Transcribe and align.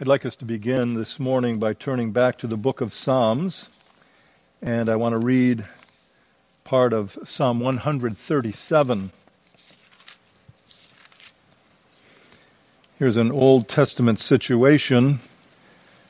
I'd 0.00 0.08
like 0.08 0.24
us 0.24 0.36
to 0.36 0.46
begin 0.46 0.94
this 0.94 1.20
morning 1.20 1.58
by 1.58 1.74
turning 1.74 2.12
back 2.12 2.38
to 2.38 2.46
the 2.46 2.56
book 2.56 2.80
of 2.80 2.94
Psalms, 2.94 3.68
and 4.62 4.88
I 4.88 4.96
want 4.96 5.12
to 5.12 5.18
read 5.18 5.66
part 6.64 6.94
of 6.94 7.18
Psalm 7.24 7.60
137. 7.60 9.10
Here's 12.98 13.18
an 13.18 13.30
Old 13.30 13.68
Testament 13.68 14.18
situation 14.18 15.20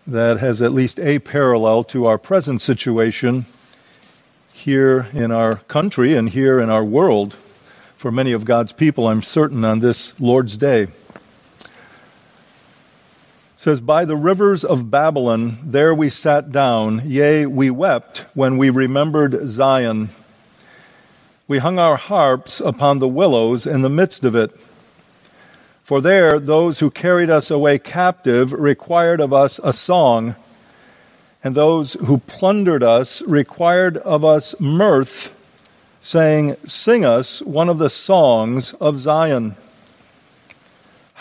that 0.07 0.39
has 0.39 0.63
at 0.63 0.73
least 0.73 1.01
a 1.01 1.19
parallel 1.19 1.83
to 1.85 2.07
our 2.07 2.19
present 2.19 2.63
situation 2.63 3.47
here 4.53 5.09
in 5.13 5.33
our 5.33 5.57
country 5.57 6.15
and 6.15 6.31
here 6.31 6.61
in 6.61 6.71
our 6.71 6.85
world 6.85 7.35
for 7.97 8.13
many 8.13 8.31
of 8.31 8.45
God's 8.45 8.73
people, 8.73 9.09
I'm 9.09 9.23
certain, 9.23 9.65
on 9.65 9.81
this 9.81 10.19
Lord's 10.21 10.57
Day 10.57 10.87
says, 13.63 13.81
By 13.81 14.05
the 14.05 14.17
rivers 14.17 14.65
of 14.65 14.91
Babylon, 14.91 15.57
there 15.63 15.95
we 15.95 16.09
sat 16.09 16.51
down, 16.51 17.01
yea, 17.09 17.47
we 17.47 17.71
wept 17.71 18.27
when 18.35 18.59
we 18.59 18.71
remembered 18.71 19.47
Zion. 19.47 20.09
We 21.47 21.59
hung 21.59 21.79
our 21.79 21.95
harps 21.95 22.61
upon 22.61 22.99
the 22.99 23.07
willows 23.07 23.65
in 23.65 23.83
the 23.83 23.89
midst 23.89 24.25
of 24.25 24.35
it. 24.35 24.51
For 25.85 26.01
there, 26.01 26.41
those 26.41 26.81
who 26.81 26.91
carried 26.91 27.31
us 27.31 27.53
away 27.53 27.79
captive 27.79 28.53
required 28.53 29.21
of 29.21 29.33
us 29.33 29.61
a 29.63 29.73
song, 29.73 30.35
and 31.45 31.55
those 31.55 31.93
who 31.93 32.19
plundered 32.19 32.83
us 32.83 33.23
required 33.29 33.97
of 33.99 34.25
us 34.25 34.59
mirth, 34.59 35.39
saying, 36.01 36.57
Sing 36.67 37.05
us 37.05 37.41
one 37.43 37.69
of 37.69 37.79
the 37.79 37.91
songs 37.91 38.73
of 38.81 38.99
Zion. 38.99 39.55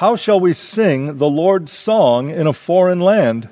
How 0.02 0.16
shall 0.16 0.40
we 0.40 0.54
sing 0.54 1.18
the 1.18 1.30
Lord's 1.30 1.72
song 1.72 2.32
in 2.32 2.48
a 2.48 2.54
foreign 2.54 3.02
land? 3.02 3.48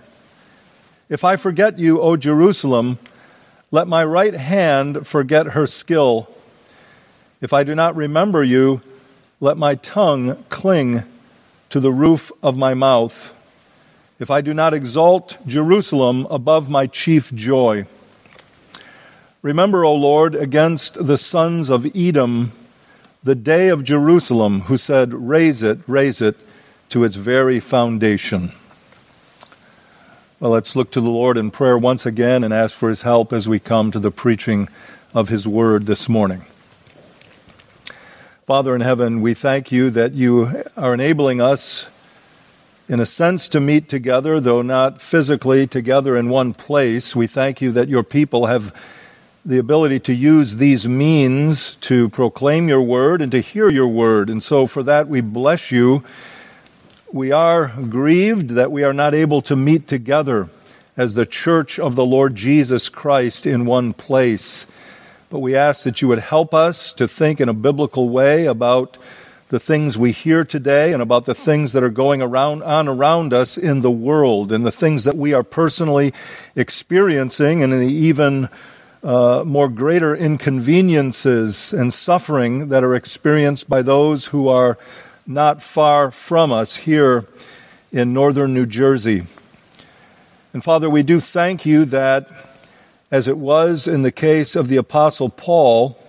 If 1.08 1.24
I 1.24 1.36
forget 1.36 1.78
you, 1.78 2.02
O 2.02 2.18
Jerusalem, 2.18 2.98
let 3.70 3.88
my 3.88 4.04
right 4.04 4.34
hand 4.34 5.06
forget 5.06 5.50
her 5.50 5.68
skill. 5.68 6.28
If 7.40 7.54
I 7.54 7.64
do 7.64 7.76
not 7.76 7.96
remember 7.96 8.44
you, 8.44 8.82
let 9.40 9.58
my 9.58 9.76
tongue 9.76 10.44
cling 10.50 11.04
to 11.70 11.80
the 11.80 11.92
roof 11.92 12.32
of 12.42 12.58
my 12.58 12.74
mouth. 12.74 13.32
If 14.18 14.32
I 14.32 14.42
do 14.42 14.56
not 14.56 14.74
exalt 14.74 15.38
Jerusalem 15.46 16.26
above 16.32 16.68
my 16.68 16.88
chief 16.88 17.32
joy. 17.32 17.86
Remember, 19.44 19.86
O 19.86 19.94
Lord, 19.94 20.34
against 20.34 21.06
the 21.06 21.20
sons 21.20 21.70
of 21.70 21.96
Edom 21.96 22.54
the 23.24 23.36
day 23.36 23.68
of 23.68 23.84
Jerusalem, 23.84 24.62
who 24.62 24.78
said, 24.78 25.14
Raze 25.14 25.62
it, 25.62 25.80
raze 25.88 26.22
it 26.22 26.38
to 26.90 27.04
its 27.04 27.16
very 27.16 27.60
foundation. 27.60 28.52
Well, 30.40 30.52
let's 30.52 30.76
look 30.76 30.92
to 30.92 31.02
the 31.02 31.12
Lord 31.12 31.38
in 31.38 31.52
prayer 31.52 31.78
once 31.78 32.06
again 32.06 32.44
and 32.44 32.54
ask 32.54 32.76
for 32.76 32.90
his 32.90 33.02
help 33.04 33.34
as 33.34 33.48
we 33.48 33.60
come 33.60 33.92
to 33.92 34.00
the 34.00 34.12
preaching 34.12 34.70
of 35.14 35.30
his 35.30 35.48
word 35.48 35.86
this 35.86 36.08
morning. 36.08 36.44
Father 38.46 38.74
in 38.74 38.82
heaven, 38.82 39.22
we 39.22 39.34
thank 39.34 39.72
you 39.72 39.90
that 39.92 40.14
you 40.14 40.64
are 40.76 40.94
enabling 40.94 41.40
us, 41.42 41.88
in 42.88 43.00
a 43.00 43.06
sense, 43.06 43.48
to 43.50 43.60
meet 43.60 43.88
together, 43.88 44.40
though 44.40 44.64
not 44.64 45.02
physically 45.02 45.68
together 45.68 46.16
in 46.16 46.30
one 46.30 46.54
place. 46.54 47.16
We 47.16 47.28
thank 47.28 47.62
you 47.62 47.72
that 47.74 47.90
your 47.90 48.04
people 48.04 48.48
have 48.48 48.74
the 49.46 49.60
ability 49.60 50.00
to 50.00 50.14
use 50.14 50.56
these 50.56 50.88
means 50.88 51.76
to 51.76 52.10
proclaim 52.10 52.68
your 52.68 52.82
word 52.82 53.22
and 53.22 53.32
to 53.32 53.42
hear 53.42 53.70
your 53.70 53.88
word. 53.88 54.30
And 54.30 54.42
so 54.42 54.66
for 54.66 54.82
that 54.84 55.08
we 55.08 55.22
bless 55.22 55.72
you. 55.72 56.04
We 57.12 57.32
are 57.32 57.70
grieved 57.90 58.52
that 58.52 58.72
we 58.72 58.84
are 58.84 58.94
not 58.94 59.16
able 59.16 59.42
to 59.44 59.56
meet 59.56 59.88
together 59.88 60.48
as 60.96 61.16
the 61.16 61.26
church 61.26 61.80
of 61.80 61.96
the 61.96 62.06
Lord 62.06 62.36
Jesus 62.36 62.88
Christ 62.88 63.48
in 63.48 63.66
one 63.66 63.94
place. 63.94 64.68
But 65.32 65.40
we 65.40 65.56
ask 65.56 65.86
that 65.86 66.04
you 66.04 66.08
would 66.08 66.20
help 66.20 66.54
us 66.54 66.94
to 66.94 67.08
think 67.08 67.42
in 67.42 67.50
a 67.50 67.54
biblical 67.54 68.10
way 68.10 68.46
about 68.46 69.00
the 69.48 69.60
things 69.60 69.98
we 69.98 70.12
hear 70.12 70.44
today 70.44 70.94
and 70.94 71.02
about 71.02 71.26
the 71.26 71.34
things 71.34 71.74
that 71.74 71.84
are 71.84 71.90
going 71.90 72.22
around 72.22 72.62
on 72.62 72.88
around 72.88 73.34
us 73.34 73.58
in 73.58 73.82
the 73.82 73.90
world 73.90 74.52
and 74.52 74.64
the 74.64 74.72
things 74.72 75.04
that 75.06 75.18
we 75.18 75.34
are 75.34 75.42
personally 75.42 76.14
experiencing 76.56 77.64
and 77.64 77.74
the 77.74 77.92
even 77.92 78.50
uh, 79.04 79.42
more 79.44 79.68
greater 79.68 80.16
inconveniences 80.16 81.74
and 81.74 81.92
suffering 81.92 82.70
that 82.70 82.84
are 82.84 82.94
experienced 82.94 83.68
by 83.68 83.82
those 83.82 84.28
who 84.28 84.48
are 84.48 84.78
not 85.30 85.62
far 85.62 86.10
from 86.10 86.52
us 86.52 86.76
here 86.76 87.24
in 87.92 88.12
northern 88.12 88.52
New 88.52 88.66
Jersey. 88.66 89.22
And 90.54 90.64
Father, 90.64 90.90
we 90.90 91.04
do 91.04 91.20
thank 91.20 91.68
you 91.68 91.86
that, 91.86 92.28
as 93.12 93.28
it 93.28 93.38
was 93.38 93.88
in 93.88 94.02
the 94.02 94.12
case 94.12 94.56
of 94.56 94.70
the 94.70 94.78
Apostle 94.78 95.30
Paul, 95.30 96.04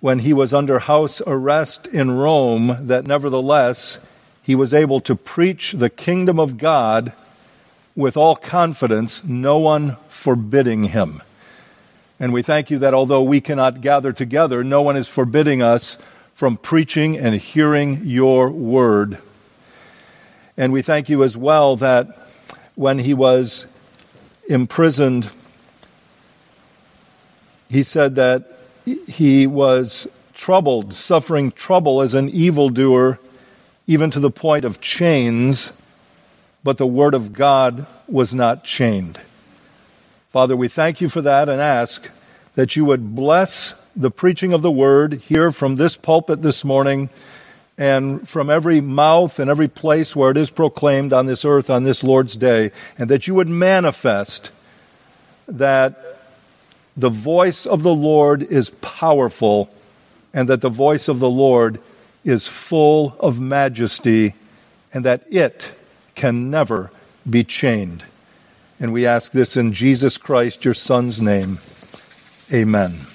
when 0.00 0.18
he 0.18 0.32
was 0.32 0.52
under 0.52 0.80
house 0.80 1.22
arrest 1.28 1.86
in 1.86 2.10
Rome, 2.10 2.76
that 2.88 3.06
nevertheless 3.06 4.00
he 4.42 4.56
was 4.56 4.74
able 4.74 4.98
to 5.02 5.14
preach 5.14 5.70
the 5.72 5.88
kingdom 5.88 6.40
of 6.40 6.58
God 6.58 7.12
with 7.94 8.16
all 8.16 8.34
confidence, 8.34 9.22
no 9.22 9.58
one 9.58 9.96
forbidding 10.08 10.84
him. 10.84 11.22
And 12.18 12.32
we 12.32 12.42
thank 12.42 12.68
you 12.68 12.78
that 12.80 12.94
although 12.94 13.22
we 13.22 13.40
cannot 13.40 13.80
gather 13.80 14.12
together, 14.12 14.64
no 14.64 14.82
one 14.82 14.96
is 14.96 15.06
forbidding 15.06 15.62
us 15.62 15.98
from 16.40 16.56
preaching 16.56 17.18
and 17.18 17.34
hearing 17.34 18.00
your 18.02 18.48
word. 18.48 19.18
And 20.56 20.72
we 20.72 20.80
thank 20.80 21.10
you 21.10 21.22
as 21.22 21.36
well 21.36 21.76
that 21.76 22.18
when 22.76 22.98
he 22.98 23.12
was 23.12 23.66
imprisoned, 24.48 25.30
he 27.68 27.82
said 27.82 28.14
that 28.14 28.50
he 29.06 29.46
was 29.46 30.08
troubled, 30.32 30.94
suffering 30.94 31.52
trouble 31.52 32.00
as 32.00 32.14
an 32.14 32.30
evildoer, 32.30 33.18
even 33.86 34.10
to 34.10 34.18
the 34.18 34.30
point 34.30 34.64
of 34.64 34.80
chains, 34.80 35.74
but 36.64 36.78
the 36.78 36.86
word 36.86 37.12
of 37.12 37.34
God 37.34 37.84
was 38.08 38.34
not 38.34 38.64
chained. 38.64 39.20
Father, 40.30 40.56
we 40.56 40.68
thank 40.68 41.02
you 41.02 41.10
for 41.10 41.20
that 41.20 41.50
and 41.50 41.60
ask 41.60 42.10
that 42.54 42.76
you 42.76 42.86
would 42.86 43.14
bless 43.14 43.74
the 43.96 44.10
preaching 44.10 44.52
of 44.52 44.62
the 44.62 44.70
word 44.70 45.14
here 45.14 45.52
from 45.52 45.76
this 45.76 45.96
pulpit 45.96 46.42
this 46.42 46.64
morning 46.64 47.10
and 47.76 48.28
from 48.28 48.50
every 48.50 48.80
mouth 48.80 49.38
and 49.38 49.50
every 49.50 49.68
place 49.68 50.14
where 50.14 50.30
it 50.30 50.36
is 50.36 50.50
proclaimed 50.50 51.12
on 51.12 51.26
this 51.26 51.44
earth 51.44 51.70
on 51.70 51.82
this 51.82 52.04
Lord's 52.04 52.36
day, 52.36 52.72
and 52.98 53.08
that 53.08 53.26
you 53.26 53.34
would 53.34 53.48
manifest 53.48 54.50
that 55.48 56.18
the 56.96 57.08
voice 57.08 57.66
of 57.66 57.82
the 57.82 57.94
Lord 57.94 58.42
is 58.42 58.70
powerful 58.82 59.70
and 60.34 60.48
that 60.48 60.60
the 60.60 60.68
voice 60.68 61.08
of 61.08 61.18
the 61.18 61.30
Lord 61.30 61.80
is 62.24 62.46
full 62.46 63.16
of 63.18 63.40
majesty 63.40 64.34
and 64.92 65.04
that 65.04 65.24
it 65.30 65.72
can 66.14 66.50
never 66.50 66.90
be 67.28 67.44
chained. 67.44 68.04
And 68.78 68.92
we 68.92 69.06
ask 69.06 69.32
this 69.32 69.56
in 69.56 69.72
Jesus 69.72 70.18
Christ, 70.18 70.64
your 70.64 70.74
Son's 70.74 71.20
name. 71.20 71.58
Amen. 72.52 73.06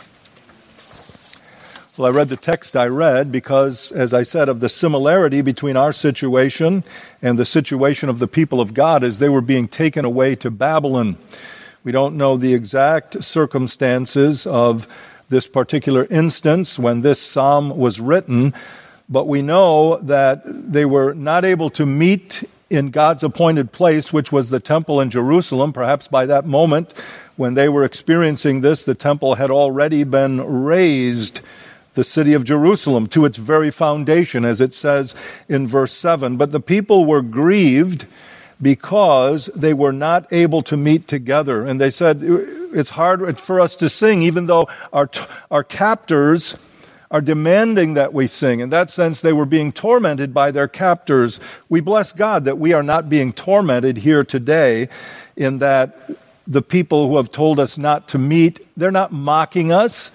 Well, 1.98 2.10
I 2.10 2.12
read 2.12 2.28
the 2.28 2.36
text 2.36 2.76
I 2.76 2.88
read 2.88 3.32
because, 3.32 3.94
as 3.94 4.14
I 4.14 4.24
said, 4.24 4.50
of 4.50 4.60
the 4.60 4.68
similarity 4.68 5.42
between 5.42 5.78
our 5.78 5.94
situation 5.94 6.84
and 7.22 7.40
the 7.40 7.46
situation 7.46 8.10
of 8.10 8.20
the 8.20 8.28
people 8.28 8.60
of 8.60 8.74
God 8.74 9.02
as 9.02 9.20
they 9.20 9.30
were 9.30 9.40
being 9.40 9.70
taken 9.70 10.04
away 10.04 10.36
to 10.36 10.52
Babylon. 10.52 11.16
We 11.86 11.94
don't 11.94 12.18
know 12.18 12.36
the 12.36 12.54
exact 12.54 13.24
circumstances 13.24 14.46
of 14.46 14.90
this 15.30 15.48
particular 15.48 16.06
instance 16.10 16.78
when 16.78 17.00
this 17.00 17.22
psalm 17.22 17.78
was 17.78 18.02
written, 18.02 18.54
but 19.08 19.26
we 19.30 19.42
know 19.42 19.96
that 20.00 20.42
they 20.46 20.84
were 20.84 21.14
not 21.14 21.46
able 21.46 21.70
to 21.70 21.86
meet 21.86 22.44
in 22.70 22.90
God's 22.90 23.24
appointed 23.24 23.72
place, 23.72 24.12
which 24.12 24.34
was 24.34 24.50
the 24.50 24.60
temple 24.60 25.00
in 25.00 25.12
Jerusalem. 25.12 25.72
Perhaps 25.72 26.10
by 26.10 26.26
that 26.26 26.46
moment, 26.46 26.92
when 27.38 27.54
they 27.54 27.70
were 27.70 27.86
experiencing 27.86 28.60
this, 28.60 28.84
the 28.84 28.96
temple 28.96 29.36
had 29.36 29.50
already 29.50 30.04
been 30.04 30.42
razed, 30.64 31.40
the 31.96 32.04
city 32.04 32.34
of 32.34 32.44
Jerusalem, 32.44 33.08
to 33.08 33.26
its 33.26 33.38
very 33.38 33.72
foundation, 33.72 34.46
as 34.46 34.62
it 34.62 34.74
says 34.74 35.16
in 35.50 35.68
verse 35.68 35.92
7. 35.92 36.38
But 36.38 36.52
the 36.52 36.60
people 36.60 37.06
were 37.06 37.22
grieved 37.22 38.06
because 38.62 39.48
they 39.48 39.74
were 39.74 39.92
not 39.92 40.32
able 40.32 40.62
to 40.64 40.78
meet 40.78 41.08
together. 41.08 41.66
And 41.66 41.80
they 41.82 41.90
said, 41.90 42.22
It's 42.22 42.92
hard 42.92 43.40
for 43.40 43.60
us 43.60 43.76
to 43.78 43.90
sing, 43.90 44.22
even 44.22 44.46
though 44.46 44.68
our, 44.94 45.10
our 45.52 45.64
captors 45.64 46.56
are 47.12 47.22
demanding 47.22 47.94
that 47.94 48.14
we 48.14 48.28
sing. 48.28 48.60
In 48.60 48.70
that 48.72 48.90
sense, 48.90 49.22
they 49.22 49.34
were 49.34 49.46
being 49.46 49.72
tormented 49.72 50.34
by 50.34 50.52
their 50.52 50.68
captors. 50.68 51.40
We 51.70 51.80
bless 51.80 52.12
God 52.12 52.46
that 52.46 52.58
we 52.58 52.74
are 52.74 52.84
not 52.84 53.10
being 53.10 53.32
tormented 53.32 53.98
here 53.98 54.24
today, 54.24 54.90
in 55.36 55.60
that 55.60 55.98
the 56.48 56.62
people 56.62 57.08
who 57.08 57.18
have 57.18 57.32
told 57.32 57.60
us 57.60 57.78
not 57.78 58.10
to 58.10 58.18
meet, 58.18 58.66
they're 58.78 58.92
not 58.92 59.12
mocking 59.12 59.72
us. 59.72 60.12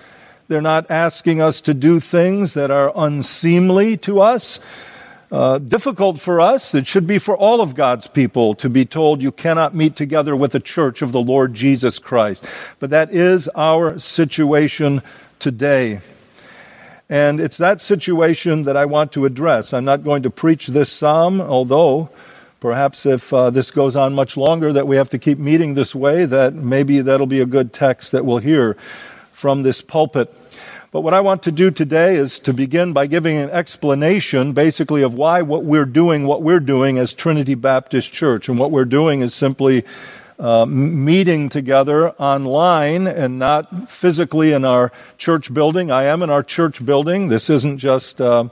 They're 0.51 0.61
not 0.61 0.91
asking 0.91 1.41
us 1.41 1.61
to 1.61 1.75
do 1.75 2.01
things 2.01 2.55
that 2.55 2.73
are 2.73 2.91
unseemly 2.97 3.97
to 3.99 4.21
us. 4.21 4.59
uh, 5.33 5.59
difficult 5.59 6.19
for 6.19 6.41
us. 6.41 6.75
It 6.75 6.87
should 6.87 7.07
be 7.07 7.19
for 7.19 7.37
all 7.37 7.61
of 7.61 7.75
God's 7.75 8.09
people 8.09 8.55
to 8.57 8.69
be 8.69 8.85
told 8.85 9.23
you 9.23 9.31
cannot 9.31 9.75
meet 9.75 9.95
together 9.97 10.35
with 10.35 10.53
the 10.53 10.61
church 10.61 11.03
of 11.03 11.13
the 11.13 11.21
Lord 11.21 11.55
Jesus 11.55 11.99
Christ. 11.99 12.47
But 12.79 12.91
that 12.91 13.13
is 13.13 13.49
our 13.49 13.99
situation 13.99 15.03
today. 15.39 16.01
And 17.09 17.41
it's 17.41 17.59
that 17.59 17.81
situation 17.81 18.65
that 18.65 18.77
I 18.77 18.87
want 18.87 19.13
to 19.13 19.25
address. 19.25 19.73
I'm 19.73 19.85
not 19.85 20.05
going 20.05 20.23
to 20.23 20.31
preach 20.31 20.69
this 20.69 20.91
psalm, 20.91 21.41
although 21.41 22.09
perhaps 22.61 23.07
if 23.07 23.33
uh, 23.33 23.51
this 23.51 23.71
goes 23.71 23.97
on 23.97 24.15
much 24.15 24.37
longer, 24.37 24.73
that 24.73 24.87
we 24.87 24.97
have 24.97 25.11
to 25.11 25.19
keep 25.19 25.39
meeting 25.39 25.75
this 25.75 25.95
way, 25.95 26.25
that 26.25 26.55
maybe 26.55 27.01
that'll 27.01 27.27
be 27.27 27.41
a 27.41 27.47
good 27.47 27.73
text 27.73 28.13
that 28.13 28.25
we'll 28.25 28.39
hear 28.39 28.75
from 29.33 29.63
this 29.63 29.81
pulpit. 29.81 30.33
But 30.93 31.03
what 31.03 31.15
I 31.15 31.21
want 31.21 31.45
to 31.45 31.53
do 31.53 31.71
today 31.71 32.17
is 32.17 32.41
to 32.41 32.53
begin 32.53 32.93
by 32.93 33.07
giving 33.07 33.37
an 33.37 33.49
explanation, 33.51 34.53
basically, 34.55 35.03
of 35.03 35.15
why 35.15 35.41
what 35.41 35.63
we're 35.63 35.85
doing, 35.85 36.27
what 36.27 36.43
we're 36.43 36.59
doing 36.59 36.99
as 36.99 37.13
Trinity 37.13 37.55
Baptist 37.55 38.13
Church. 38.13 38.49
And 38.49 38.59
what 38.59 38.73
we're 38.73 38.85
doing 38.85 39.21
is 39.21 39.33
simply 39.33 39.85
uh, 40.41 40.67
meeting 40.67 41.49
together 41.49 42.11
online 42.19 43.07
and 43.07 43.39
not 43.39 43.89
physically 43.89 44.51
in 44.51 44.65
our 44.65 44.91
church 45.17 45.55
building. 45.55 45.93
I 45.93 46.07
am 46.07 46.25
in 46.25 46.31
our 46.31 46.43
church 46.43 46.85
building. 46.85 47.29
This 47.29 47.49
isn't 47.51 47.79
just 47.79 48.21
uh, 48.21 48.49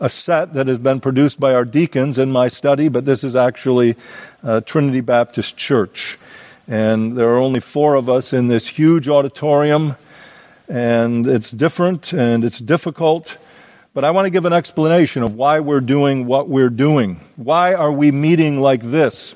a 0.00 0.08
set 0.08 0.54
that 0.54 0.66
has 0.66 0.80
been 0.80 0.98
produced 0.98 1.38
by 1.38 1.54
our 1.54 1.64
deacons 1.64 2.18
in 2.18 2.32
my 2.32 2.48
study, 2.48 2.88
but 2.88 3.04
this 3.04 3.22
is 3.22 3.36
actually 3.36 3.94
uh, 4.42 4.60
Trinity 4.62 5.02
Baptist 5.02 5.56
Church. 5.56 6.18
And 6.66 7.16
there 7.16 7.28
are 7.28 7.38
only 7.38 7.60
four 7.60 7.94
of 7.94 8.08
us 8.08 8.32
in 8.32 8.48
this 8.48 8.66
huge 8.66 9.08
auditorium, 9.08 9.94
and 10.68 11.26
it's 11.26 11.50
different 11.50 12.12
and 12.12 12.44
it's 12.44 12.58
difficult. 12.58 13.36
But 13.94 14.04
I 14.04 14.10
want 14.10 14.26
to 14.26 14.30
give 14.30 14.44
an 14.44 14.52
explanation 14.52 15.22
of 15.22 15.34
why 15.34 15.60
we're 15.60 15.80
doing 15.80 16.26
what 16.26 16.48
we're 16.48 16.70
doing. 16.70 17.20
Why 17.36 17.72
are 17.74 17.92
we 17.92 18.12
meeting 18.12 18.60
like 18.60 18.82
this? 18.82 19.34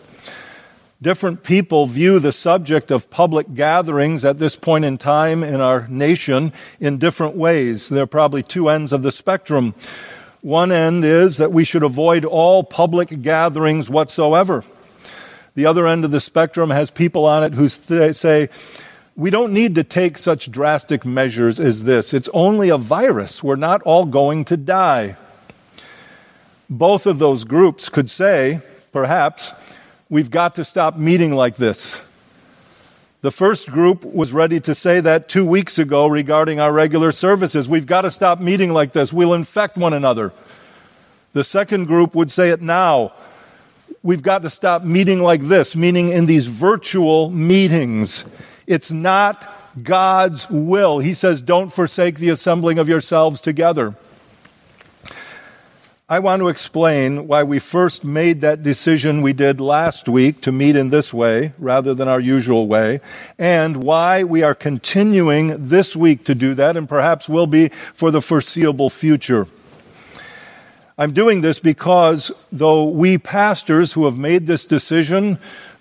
Different 1.02 1.42
people 1.42 1.86
view 1.86 2.18
the 2.18 2.30
subject 2.30 2.90
of 2.90 3.08
public 3.08 3.54
gatherings 3.54 4.22
at 4.22 4.38
this 4.38 4.56
point 4.56 4.84
in 4.84 4.98
time 4.98 5.42
in 5.42 5.62
our 5.62 5.88
nation 5.88 6.52
in 6.78 6.98
different 6.98 7.36
ways. 7.36 7.88
There 7.88 8.02
are 8.02 8.06
probably 8.06 8.42
two 8.42 8.68
ends 8.68 8.92
of 8.92 9.02
the 9.02 9.10
spectrum. 9.10 9.74
One 10.42 10.72
end 10.72 11.06
is 11.06 11.38
that 11.38 11.52
we 11.52 11.64
should 11.64 11.82
avoid 11.82 12.26
all 12.26 12.62
public 12.62 13.22
gatherings 13.22 13.88
whatsoever. 13.88 14.62
The 15.54 15.64
other 15.64 15.86
end 15.86 16.04
of 16.04 16.10
the 16.10 16.20
spectrum 16.20 16.68
has 16.68 16.90
people 16.90 17.24
on 17.24 17.44
it 17.44 17.54
who 17.54 17.68
say, 17.68 18.50
we 19.16 19.30
don't 19.30 19.52
need 19.52 19.74
to 19.74 19.84
take 19.84 20.18
such 20.18 20.50
drastic 20.50 21.04
measures 21.04 21.60
as 21.60 21.84
this. 21.84 22.14
It's 22.14 22.28
only 22.32 22.68
a 22.68 22.78
virus. 22.78 23.42
We're 23.42 23.56
not 23.56 23.82
all 23.82 24.06
going 24.06 24.44
to 24.46 24.56
die. 24.56 25.16
Both 26.68 27.06
of 27.06 27.18
those 27.18 27.44
groups 27.44 27.88
could 27.88 28.08
say, 28.08 28.60
perhaps, 28.92 29.52
We've 30.10 30.28
got 30.30 30.56
to 30.56 30.64
stop 30.64 30.96
meeting 30.96 31.34
like 31.34 31.54
this. 31.54 32.00
The 33.20 33.30
first 33.30 33.70
group 33.70 34.04
was 34.04 34.32
ready 34.32 34.58
to 34.58 34.74
say 34.74 34.98
that 34.98 35.28
two 35.28 35.46
weeks 35.46 35.78
ago 35.78 36.08
regarding 36.08 36.58
our 36.58 36.72
regular 36.72 37.12
services. 37.12 37.68
We've 37.68 37.86
got 37.86 38.02
to 38.02 38.10
stop 38.10 38.40
meeting 38.40 38.72
like 38.72 38.92
this. 38.92 39.12
We'll 39.12 39.34
infect 39.34 39.76
one 39.76 39.92
another. 39.92 40.32
The 41.32 41.44
second 41.44 41.86
group 41.86 42.16
would 42.16 42.32
say 42.32 42.50
it 42.50 42.60
now. 42.60 43.12
We've 44.02 44.22
got 44.22 44.42
to 44.42 44.50
stop 44.50 44.82
meeting 44.82 45.20
like 45.20 45.42
this, 45.42 45.76
meaning 45.76 46.08
in 46.08 46.26
these 46.26 46.48
virtual 46.48 47.30
meetings. 47.30 48.24
It's 48.66 48.90
not 48.90 49.48
God's 49.82 50.48
will. 50.50 50.98
He 50.98 51.14
says, 51.14 51.40
don't 51.40 51.72
forsake 51.72 52.18
the 52.18 52.30
assembling 52.30 52.78
of 52.78 52.88
yourselves 52.88 53.40
together. 53.40 53.94
I 56.08 56.18
want 56.18 56.40
to 56.40 56.48
explain 56.48 57.28
why 57.28 57.44
we 57.44 57.60
first 57.60 58.02
made 58.02 58.40
that 58.40 58.64
decision 58.64 59.22
we 59.22 59.32
did 59.32 59.60
last 59.60 60.08
week 60.08 60.40
to 60.40 60.50
meet 60.50 60.74
in 60.74 60.90
this 60.90 61.14
way 61.14 61.52
rather 61.56 61.94
than 61.94 62.08
our 62.08 62.18
usual 62.18 62.66
way, 62.66 63.00
and 63.38 63.76
why 63.76 64.24
we 64.24 64.42
are 64.42 64.56
continuing 64.56 65.68
this 65.68 65.94
week 65.94 66.24
to 66.24 66.34
do 66.34 66.54
that 66.54 66.76
and 66.76 66.88
perhaps 66.88 67.28
will 67.28 67.46
be 67.46 67.68
for 67.68 68.10
the 68.10 68.20
foreseeable 68.20 68.90
future. 68.90 69.46
I'm 70.98 71.12
doing 71.12 71.42
this 71.42 71.60
because 71.60 72.32
though 72.50 72.88
we 72.88 73.16
pastors 73.16 73.92
who 73.92 74.04
have 74.06 74.18
made 74.18 74.48
this 74.48 74.64
decision 74.64 75.38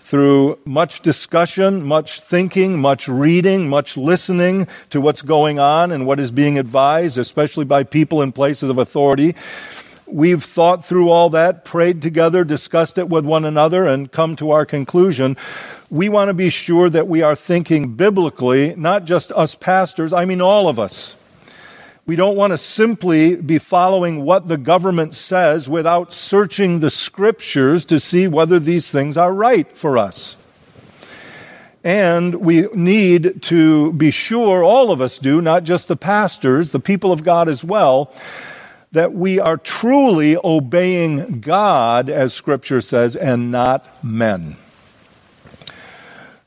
through 0.09 0.57
much 0.65 1.01
discussion, 1.01 1.83
much 1.83 2.19
thinking, 2.19 2.79
much 2.79 3.07
reading, 3.07 3.69
much 3.69 3.95
listening 3.95 4.67
to 4.89 4.99
what's 4.99 5.21
going 5.21 5.59
on 5.59 5.91
and 5.91 6.07
what 6.07 6.19
is 6.19 6.31
being 6.31 6.57
advised, 6.57 7.15
especially 7.19 7.63
by 7.63 7.83
people 7.83 8.23
in 8.23 8.31
places 8.31 8.71
of 8.71 8.79
authority, 8.79 9.35
We've 10.11 10.43
thought 10.43 10.83
through 10.83 11.11
all 11.11 11.29
that, 11.31 11.63
prayed 11.63 12.01
together, 12.01 12.43
discussed 12.43 12.97
it 12.97 13.09
with 13.09 13.27
one 13.27 13.45
another, 13.45 13.85
and 13.85 14.11
come 14.11 14.35
to 14.37 14.49
our 14.49 14.65
conclusion. 14.65 15.37
We 15.91 16.09
want 16.09 16.29
to 16.29 16.33
be 16.33 16.49
sure 16.49 16.89
that 16.89 17.07
we 17.07 17.21
are 17.21 17.35
thinking 17.35 17.89
biblically, 17.93 18.73
not 18.75 19.05
just 19.05 19.31
us 19.33 19.53
pastors, 19.53 20.11
I 20.11 20.25
mean 20.25 20.41
all 20.41 20.67
of 20.67 20.79
us. 20.79 21.15
We 22.09 22.15
don't 22.15 22.35
want 22.35 22.53
to 22.53 22.57
simply 22.57 23.35
be 23.35 23.59
following 23.59 24.25
what 24.25 24.47
the 24.47 24.57
government 24.57 25.13
says 25.13 25.69
without 25.69 26.11
searching 26.11 26.79
the 26.79 26.89
scriptures 26.89 27.85
to 27.85 27.99
see 27.99 28.27
whether 28.27 28.59
these 28.59 28.91
things 28.91 29.15
are 29.15 29.31
right 29.31 29.71
for 29.77 29.95
us. 29.95 30.35
And 31.83 32.33
we 32.33 32.63
need 32.73 33.43
to 33.43 33.93
be 33.93 34.09
sure, 34.09 34.63
all 34.63 34.89
of 34.89 35.01
us 35.01 35.19
do, 35.19 35.39
not 35.39 35.65
just 35.65 35.87
the 35.87 35.95
pastors, 35.95 36.71
the 36.71 36.79
people 36.79 37.11
of 37.11 37.23
God 37.23 37.47
as 37.47 37.63
well, 37.63 38.11
that 38.91 39.13
we 39.13 39.39
are 39.39 39.57
truly 39.57 40.35
obeying 40.43 41.41
God, 41.41 42.09
as 42.09 42.33
Scripture 42.33 42.81
says, 42.81 43.15
and 43.15 43.51
not 43.51 44.03
men. 44.03 44.57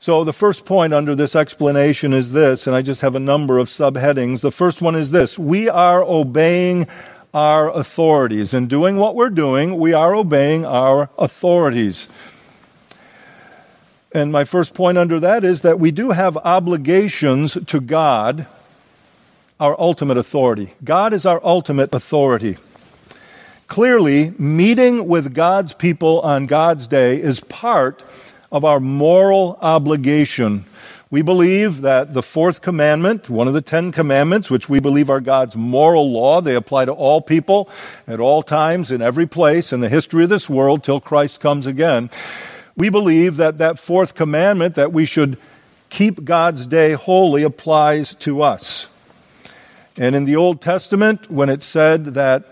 So, 0.03 0.25
the 0.25 0.33
first 0.33 0.65
point 0.65 0.93
under 0.93 1.15
this 1.15 1.33
explanation 1.33 2.11
is 2.11 2.33
this, 2.33 2.67
and 2.67 2.75
I 2.75 2.81
just 2.81 2.99
have 2.99 3.15
a 3.15 3.21
number 3.21 3.57
of 3.57 3.69
subheadings. 3.69 4.41
The 4.41 4.51
first 4.51 4.81
one 4.81 4.95
is 4.95 5.11
this 5.11 5.39
We 5.39 5.69
are 5.69 6.03
obeying 6.03 6.87
our 7.33 7.71
authorities. 7.71 8.53
In 8.53 8.67
doing 8.67 8.97
what 8.97 9.15
we're 9.15 9.29
doing, 9.29 9.79
we 9.79 9.93
are 9.93 10.13
obeying 10.13 10.65
our 10.65 11.09
authorities. 11.17 12.09
And 14.13 14.29
my 14.29 14.43
first 14.43 14.73
point 14.73 14.97
under 14.97 15.21
that 15.21 15.45
is 15.45 15.61
that 15.61 15.79
we 15.79 15.89
do 15.89 16.11
have 16.11 16.35
obligations 16.35 17.57
to 17.67 17.79
God 17.79 18.45
our 19.57 19.79
ultimate 19.79 20.17
authority. 20.17 20.73
God 20.83 21.13
is 21.13 21.25
our 21.25 21.39
ultimate 21.45 21.95
authority. 21.95 22.57
Clearly, 23.67 24.33
meeting 24.37 25.07
with 25.07 25.33
God's 25.33 25.73
people 25.73 26.19
on 26.19 26.45
God's 26.45 26.87
day 26.87 27.21
is 27.21 27.39
part 27.39 28.03
of 28.53 28.63
our 28.63 28.79
moral 28.79 29.57
obligation. 29.61 30.63
We 31.09 31.23
believe 31.23 31.81
that 31.81 32.13
the 32.13 32.23
fourth 32.23 32.61
commandment, 32.61 33.29
one 33.29 33.47
of 33.47 33.55
the 33.55 33.61
Ten 33.61 33.91
Commandments, 33.91 34.49
which 34.49 34.69
we 34.69 34.79
believe 34.79 35.09
are 35.09 35.19
God's 35.19 35.55
moral 35.55 36.11
law, 36.11 36.39
they 36.39 36.55
apply 36.55 36.85
to 36.85 36.91
all 36.91 37.19
people 37.19 37.67
at 38.07 38.19
all 38.19 38.43
times, 38.43 38.91
in 38.91 39.01
every 39.01 39.25
place, 39.25 39.73
in 39.73 39.81
the 39.81 39.89
history 39.89 40.23
of 40.23 40.29
this 40.29 40.49
world 40.49 40.83
till 40.83 40.99
Christ 40.99 41.39
comes 41.39 41.65
again. 41.65 42.11
We 42.77 42.89
believe 42.89 43.37
that 43.37 43.57
that 43.57 43.79
fourth 43.79 44.13
commandment, 44.13 44.75
that 44.75 44.93
we 44.93 45.05
should 45.05 45.37
keep 45.89 46.23
God's 46.23 46.67
day 46.67 46.93
holy, 46.93 47.41
applies 47.41 48.13
to 48.15 48.43
us. 48.43 48.87
And 49.97 50.15
in 50.15 50.25
the 50.25 50.35
Old 50.35 50.61
Testament, 50.61 51.29
when 51.29 51.49
it 51.49 51.63
said 51.63 52.05
that 52.15 52.45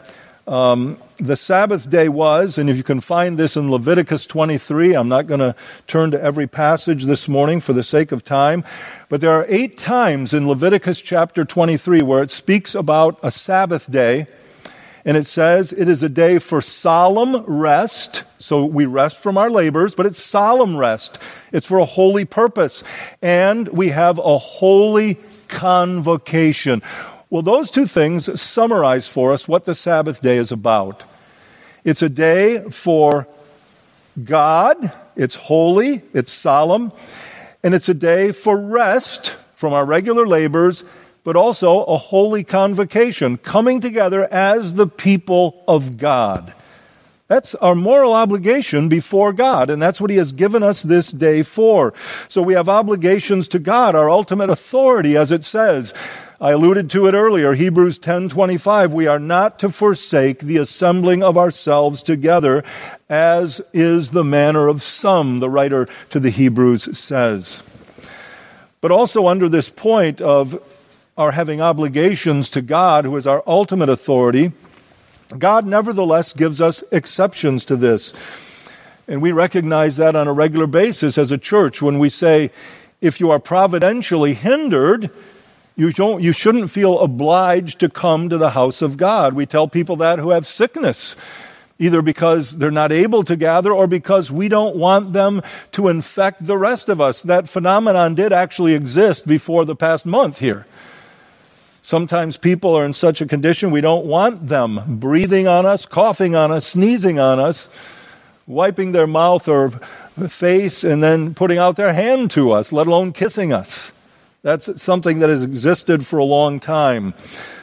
um, 0.47 0.97
the 1.21 1.35
Sabbath 1.35 1.87
day 1.87 2.09
was, 2.09 2.57
and 2.57 2.67
if 2.67 2.77
you 2.77 2.83
can 2.83 2.99
find 2.99 3.37
this 3.37 3.55
in 3.55 3.69
Leviticus 3.69 4.25
23, 4.25 4.95
I'm 4.95 5.07
not 5.07 5.27
going 5.27 5.39
to 5.39 5.55
turn 5.85 6.09
to 6.11 6.21
every 6.21 6.47
passage 6.47 7.05
this 7.05 7.27
morning 7.27 7.61
for 7.61 7.73
the 7.73 7.83
sake 7.83 8.11
of 8.11 8.23
time, 8.23 8.63
but 9.07 9.21
there 9.21 9.31
are 9.31 9.45
eight 9.47 9.77
times 9.77 10.33
in 10.33 10.47
Leviticus 10.47 10.99
chapter 10.99 11.45
23 11.45 12.01
where 12.01 12.23
it 12.23 12.31
speaks 12.31 12.73
about 12.73 13.19
a 13.21 13.29
Sabbath 13.29 13.89
day, 13.89 14.25
and 15.05 15.15
it 15.15 15.27
says 15.27 15.73
it 15.73 15.87
is 15.87 16.01
a 16.01 16.09
day 16.09 16.39
for 16.39 16.59
solemn 16.59 17.37
rest. 17.45 18.23
So 18.39 18.65
we 18.65 18.85
rest 18.85 19.19
from 19.21 19.37
our 19.37 19.49
labors, 19.49 19.93
but 19.93 20.07
it's 20.07 20.21
solemn 20.21 20.75
rest. 20.75 21.19
It's 21.51 21.67
for 21.67 21.77
a 21.77 21.85
holy 21.85 22.25
purpose. 22.25 22.83
And 23.21 23.67
we 23.67 23.89
have 23.89 24.17
a 24.17 24.37
holy 24.37 25.19
convocation. 25.47 26.81
Well, 27.29 27.41
those 27.41 27.71
two 27.71 27.85
things 27.85 28.41
summarize 28.41 29.07
for 29.07 29.33
us 29.33 29.47
what 29.47 29.65
the 29.65 29.73
Sabbath 29.75 30.21
day 30.21 30.37
is 30.37 30.51
about. 30.51 31.03
It's 31.83 32.01
a 32.01 32.09
day 32.09 32.69
for 32.69 33.27
God, 34.23 34.91
it's 35.15 35.35
holy, 35.35 36.03
it's 36.13 36.31
solemn, 36.31 36.91
and 37.63 37.73
it's 37.73 37.89
a 37.89 37.93
day 37.93 38.31
for 38.31 38.57
rest 38.57 39.35
from 39.55 39.73
our 39.73 39.85
regular 39.85 40.27
labors, 40.27 40.83
but 41.23 41.35
also 41.35 41.83
a 41.83 41.97
holy 41.97 42.43
convocation, 42.43 43.37
coming 43.37 43.79
together 43.79 44.31
as 44.31 44.75
the 44.75 44.87
people 44.87 45.63
of 45.67 45.97
God. 45.97 46.53
That's 47.27 47.55
our 47.55 47.75
moral 47.75 48.13
obligation 48.13 48.89
before 48.89 49.31
God, 49.31 49.69
and 49.69 49.81
that's 49.81 50.01
what 50.01 50.09
He 50.09 50.17
has 50.17 50.33
given 50.33 50.63
us 50.63 50.83
this 50.83 51.11
day 51.11 51.43
for. 51.43 51.93
So 52.27 52.41
we 52.41 52.55
have 52.55 52.67
obligations 52.67 53.47
to 53.49 53.59
God, 53.59 53.95
our 53.95 54.09
ultimate 54.09 54.49
authority, 54.49 55.15
as 55.15 55.31
it 55.31 55.43
says 55.43 55.93
I 56.41 56.53
alluded 56.53 56.89
to 56.89 57.05
it 57.05 57.13
earlier, 57.13 57.53
Hebrews 57.53 57.99
10:25, 57.99 58.91
we 58.91 59.05
are 59.05 59.19
not 59.19 59.59
to 59.59 59.69
forsake 59.69 60.39
the 60.39 60.57
assembling 60.57 61.21
of 61.21 61.37
ourselves 61.37 62.01
together 62.01 62.63
as 63.07 63.61
is 63.73 64.09
the 64.09 64.23
manner 64.23 64.67
of 64.67 64.81
some, 64.81 65.39
the 65.39 65.51
writer 65.51 65.87
to 66.09 66.19
the 66.19 66.31
Hebrews 66.31 66.97
says. 66.97 67.61
But 68.81 68.89
also 68.89 69.27
under 69.27 69.47
this 69.47 69.69
point 69.69 70.19
of 70.19 70.59
our 71.15 71.29
having 71.29 71.61
obligations 71.61 72.49
to 72.49 72.63
God, 72.63 73.05
who 73.05 73.15
is 73.17 73.27
our 73.27 73.43
ultimate 73.45 73.89
authority, 73.89 74.51
God 75.37 75.67
nevertheless 75.67 76.33
gives 76.33 76.59
us 76.59 76.83
exceptions 76.91 77.65
to 77.65 77.75
this. 77.75 78.13
And 79.07 79.21
we 79.21 79.31
recognize 79.31 79.97
that 79.97 80.15
on 80.15 80.27
a 80.27 80.33
regular 80.33 80.65
basis 80.65 81.19
as 81.19 81.31
a 81.31 81.37
church 81.37 81.83
when 81.83 81.99
we 81.99 82.09
say, 82.09 82.49
if 82.99 83.19
you 83.19 83.29
are 83.29 83.39
providentially 83.39 84.33
hindered, 84.33 85.11
you, 85.81 85.91
don't, 85.91 86.21
you 86.21 86.31
shouldn't 86.31 86.69
feel 86.69 86.99
obliged 86.99 87.79
to 87.79 87.89
come 87.89 88.29
to 88.29 88.37
the 88.37 88.51
house 88.51 88.83
of 88.83 88.97
God. 88.97 89.33
We 89.33 89.47
tell 89.47 89.67
people 89.67 89.95
that 89.95 90.19
who 90.19 90.29
have 90.29 90.45
sickness, 90.45 91.15
either 91.79 92.03
because 92.03 92.57
they're 92.57 92.69
not 92.69 92.91
able 92.91 93.23
to 93.23 93.35
gather 93.35 93.73
or 93.73 93.87
because 93.87 94.31
we 94.31 94.47
don't 94.47 94.75
want 94.75 95.13
them 95.13 95.41
to 95.71 95.87
infect 95.87 96.45
the 96.45 96.55
rest 96.55 96.87
of 96.87 97.01
us. 97.01 97.23
That 97.23 97.49
phenomenon 97.49 98.13
did 98.13 98.31
actually 98.31 98.75
exist 98.75 99.25
before 99.25 99.65
the 99.65 99.75
past 99.75 100.05
month 100.05 100.37
here. 100.37 100.67
Sometimes 101.81 102.37
people 102.37 102.75
are 102.75 102.85
in 102.85 102.93
such 102.93 103.19
a 103.19 103.25
condition 103.25 103.71
we 103.71 103.81
don't 103.81 104.05
want 104.05 104.49
them 104.49 104.99
breathing 104.99 105.47
on 105.47 105.65
us, 105.65 105.87
coughing 105.87 106.35
on 106.35 106.51
us, 106.51 106.67
sneezing 106.67 107.17
on 107.17 107.39
us, 107.39 107.69
wiping 108.45 108.91
their 108.91 109.07
mouth 109.07 109.47
or 109.47 109.71
face, 110.29 110.83
and 110.83 111.01
then 111.01 111.33
putting 111.33 111.57
out 111.57 111.75
their 111.75 111.93
hand 111.93 112.29
to 112.29 112.51
us, 112.51 112.71
let 112.71 112.85
alone 112.85 113.13
kissing 113.13 113.51
us. 113.51 113.93
That's 114.43 114.81
something 114.81 115.19
that 115.19 115.29
has 115.29 115.43
existed 115.43 116.07
for 116.07 116.17
a 116.17 116.23
long 116.23 116.59
time. 116.59 117.13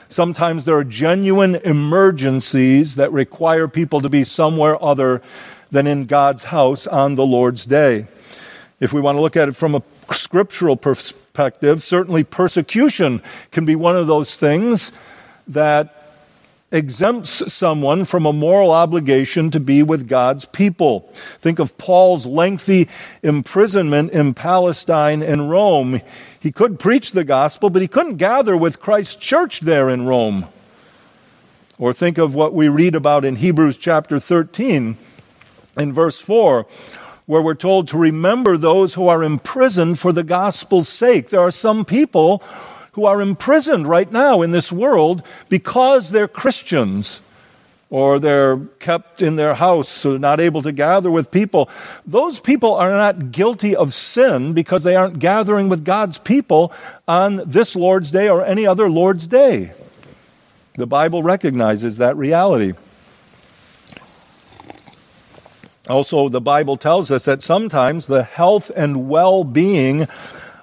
Sometimes 0.09 0.65
there 0.65 0.77
are 0.77 0.85
genuine 0.85 1.57
emergencies 1.57 2.95
that 2.95 3.13
require 3.13 3.67
people 3.67 4.01
to 4.01 4.09
be 4.09 4.23
somewhere 4.23 4.81
other 4.81 5.21
than 5.73 5.89
in 5.89 6.07
God's 6.07 6.45
house 6.45 6.87
on 6.87 7.17
the 7.17 7.27
Lord's 7.27 7.67
day. 7.67 8.07
If 8.79 8.93
we 8.93 9.01
want 9.01 9.17
to 9.17 9.21
look 9.21 9.37
at 9.37 9.49
it 9.49 9.57
from 9.57 9.75
a 9.75 9.83
scriptural 10.13 10.77
perspective, 10.77 11.83
certainly 11.83 12.23
persecution 12.23 13.23
can 13.51 13.65
be 13.65 13.75
one 13.75 13.97
of 13.97 14.07
those 14.07 14.37
things 14.37 14.93
that 15.49 15.98
exempts 16.71 17.53
someone 17.53 18.05
from 18.05 18.27
a 18.27 18.33
moral 18.33 18.71
obligation 18.71 19.51
to 19.51 19.61
be 19.61 19.83
with 19.83 20.09
God's 20.09 20.45
people. 20.45 21.09
Think 21.41 21.59
of 21.59 21.79
Paul's 21.79 22.27
lengthy 22.27 22.89
imprisonment 23.23 24.13
in 24.13 24.35
Palestine 24.35 25.23
and 25.23 25.51
Rome. 25.51 26.01
He 26.39 26.53
could 26.53 26.79
preach 26.79 27.13
the 27.13 27.25
gospel, 27.25 27.71
but 27.71 27.83
he 27.83 27.89
couldn't 27.89 28.17
gather 28.17 28.57
with 28.57 28.81
Christ's 28.81 29.17
church 29.17 29.61
there 29.61 29.89
in 29.89 30.07
Rome. 30.07 30.47
Or 31.79 31.93
think 31.93 32.19
of 32.19 32.35
what 32.35 32.55
we 32.55 32.69
read 32.69 32.95
about 32.95 33.25
in 33.25 33.37
Hebrews 33.37 33.79
chapter 33.79 34.21
13 34.21 34.99
in 35.79 35.93
verse 35.93 36.21
4 36.21 36.67
where 37.27 37.43
we're 37.43 37.55
told 37.55 37.87
to 37.87 37.99
remember 37.99 38.57
those 38.57 38.95
who 38.95 39.07
are 39.07 39.23
imprisoned 39.23 39.99
for 39.99 40.13
the 40.13 40.25
gospel's 40.25 40.89
sake. 40.89 41.29
There 41.29 41.43
are 41.43 41.51
some 41.51 41.85
people 41.85 42.43
who 42.99 43.05
are 43.05 43.23
imprisoned 43.23 43.87
right 43.87 44.11
now 44.11 44.43
in 44.43 44.51
this 44.51 44.73
world 44.73 45.23
because 45.49 46.11
they're 46.11 46.27
Christians 46.27 47.21
or 47.91 48.19
they're 48.19 48.57
kept 48.81 49.23
in 49.23 49.37
their 49.37 49.55
house, 49.55 49.89
so 49.89 50.17
not 50.17 50.41
able 50.41 50.63
to 50.63 50.73
gather 50.73 51.09
with 51.09 51.31
people. 51.31 51.71
Those 52.05 52.41
people 52.41 52.75
are 52.75 52.91
not 52.91 53.31
guilty 53.31 53.77
of 53.77 53.95
sin 53.95 54.53
because 54.53 54.83
they 54.83 54.97
aren't 54.97 55.21
gathering 55.21 55.69
with 55.69 55.85
God's 55.85 56.19
people 56.19 56.73
on 57.07 57.41
this 57.47 57.77
Lord's 57.77 58.11
Day 58.11 58.29
or 58.29 58.45
any 58.45 58.67
other 58.67 58.91
Lord's 58.91 59.29
Day. 59.29 59.71
The 60.75 60.87
Bible 60.89 61.23
recognizes 61.23 61.99
that 61.99 62.17
reality. 62.17 62.73
Also, 65.89 66.29
the 66.29 66.41
Bible 66.41 66.77
tells 66.77 67.13
us 67.13 67.27
that 67.27 67.45
sometimes 67.45 68.09
the 68.09 68.25
health 68.25 68.73
and 68.75 69.09
well 69.09 69.45
being 69.45 70.09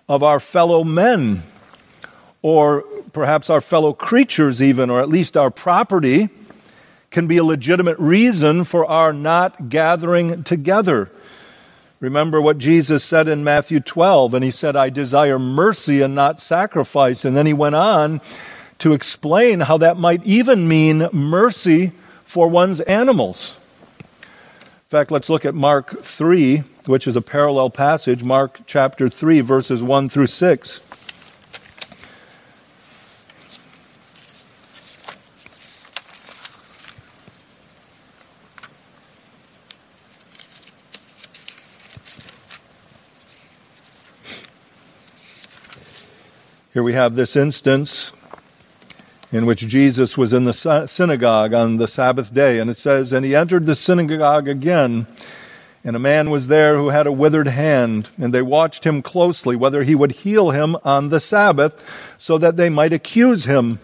of 0.10 0.22
our 0.22 0.42
fellow 0.42 0.84
men, 0.84 1.44
or 2.46 2.84
perhaps 3.12 3.50
our 3.50 3.60
fellow 3.60 3.92
creatures, 3.92 4.62
even, 4.62 4.92
or 4.92 5.02
at 5.02 5.10
least 5.10 5.36
our 5.36 5.50
property, 5.50 6.30
can 7.10 7.26
be 7.26 7.38
a 7.38 7.44
legitimate 7.44 7.98
reason 7.98 8.64
for 8.64 8.86
our 8.86 9.12
not 9.12 9.68
gathering 9.68 10.44
together. 10.44 11.10
Remember 12.00 12.40
what 12.40 12.60
Jesus 12.60 13.04
said 13.04 13.28
in 13.28 13.44
Matthew 13.44 13.80
12, 13.80 14.36
and 14.36 14.44
he 14.44 14.52
said, 14.52 14.76
I 14.76 14.92
desire 14.92 15.40
mercy 15.40 16.04
and 16.04 16.14
not 16.14 16.40
sacrifice. 16.40 17.26
And 17.26 17.36
then 17.36 17.48
he 17.48 17.54
went 17.54 17.74
on 17.74 18.22
to 18.78 18.94
explain 18.94 19.62
how 19.62 19.80
that 19.80 19.98
might 19.98 20.24
even 20.24 20.68
mean 20.68 21.10
mercy 21.12 21.94
for 22.26 22.48
one's 22.48 22.80
animals. 22.82 23.60
In 24.00 24.90
fact, 24.90 25.10
let's 25.10 25.32
look 25.32 25.46
at 25.46 25.56
Mark 25.56 26.00
3, 26.00 26.58
which 26.86 27.08
is 27.08 27.16
a 27.16 27.24
parallel 27.24 27.72
passage, 27.72 28.24
Mark 28.24 28.60
chapter 28.68 29.10
3, 29.10 29.42
verses 29.42 29.82
1 29.82 30.10
through 30.10 30.28
6. 30.28 30.95
Here 46.76 46.84
we 46.84 46.92
have 46.92 47.16
this 47.16 47.38
instance 47.38 48.12
in 49.32 49.46
which 49.46 49.66
Jesus 49.66 50.18
was 50.18 50.34
in 50.34 50.44
the 50.44 50.88
synagogue 50.88 51.54
on 51.54 51.78
the 51.78 51.88
Sabbath 51.88 52.34
day. 52.34 52.60
And 52.60 52.70
it 52.70 52.76
says, 52.76 53.14
And 53.14 53.26
he 53.26 53.34
entered 53.34 53.66
the 53.66 53.76
synagogue 53.76 54.50
again, 54.50 55.08
and 55.86 55.96
a 55.96 56.00
man 56.00 56.30
was 56.30 56.50
there 56.50 56.76
who 56.76 56.90
had 56.90 57.08
a 57.08 57.14
withered 57.14 57.48
hand. 57.48 58.10
And 58.18 58.34
they 58.34 58.42
watched 58.42 58.86
him 58.86 59.02
closely, 59.02 59.56
whether 59.56 59.84
he 59.84 59.96
would 59.96 60.12
heal 60.12 60.50
him 60.50 60.76
on 60.84 61.08
the 61.08 61.22
Sabbath, 61.22 61.82
so 62.18 62.38
that 62.40 62.58
they 62.58 62.68
might 62.68 62.92
accuse 62.92 63.46
him. 63.46 63.80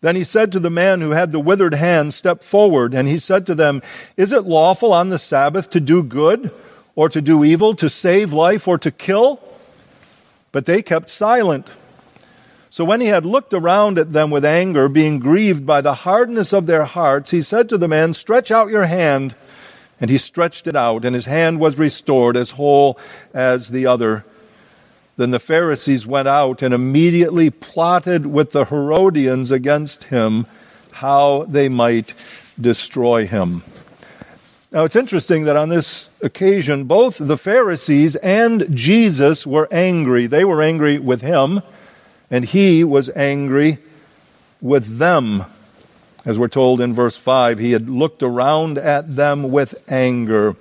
Then 0.00 0.16
he 0.16 0.24
said 0.24 0.52
to 0.52 0.60
the 0.60 0.70
man 0.70 1.02
who 1.02 1.10
had 1.10 1.30
the 1.30 1.38
withered 1.38 1.74
hand, 1.74 2.14
Step 2.14 2.42
forward. 2.42 2.94
And 2.94 3.06
he 3.06 3.18
said 3.18 3.46
to 3.48 3.54
them, 3.54 3.82
Is 4.16 4.32
it 4.32 4.44
lawful 4.44 4.94
on 4.94 5.10
the 5.10 5.18
Sabbath 5.18 5.68
to 5.68 5.80
do 5.80 6.02
good 6.02 6.50
or 6.94 7.10
to 7.10 7.20
do 7.20 7.44
evil, 7.44 7.74
to 7.74 7.90
save 7.90 8.32
life 8.32 8.66
or 8.66 8.78
to 8.78 8.90
kill? 8.90 9.42
But 10.56 10.64
they 10.64 10.80
kept 10.80 11.10
silent. 11.10 11.68
So 12.70 12.82
when 12.82 13.02
he 13.02 13.08
had 13.08 13.26
looked 13.26 13.52
around 13.52 13.98
at 13.98 14.14
them 14.14 14.30
with 14.30 14.42
anger, 14.42 14.88
being 14.88 15.18
grieved 15.18 15.66
by 15.66 15.82
the 15.82 15.92
hardness 15.92 16.54
of 16.54 16.64
their 16.64 16.84
hearts, 16.84 17.30
he 17.30 17.42
said 17.42 17.68
to 17.68 17.76
the 17.76 17.88
man, 17.88 18.14
Stretch 18.14 18.50
out 18.50 18.70
your 18.70 18.86
hand. 18.86 19.34
And 20.00 20.08
he 20.08 20.16
stretched 20.16 20.66
it 20.66 20.74
out, 20.74 21.04
and 21.04 21.14
his 21.14 21.26
hand 21.26 21.60
was 21.60 21.78
restored 21.78 22.38
as 22.38 22.52
whole 22.52 22.98
as 23.34 23.68
the 23.68 23.84
other. 23.84 24.24
Then 25.18 25.30
the 25.30 25.38
Pharisees 25.38 26.06
went 26.06 26.26
out 26.26 26.62
and 26.62 26.72
immediately 26.72 27.50
plotted 27.50 28.24
with 28.24 28.52
the 28.52 28.64
Herodians 28.64 29.50
against 29.50 30.04
him 30.04 30.46
how 30.90 31.44
they 31.46 31.68
might 31.68 32.14
destroy 32.58 33.26
him. 33.26 33.62
Now 34.76 34.84
it's 34.84 34.94
interesting 34.94 35.44
that 35.44 35.56
on 35.56 35.70
this 35.70 36.10
occasion, 36.20 36.84
both 36.84 37.16
the 37.16 37.38
Pharisees 37.38 38.14
and 38.16 38.76
Jesus 38.76 39.46
were 39.46 39.68
angry. 39.72 40.26
They 40.26 40.44
were 40.44 40.60
angry 40.60 40.98
with 40.98 41.22
him 41.22 41.62
and 42.30 42.44
he 42.44 42.84
was 42.84 43.08
angry 43.16 43.78
with 44.60 44.98
them. 44.98 45.46
As 46.26 46.38
we're 46.38 46.48
told 46.48 46.82
in 46.82 46.92
verse 46.92 47.16
5, 47.16 47.58
he 47.58 47.72
had 47.72 47.88
looked 47.88 48.22
around 48.22 48.76
at 48.76 49.16
them 49.16 49.50
with 49.50 49.82
anger. 49.90 50.56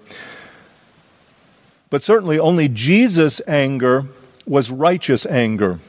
But 1.89 2.01
certainly 2.01 2.39
only 2.39 2.69
Jesus' 2.69 3.41
anger 3.45 4.05
was 4.47 4.71
righteous 4.71 5.25
anger. 5.25 5.79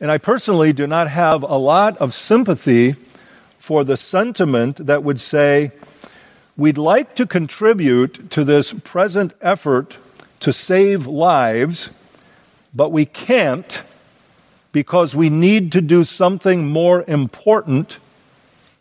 And 0.00 0.10
I 0.10 0.16
personally 0.16 0.72
do 0.72 0.86
not 0.86 1.10
have 1.10 1.42
a 1.42 1.58
lot 1.58 1.98
of 1.98 2.14
sympathy 2.14 2.92
for 3.58 3.84
the 3.84 3.98
sentiment 3.98 4.86
that 4.86 5.04
would 5.04 5.20
say, 5.20 5.72
we'd 6.58 6.76
like 6.76 7.14
to 7.14 7.24
contribute 7.24 8.30
to 8.32 8.44
this 8.44 8.72
present 8.72 9.32
effort 9.40 9.96
to 10.40 10.52
save 10.52 11.06
lives, 11.06 11.90
but 12.74 12.90
we 12.90 13.06
can't 13.06 13.82
because 14.72 15.14
we 15.16 15.30
need 15.30 15.72
to 15.72 15.80
do 15.80 16.04
something 16.04 16.66
more 16.66 17.04
important 17.08 17.98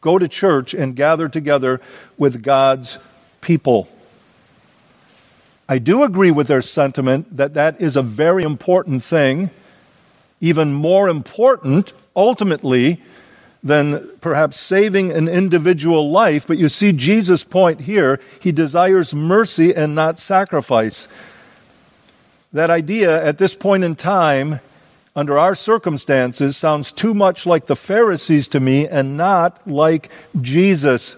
go 0.02 0.18
to 0.18 0.28
church 0.28 0.74
and 0.74 0.96
gather 0.96 1.28
together 1.28 1.82
with 2.18 2.42
God's 2.44 2.98
people. 3.42 3.90
I 5.70 5.80
do 5.80 6.04
agree 6.04 6.32
with 6.32 6.48
their 6.48 6.62
sentiment 6.62 7.36
that 7.36 7.56
that 7.56 7.82
is 7.82 7.96
a 7.96 8.02
very 8.02 8.44
important 8.44 9.04
thing, 9.04 9.50
even 10.40 10.74
more 10.74 11.10
important 11.10 11.94
ultimately 12.16 13.02
than 13.64 14.08
perhaps 14.22 14.60
saving 14.60 15.12
an 15.12 15.28
individual 15.28 16.12
life. 16.12 16.48
But 16.48 16.58
you 16.58 16.70
see 16.70 16.94
Jesus' 16.94 17.44
point 17.44 17.82
here. 17.82 18.20
He 18.40 18.52
desires 18.52 19.14
mercy 19.14 19.74
and 19.74 19.96
not 19.96 20.20
sacrifice. 20.20 21.08
That 22.54 22.70
idea 22.70 23.24
at 23.26 23.38
this 23.38 23.56
point 23.56 23.84
in 23.84 23.96
time 23.96 24.60
under 25.16 25.38
our 25.38 25.56
circumstances 25.56 26.56
sounds 26.56 26.92
too 26.92 27.14
much 27.14 27.48
like 27.48 27.66
the 27.66 27.76
Pharisees 27.76 28.48
to 28.50 28.60
me 28.60 28.88
and 28.88 29.18
not 29.18 29.68
like 29.68 30.10
Jesus. 30.40 31.16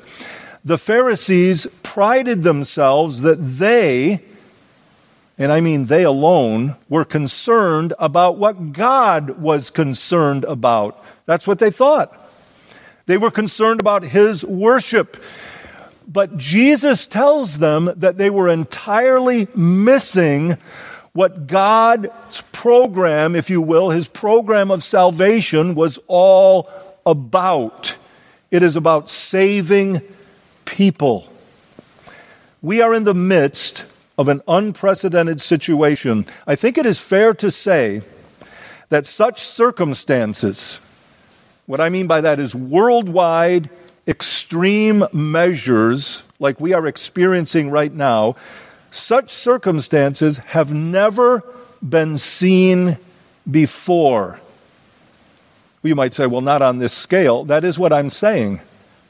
The 0.63 0.77
Pharisees 0.77 1.67
prided 1.83 2.43
themselves 2.43 3.21
that 3.21 3.35
they, 3.35 4.21
and 5.37 5.51
I 5.51 5.59
mean 5.59 5.85
they 5.85 6.03
alone, 6.03 6.77
were 6.87 7.05
concerned 7.05 7.93
about 7.99 8.37
what 8.37 8.71
God 8.71 9.41
was 9.41 9.69
concerned 9.69 10.45
about. 10.45 11.03
That's 11.25 11.47
what 11.47 11.59
they 11.59 11.71
thought. 11.71 12.18
They 13.09 13.17
were 13.17 13.31
concerned 13.31 13.79
about 13.79 14.03
His 14.03 14.45
worship. 14.45 15.17
But 16.07 16.37
Jesus 16.37 17.07
tells 17.07 17.57
them 17.57 17.91
that 17.95 18.19
they 18.19 18.29
were 18.29 18.47
entirely 18.47 19.47
missing 19.55 20.59
what 21.13 21.47
God's 21.47 22.43
program, 22.51 23.35
if 23.35 23.49
you 23.49 23.63
will, 23.63 23.89
his 23.89 24.07
program 24.07 24.69
of 24.69 24.83
salvation 24.83 25.73
was 25.73 25.97
all 26.05 26.69
about. 27.03 27.97
It 28.51 28.61
is 28.61 28.75
about 28.75 29.09
saving 29.09 30.03
people. 30.65 31.33
We 32.61 32.83
are 32.83 32.93
in 32.93 33.05
the 33.05 33.15
midst 33.15 33.85
of 34.19 34.27
an 34.27 34.43
unprecedented 34.47 35.41
situation. 35.41 36.27
I 36.45 36.53
think 36.53 36.77
it 36.77 36.85
is 36.85 36.99
fair 36.99 37.33
to 37.33 37.49
say 37.49 38.03
that 38.89 39.07
such 39.07 39.41
circumstances, 39.41 40.79
what 41.69 41.79
I 41.79 41.89
mean 41.89 42.07
by 42.07 42.21
that 42.21 42.39
is 42.39 42.55
worldwide 42.55 43.69
extreme 44.07 45.03
measures 45.13 46.23
like 46.39 46.59
we 46.59 46.73
are 46.73 46.87
experiencing 46.87 47.69
right 47.69 47.93
now, 47.93 48.35
such 48.89 49.29
circumstances 49.29 50.39
have 50.39 50.73
never 50.73 51.43
been 51.87 52.17
seen 52.17 52.97
before. 53.49 54.39
You 55.83 55.93
might 55.93 56.11
say, 56.11 56.25
well, 56.25 56.41
not 56.41 56.63
on 56.63 56.79
this 56.79 56.91
scale. 56.91 57.43
That 57.43 57.63
is 57.63 57.77
what 57.77 57.93
I'm 57.93 58.09
saying. 58.09 58.61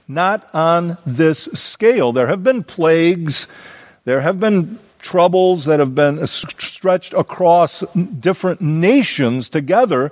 Not 0.10 0.46
on 0.54 0.98
this 1.06 1.46
scale. 1.54 2.12
There 2.12 2.28
have 2.28 2.44
been 2.44 2.66
plagues, 2.66 3.48
there 4.04 4.20
have 4.20 4.38
been 4.38 4.80
troubles 5.00 5.64
that 5.64 5.80
have 5.80 5.96
been 5.96 6.28
stretched 6.28 7.14
across 7.14 7.86
different 7.94 8.60
nations 8.60 9.48
together, 9.48 10.12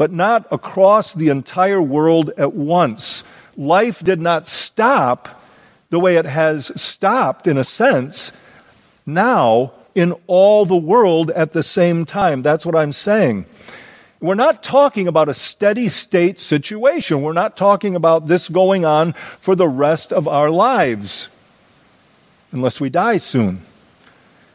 but 0.00 0.10
not 0.10 0.46
across 0.50 1.12
the 1.12 1.28
entire 1.28 1.82
world 1.82 2.30
at 2.38 2.54
once. 2.54 3.22
Life 3.54 4.02
did 4.02 4.18
not 4.18 4.48
stop 4.48 5.44
the 5.90 6.00
way 6.00 6.16
it 6.16 6.24
has 6.24 6.72
stopped, 6.80 7.46
in 7.46 7.58
a 7.58 7.64
sense, 7.64 8.32
now 9.04 9.72
in 9.94 10.14
all 10.26 10.64
the 10.64 10.74
world 10.74 11.30
at 11.32 11.52
the 11.52 11.62
same 11.62 12.06
time. 12.06 12.40
That's 12.40 12.64
what 12.64 12.74
I'm 12.74 12.92
saying. 12.92 13.44
We're 14.22 14.36
not 14.36 14.62
talking 14.62 15.06
about 15.06 15.28
a 15.28 15.34
steady 15.34 15.90
state 15.90 16.40
situation. 16.40 17.20
We're 17.20 17.34
not 17.34 17.58
talking 17.58 17.94
about 17.94 18.26
this 18.26 18.48
going 18.48 18.86
on 18.86 19.12
for 19.12 19.54
the 19.54 19.68
rest 19.68 20.14
of 20.14 20.26
our 20.26 20.48
lives, 20.48 21.28
unless 22.52 22.80
we 22.80 22.88
die 22.88 23.18
soon. 23.18 23.60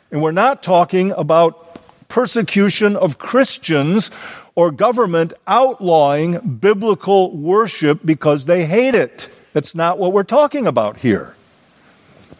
And 0.09 0.23
we're 0.23 0.31
not 0.31 0.63
talking 0.63 1.11
about 1.11 1.61
persecution 2.07 2.95
of 2.95 3.19
Christians 3.19 4.09
or 4.55 4.71
government 4.71 5.33
outlawing 5.45 6.39
biblical 6.39 7.35
worship 7.35 7.99
because 8.03 8.45
they 8.45 8.65
hate 8.65 8.95
it. 8.95 9.29
That's 9.53 9.75
not 9.75 9.99
what 9.99 10.13
we're 10.13 10.23
talking 10.23 10.65
about 10.65 10.97
here. 10.97 11.35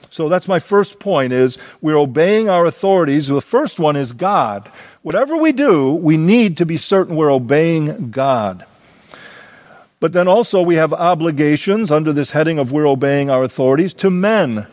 So 0.10 0.29
that's 0.29 0.48
my 0.48 0.60
first 0.60 1.00
point 1.00 1.34
is 1.34 1.57
we're 1.81 2.00
obeying 2.00 2.50
our 2.50 2.65
authorities. 2.65 3.27
The 3.27 3.41
first 3.41 3.81
one 3.81 3.98
is 3.98 4.13
God. 4.13 4.72
Whatever 5.01 5.36
we 5.36 5.51
do, 5.51 5.93
we 5.93 6.15
need 6.15 6.57
to 6.57 6.65
be 6.65 6.77
certain 6.77 7.17
we're 7.17 7.31
obeying 7.31 8.12
God. 8.12 8.65
But 10.00 10.13
then 10.13 10.27
also 10.27 10.62
we 10.62 10.75
have 10.75 10.93
obligations 10.93 11.91
under 11.91 12.13
this 12.13 12.31
heading 12.31 12.60
of 12.60 12.72
we're 12.72 12.88
obeying 12.88 13.29
our 13.29 13.43
authorities 13.43 13.93
to 13.95 14.10
men. 14.10 14.67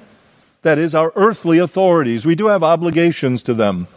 That 0.62 0.78
is, 0.78 0.94
our 0.94 1.12
earthly 1.16 1.58
authorities. 1.58 2.24
We 2.24 2.36
do 2.36 2.46
have 2.46 2.62
obligations 2.62 3.42
to 3.44 3.54
them. 3.54 3.88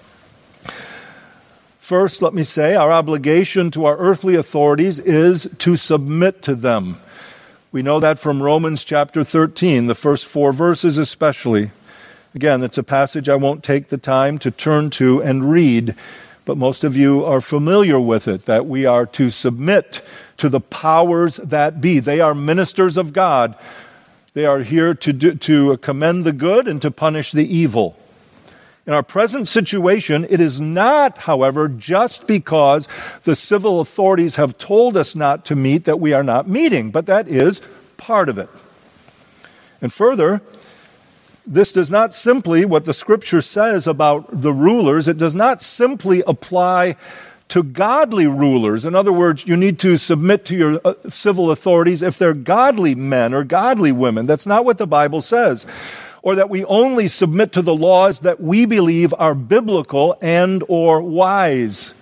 First, 1.85 2.23
let 2.23 2.33
me 2.33 2.43
say, 2.43 2.73
our 2.73 2.91
obligation 2.91 3.69
to 3.69 3.85
our 3.85 3.95
earthly 3.97 4.33
authorities 4.33 4.97
is 4.97 5.47
to 5.59 5.75
submit 5.75 6.41
to 6.41 6.55
them. 6.55 6.97
We 7.71 7.83
know 7.83 7.99
that 7.99 8.17
from 8.17 8.41
Romans 8.41 8.83
chapter 8.83 9.23
13, 9.23 9.85
the 9.85 9.93
first 9.93 10.25
four 10.25 10.51
verses 10.51 10.97
especially. 10.97 11.69
Again, 12.33 12.63
it's 12.63 12.79
a 12.79 12.83
passage 12.83 13.29
I 13.29 13.35
won't 13.35 13.63
take 13.63 13.89
the 13.89 13.99
time 13.99 14.39
to 14.39 14.49
turn 14.49 14.89
to 14.97 15.21
and 15.21 15.51
read, 15.51 15.93
but 16.43 16.57
most 16.57 16.83
of 16.83 16.97
you 16.97 17.23
are 17.23 17.39
familiar 17.39 17.99
with 17.99 18.27
it 18.27 18.45
that 18.45 18.65
we 18.65 18.87
are 18.87 19.05
to 19.05 19.29
submit 19.29 20.01
to 20.37 20.49
the 20.49 20.61
powers 20.61 21.35
that 21.35 21.81
be. 21.81 21.99
They 21.99 22.19
are 22.19 22.33
ministers 22.33 22.97
of 22.97 23.13
God. 23.13 23.53
They 24.33 24.47
are 24.47 24.61
here 24.61 24.95
to, 24.95 25.13
do, 25.13 25.35
to 25.35 25.77
commend 25.77 26.23
the 26.23 26.33
good 26.33 26.67
and 26.67 26.81
to 26.81 26.89
punish 26.89 27.31
the 27.31 27.45
evil. 27.45 27.95
In 28.87 28.93
our 28.93 29.03
present 29.03 29.47
situation, 29.47 30.27
it 30.29 30.39
is 30.39 30.61
not, 30.61 31.17
however, 31.19 31.67
just 31.67 32.27
because 32.27 32.87
the 33.23 33.35
civil 33.35 33.81
authorities 33.81 34.35
have 34.35 34.59
told 34.59 34.95
us 34.95 35.15
not 35.15 35.43
to 35.45 35.55
meet 35.55 35.85
that 35.85 35.99
we 35.99 36.13
are 36.13 36.23
not 36.23 36.47
meeting, 36.47 36.91
but 36.91 37.07
that 37.07 37.27
is 37.27 37.61
part 37.97 38.29
of 38.29 38.37
it. 38.37 38.49
And 39.81 39.91
further, 39.91 40.39
this 41.47 41.73
does 41.73 41.89
not 41.89 42.13
simply, 42.13 42.63
what 42.63 42.85
the 42.85 42.93
scripture 42.93 43.41
says 43.41 43.87
about 43.87 44.41
the 44.41 44.53
rulers, 44.53 45.07
it 45.07 45.17
does 45.17 45.35
not 45.35 45.63
simply 45.63 46.21
apply 46.27 46.95
to 47.47 47.63
godly 47.63 48.27
rulers. 48.27 48.85
In 48.85 48.93
other 48.93 49.13
words, 49.13 49.47
you 49.47 49.57
need 49.57 49.79
to 49.79 49.97
submit 49.97 50.45
to 50.45 50.55
your 50.55 50.81
uh, 50.85 50.93
civil 51.09 51.49
authorities 51.49 52.01
if 52.01 52.17
they're 52.17 52.33
godly 52.33 52.93
men 52.93 53.33
or 53.33 53.43
godly 53.43 53.91
women. 53.91 54.25
That's 54.27 54.47
not 54.47 54.65
what 54.65 54.77
the 54.77 54.87
Bible 54.87 55.21
says 55.21 55.65
or 56.25 56.35
that 56.35 56.49
we 56.49 56.65
only 56.65 57.07
submit 57.07 57.51
to 57.51 57.61
the 57.61 57.75
laws 57.75 58.21
that 58.21 58.41
we 58.41 58.65
believe 58.65 59.13
are 59.19 59.35
biblical 59.35 60.17
and 60.23 60.63
or 60.67 60.99
wise. 60.99 61.93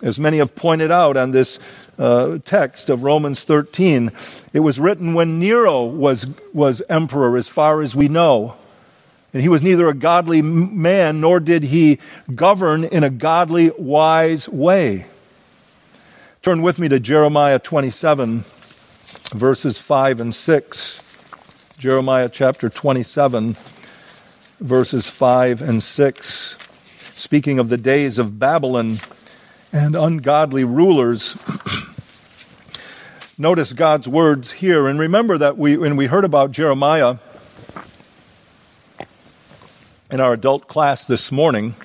As 0.00 0.20
many 0.20 0.38
have 0.38 0.54
pointed 0.54 0.92
out 0.92 1.16
on 1.16 1.32
this 1.32 1.58
uh, 1.98 2.38
text 2.44 2.88
of 2.88 3.02
Romans 3.02 3.42
13, 3.42 4.12
it 4.52 4.60
was 4.60 4.78
written 4.78 5.14
when 5.14 5.40
Nero 5.40 5.82
was, 5.84 6.38
was 6.54 6.80
emperor, 6.88 7.36
as 7.36 7.48
far 7.48 7.82
as 7.82 7.96
we 7.96 8.06
know. 8.06 8.54
And 9.32 9.42
he 9.42 9.48
was 9.48 9.64
neither 9.64 9.88
a 9.88 9.94
godly 9.94 10.40
man 10.40 11.20
nor 11.20 11.40
did 11.40 11.64
he 11.64 11.98
govern 12.32 12.84
in 12.84 13.02
a 13.02 13.10
godly, 13.10 13.72
wise 13.76 14.48
way. 14.48 15.06
Turn 16.42 16.62
with 16.62 16.78
me 16.78 16.88
to 16.88 17.00
Jeremiah 17.00 17.58
27, 17.58 18.44
verses 19.34 19.80
5 19.80 20.20
and 20.20 20.32
6. 20.32 21.07
Jeremiah 21.78 22.28
chapter 22.28 22.68
27, 22.68 23.54
verses 24.58 25.08
5 25.08 25.62
and 25.62 25.80
6. 25.80 26.58
Speaking 27.14 27.60
of 27.60 27.68
the 27.68 27.76
days 27.76 28.18
of 28.18 28.36
Babylon 28.36 28.96
and 29.72 29.94
ungodly 29.94 30.64
rulers. 30.64 31.36
Notice 33.38 33.72
God's 33.72 34.08
words 34.08 34.50
here, 34.50 34.88
and 34.88 34.98
remember 34.98 35.38
that 35.38 35.56
we, 35.56 35.76
when 35.76 35.94
we 35.94 36.06
heard 36.06 36.24
about 36.24 36.50
Jeremiah 36.50 37.18
in 40.10 40.18
our 40.18 40.32
adult 40.32 40.66
class 40.66 41.06
this 41.06 41.30
morning, 41.30 41.76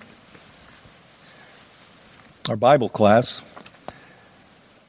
our 2.50 2.56
Bible 2.56 2.90
class, 2.90 3.44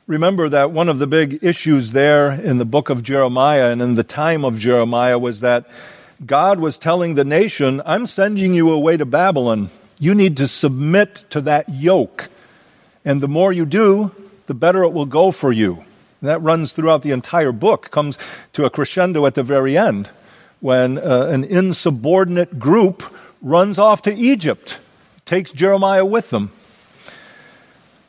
Remember 0.07 0.51
that 0.51 0.71
one 0.71 0.91
of 0.91 0.99
the 0.99 1.07
big 1.07 1.43
issues 1.43 1.93
there 1.93 2.31
in 2.31 2.59
the 2.59 2.67
book 2.67 2.91
of 2.91 3.03
Jeremiah 3.03 3.71
and 3.71 3.81
in 3.81 3.95
the 3.95 4.05
time 4.05 4.45
of 4.45 4.59
Jeremiah 4.59 5.19
was 5.19 5.41
that 5.41 5.65
God 6.25 6.61
was 6.61 6.77
telling 6.77 7.15
the 7.15 7.25
nation, 7.25 7.81
I'm 7.87 8.07
sending 8.07 8.53
you 8.53 8.71
away 8.71 8.99
to 8.99 9.07
Babylon. 9.07 9.71
You 9.99 10.15
need 10.15 10.37
to 10.37 10.47
submit 10.47 11.25
to 11.31 11.41
that 11.43 11.71
yoke. 11.71 12.29
And 13.03 13.23
the 13.23 13.29
more 13.29 13.51
you 13.51 13.65
do, 13.65 14.13
the 14.47 14.53
better 14.53 14.83
it 14.83 14.93
will 14.93 15.07
go 15.07 15.31
for 15.31 15.51
you. 15.51 15.85
And 16.21 16.29
that 16.29 16.43
runs 16.43 16.75
throughout 16.75 17.01
the 17.01 17.13
entire 17.13 17.53
book, 17.53 17.91
comes 17.91 18.19
to 18.53 18.67
a 18.67 18.71
crescendo 18.71 19.25
at 19.25 19.35
the 19.35 19.43
very 19.43 19.79
end 19.79 20.11
when 20.61 20.99
uh, 20.99 21.29
an 21.31 21.45
insubordinate 21.45 22.59
group 22.59 23.03
runs 23.41 23.79
off 23.79 24.03
to 24.03 24.15
Egypt, 24.15 24.81
takes 25.25 25.51
Jeremiah 25.51 26.05
with 26.05 26.29
them. 26.29 26.53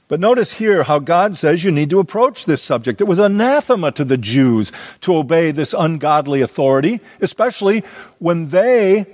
But 0.08 0.20
notice 0.20 0.54
here 0.54 0.84
how 0.84 1.00
God 1.00 1.36
says 1.36 1.64
you 1.64 1.72
need 1.72 1.90
to 1.90 2.00
approach 2.00 2.46
this 2.46 2.62
subject. 2.62 3.02
It 3.02 3.06
was 3.06 3.18
anathema 3.18 3.92
to 3.94 4.06
the 4.06 4.18
Jews 4.18 4.72
to 5.02 5.18
obey 5.18 5.52
this 5.52 5.74
ungodly 5.78 6.42
authority, 6.42 7.00
especially 7.22 7.84
when 8.20 8.50
they 8.50 9.08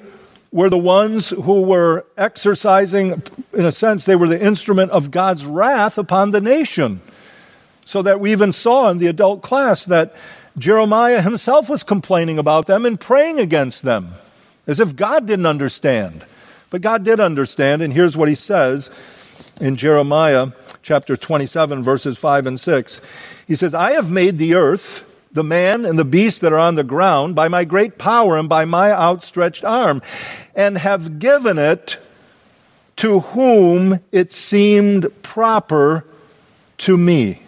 were 0.52 0.70
the 0.70 0.78
ones 0.78 1.30
who 1.30 1.62
were 1.62 2.06
exercising, 2.18 3.24
in 3.54 3.66
a 3.66 3.72
sense, 3.72 4.04
they 4.04 4.18
were 4.18 4.28
the 4.28 4.44
instrument 4.44 4.92
of 4.92 5.12
God's 5.12 5.46
wrath 5.46 5.98
upon 5.98 6.32
the 6.32 6.42
nation. 6.42 7.02
So 7.86 8.02
that 8.02 8.20
we 8.20 8.34
even 8.34 8.52
saw 8.52 8.90
in 8.90 8.98
the 8.98 9.08
adult 9.08 9.42
class 9.42 9.86
that 9.86 10.14
Jeremiah 10.58 11.22
himself 11.22 11.70
was 11.70 11.84
complaining 11.84 12.38
about 12.38 12.68
them 12.68 12.86
and 12.86 13.00
praying 13.00 13.40
against 13.40 13.84
them, 13.84 14.10
as 14.68 14.82
if 14.82 14.98
God 14.98 15.26
didn't 15.26 15.46
understand. 15.46 16.26
But 16.70 16.82
God 16.82 17.06
did 17.06 17.22
understand, 17.22 17.82
and 17.82 17.94
here's 17.94 18.18
what 18.18 18.30
he 18.30 18.36
says 18.36 18.92
in 19.62 19.78
Jeremiah 19.78 20.52
chapter 20.82 21.16
27, 21.16 21.84
verses 21.84 22.18
5 22.18 22.48
and 22.48 22.60
6. 22.60 23.02
He 23.48 23.56
says, 23.56 23.74
I 23.74 23.92
have 23.92 24.10
made 24.10 24.38
the 24.38 24.56
earth, 24.56 25.08
the 25.32 25.44
man 25.44 25.86
and 25.86 25.98
the 25.98 26.06
beast 26.06 26.42
that 26.42 26.54
are 26.54 26.60
on 26.60 26.76
the 26.76 26.84
ground, 26.84 27.36
by 27.36 27.48
my 27.48 27.64
great 27.64 27.98
power 27.98 28.38
and 28.38 28.50
by 28.50 28.66
my 28.66 28.92
outstretched 28.92 29.64
arm, 29.64 30.02
and 30.56 30.78
have 30.78 31.20
given 31.20 31.58
it 31.58 31.98
to 32.98 33.22
whom 33.22 34.00
it 34.12 34.32
seemed 34.32 35.10
proper 35.24 36.06
to 36.78 36.98
me. 36.98 37.42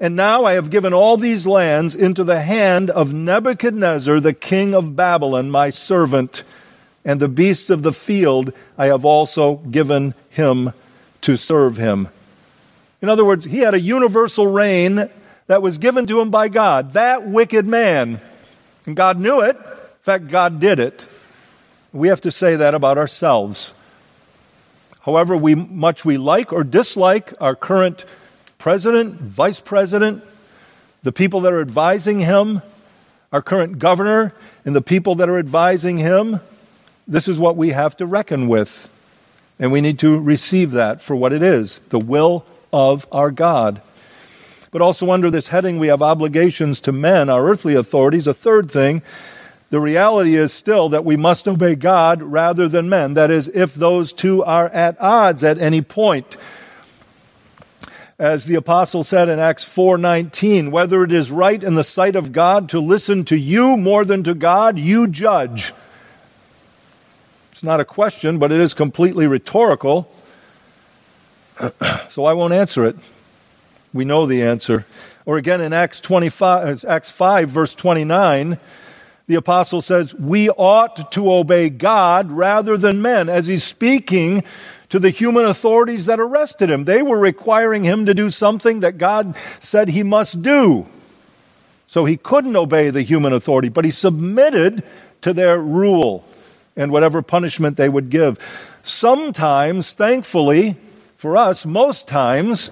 And 0.00 0.16
now 0.16 0.44
I 0.44 0.52
have 0.52 0.70
given 0.70 0.92
all 0.92 1.16
these 1.16 1.46
lands 1.46 1.94
into 1.94 2.24
the 2.24 2.40
hand 2.40 2.90
of 2.90 3.14
Nebuchadnezzar, 3.14 4.20
the 4.20 4.34
king 4.34 4.74
of 4.74 4.96
Babylon, 4.96 5.50
my 5.50 5.70
servant, 5.70 6.42
and 7.04 7.20
the 7.20 7.28
beasts 7.28 7.70
of 7.70 7.82
the 7.82 7.92
field 7.92 8.52
I 8.76 8.86
have 8.86 9.04
also 9.04 9.56
given 9.56 10.14
him 10.30 10.72
to 11.24 11.36
serve 11.36 11.76
him. 11.76 12.08
In 13.02 13.08
other 13.08 13.24
words, 13.24 13.44
he 13.44 13.58
had 13.58 13.74
a 13.74 13.80
universal 13.80 14.46
reign 14.46 15.10
that 15.46 15.62
was 15.62 15.78
given 15.78 16.06
to 16.06 16.20
him 16.20 16.30
by 16.30 16.48
God. 16.48 16.92
That 16.92 17.26
wicked 17.26 17.66
man. 17.66 18.20
And 18.86 18.96
God 18.96 19.18
knew 19.18 19.40
it. 19.40 19.56
In 19.56 20.02
fact, 20.02 20.28
God 20.28 20.60
did 20.60 20.78
it. 20.78 21.06
We 21.92 22.08
have 22.08 22.20
to 22.22 22.30
say 22.30 22.56
that 22.56 22.74
about 22.74 22.98
ourselves. 22.98 23.74
However 25.00 25.36
we, 25.36 25.54
much 25.54 26.04
we 26.04 26.16
like 26.16 26.52
or 26.52 26.64
dislike 26.64 27.32
our 27.40 27.54
current 27.54 28.04
president, 28.58 29.14
vice 29.14 29.60
president, 29.60 30.24
the 31.02 31.12
people 31.12 31.42
that 31.42 31.52
are 31.52 31.60
advising 31.60 32.20
him, 32.20 32.62
our 33.32 33.42
current 33.42 33.78
governor, 33.78 34.32
and 34.64 34.74
the 34.74 34.82
people 34.82 35.16
that 35.16 35.28
are 35.28 35.38
advising 35.38 35.98
him, 35.98 36.40
this 37.06 37.28
is 37.28 37.38
what 37.38 37.56
we 37.56 37.70
have 37.70 37.96
to 37.98 38.06
reckon 38.06 38.48
with. 38.48 38.90
And 39.58 39.70
we 39.70 39.80
need 39.80 39.98
to 40.00 40.18
receive 40.18 40.72
that 40.72 41.00
for 41.00 41.14
what 41.14 41.32
it 41.32 41.42
is 41.42 41.78
the 41.90 41.98
will 41.98 42.44
of 42.72 43.06
our 43.12 43.30
God. 43.30 43.80
But 44.70 44.82
also, 44.82 45.12
under 45.12 45.30
this 45.30 45.48
heading, 45.48 45.78
we 45.78 45.86
have 45.86 46.02
obligations 46.02 46.80
to 46.80 46.92
men, 46.92 47.30
our 47.30 47.46
earthly 47.46 47.76
authorities. 47.76 48.26
A 48.26 48.34
third 48.34 48.68
thing, 48.68 49.02
the 49.70 49.78
reality 49.78 50.34
is 50.36 50.52
still 50.52 50.88
that 50.88 51.04
we 51.04 51.16
must 51.16 51.46
obey 51.46 51.76
God 51.76 52.20
rather 52.20 52.68
than 52.68 52.88
men. 52.88 53.14
That 53.14 53.30
is, 53.30 53.46
if 53.48 53.74
those 53.74 54.12
two 54.12 54.42
are 54.42 54.68
at 54.70 55.00
odds 55.00 55.44
at 55.44 55.58
any 55.58 55.80
point. 55.80 56.36
As 58.18 58.46
the 58.46 58.56
apostle 58.56 59.04
said 59.04 59.28
in 59.28 59.38
Acts 59.38 59.64
4:19, 59.64 60.72
whether 60.72 61.04
it 61.04 61.12
is 61.12 61.30
right 61.30 61.62
in 61.62 61.74
the 61.74 61.84
sight 61.84 62.16
of 62.16 62.32
God 62.32 62.68
to 62.70 62.80
listen 62.80 63.24
to 63.26 63.36
you 63.36 63.76
more 63.76 64.04
than 64.04 64.24
to 64.24 64.34
God, 64.34 64.78
you 64.78 65.06
judge. 65.06 65.72
It's 67.54 67.62
not 67.62 67.78
a 67.78 67.84
question, 67.84 68.38
but 68.38 68.50
it 68.50 68.60
is 68.60 68.74
completely 68.74 69.28
rhetorical. 69.28 70.10
so 72.08 72.24
I 72.24 72.32
won't 72.32 72.52
answer 72.52 72.84
it. 72.84 72.96
We 73.92 74.04
know 74.04 74.26
the 74.26 74.42
answer. 74.42 74.84
Or 75.24 75.36
again 75.36 75.60
in 75.60 75.72
Acts 75.72 76.00
25 76.00 76.84
Acts 76.84 77.12
5 77.12 77.48
verse 77.48 77.76
29, 77.76 78.58
the 79.28 79.36
apostle 79.36 79.82
says, 79.82 80.12
"We 80.16 80.50
ought 80.50 81.12
to 81.12 81.32
obey 81.32 81.70
God 81.70 82.32
rather 82.32 82.76
than 82.76 83.00
men." 83.00 83.28
As 83.28 83.46
he's 83.46 83.62
speaking 83.62 84.42
to 84.88 84.98
the 84.98 85.10
human 85.10 85.44
authorities 85.44 86.06
that 86.06 86.18
arrested 86.18 86.70
him, 86.70 86.82
they 86.82 87.02
were 87.02 87.20
requiring 87.20 87.84
him 87.84 88.06
to 88.06 88.14
do 88.14 88.30
something 88.30 88.80
that 88.80 88.98
God 88.98 89.36
said 89.60 89.90
he 89.90 90.02
must 90.02 90.42
do. 90.42 90.86
So 91.86 92.04
he 92.04 92.16
couldn't 92.16 92.56
obey 92.56 92.90
the 92.90 93.02
human 93.02 93.32
authority, 93.32 93.68
but 93.68 93.84
he 93.84 93.92
submitted 93.92 94.82
to 95.22 95.32
their 95.32 95.60
rule 95.60 96.24
and 96.76 96.90
whatever 96.92 97.22
punishment 97.22 97.76
they 97.76 97.88
would 97.88 98.10
give. 98.10 98.38
Sometimes, 98.82 99.94
thankfully, 99.94 100.76
for 101.16 101.36
us, 101.36 101.64
most 101.64 102.06
times, 102.06 102.70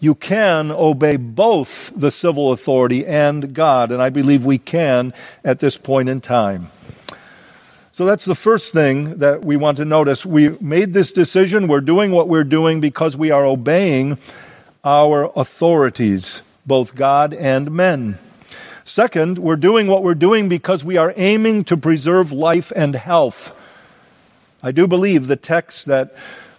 you 0.00 0.14
can 0.14 0.72
obey 0.72 1.16
both 1.16 1.92
the 1.94 2.10
civil 2.10 2.50
authority 2.50 3.06
and 3.06 3.54
God, 3.54 3.92
and 3.92 4.02
I 4.02 4.10
believe 4.10 4.44
we 4.44 4.58
can 4.58 5.14
at 5.44 5.60
this 5.60 5.78
point 5.78 6.08
in 6.08 6.20
time. 6.20 6.68
So 7.92 8.06
that's 8.06 8.24
the 8.24 8.34
first 8.34 8.72
thing 8.72 9.18
that 9.18 9.44
we 9.44 9.56
want 9.56 9.76
to 9.76 9.84
notice. 9.84 10.26
We 10.26 10.48
made 10.60 10.92
this 10.92 11.12
decision. 11.12 11.68
We're 11.68 11.82
doing 11.82 12.10
what 12.10 12.26
we're 12.26 12.42
doing 12.42 12.80
because 12.80 13.16
we 13.16 13.30
are 13.30 13.44
obeying 13.44 14.18
our 14.82 15.30
authorities, 15.36 16.42
both 16.66 16.94
God 16.94 17.34
and 17.34 17.70
men. 17.70 18.18
Second, 18.84 19.38
we're 19.38 19.56
doing 19.56 19.86
what 19.86 20.02
we're 20.02 20.14
doing 20.14 20.48
because 20.48 20.84
we 20.84 20.96
are 20.96 21.14
aiming 21.16 21.64
to 21.64 21.76
preserve 21.76 22.32
life 22.32 22.72
and 22.74 22.94
health. 22.94 23.56
I 24.62 24.72
do 24.72 24.88
believe 24.88 25.26
the 25.26 25.36
text 25.36 25.86
that 25.86 26.14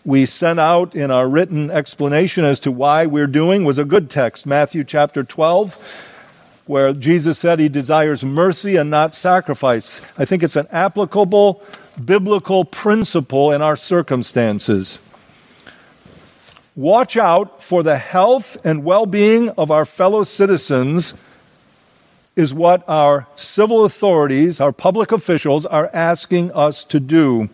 we 0.06 0.26
sent 0.26 0.60
out 0.60 0.96
in 0.96 1.12
our 1.12 1.28
written 1.28 1.70
explanation 1.70 2.46
as 2.46 2.60
to 2.62 2.72
why 2.72 3.06
we're 3.06 3.28
doing 3.28 3.66
was 3.66 3.78
a 3.78 3.86
good 3.86 4.10
text, 4.10 4.46
Matthew 4.46 4.84
chapter 4.84 5.24
12, 5.24 6.62
where 6.66 6.94
Jesus 6.94 7.40
said 7.40 7.60
he 7.60 7.70
desires 7.70 8.24
mercy 8.24 8.78
and 8.78 8.90
not 8.90 9.14
sacrifice. 9.14 10.02
I 10.18 10.24
think 10.26 10.44
it's 10.44 10.56
an 10.56 10.68
applicable 10.72 11.62
biblical 12.04 12.64
principle 12.64 13.52
in 13.52 13.62
our 13.62 13.76
circumstances. 13.76 15.00
Watch 16.76 17.18
out 17.18 17.62
for 17.62 17.84
the 17.84 17.98
health 17.98 18.58
and 18.66 18.84
well 18.84 19.06
being 19.06 19.50
of 19.52 19.72
our 19.72 19.86
fellow 19.86 20.24
citizens 20.24 21.14
is 22.36 22.54
what 22.54 22.88
our 22.88 23.28
civil 23.36 23.86
authorities, 23.86 24.60
our 24.60 24.72
public 24.72 25.12
officials, 25.12 25.66
are 25.66 25.90
asking 25.94 26.52
us 26.52 26.84
to 26.86 27.00
do. 27.00 27.50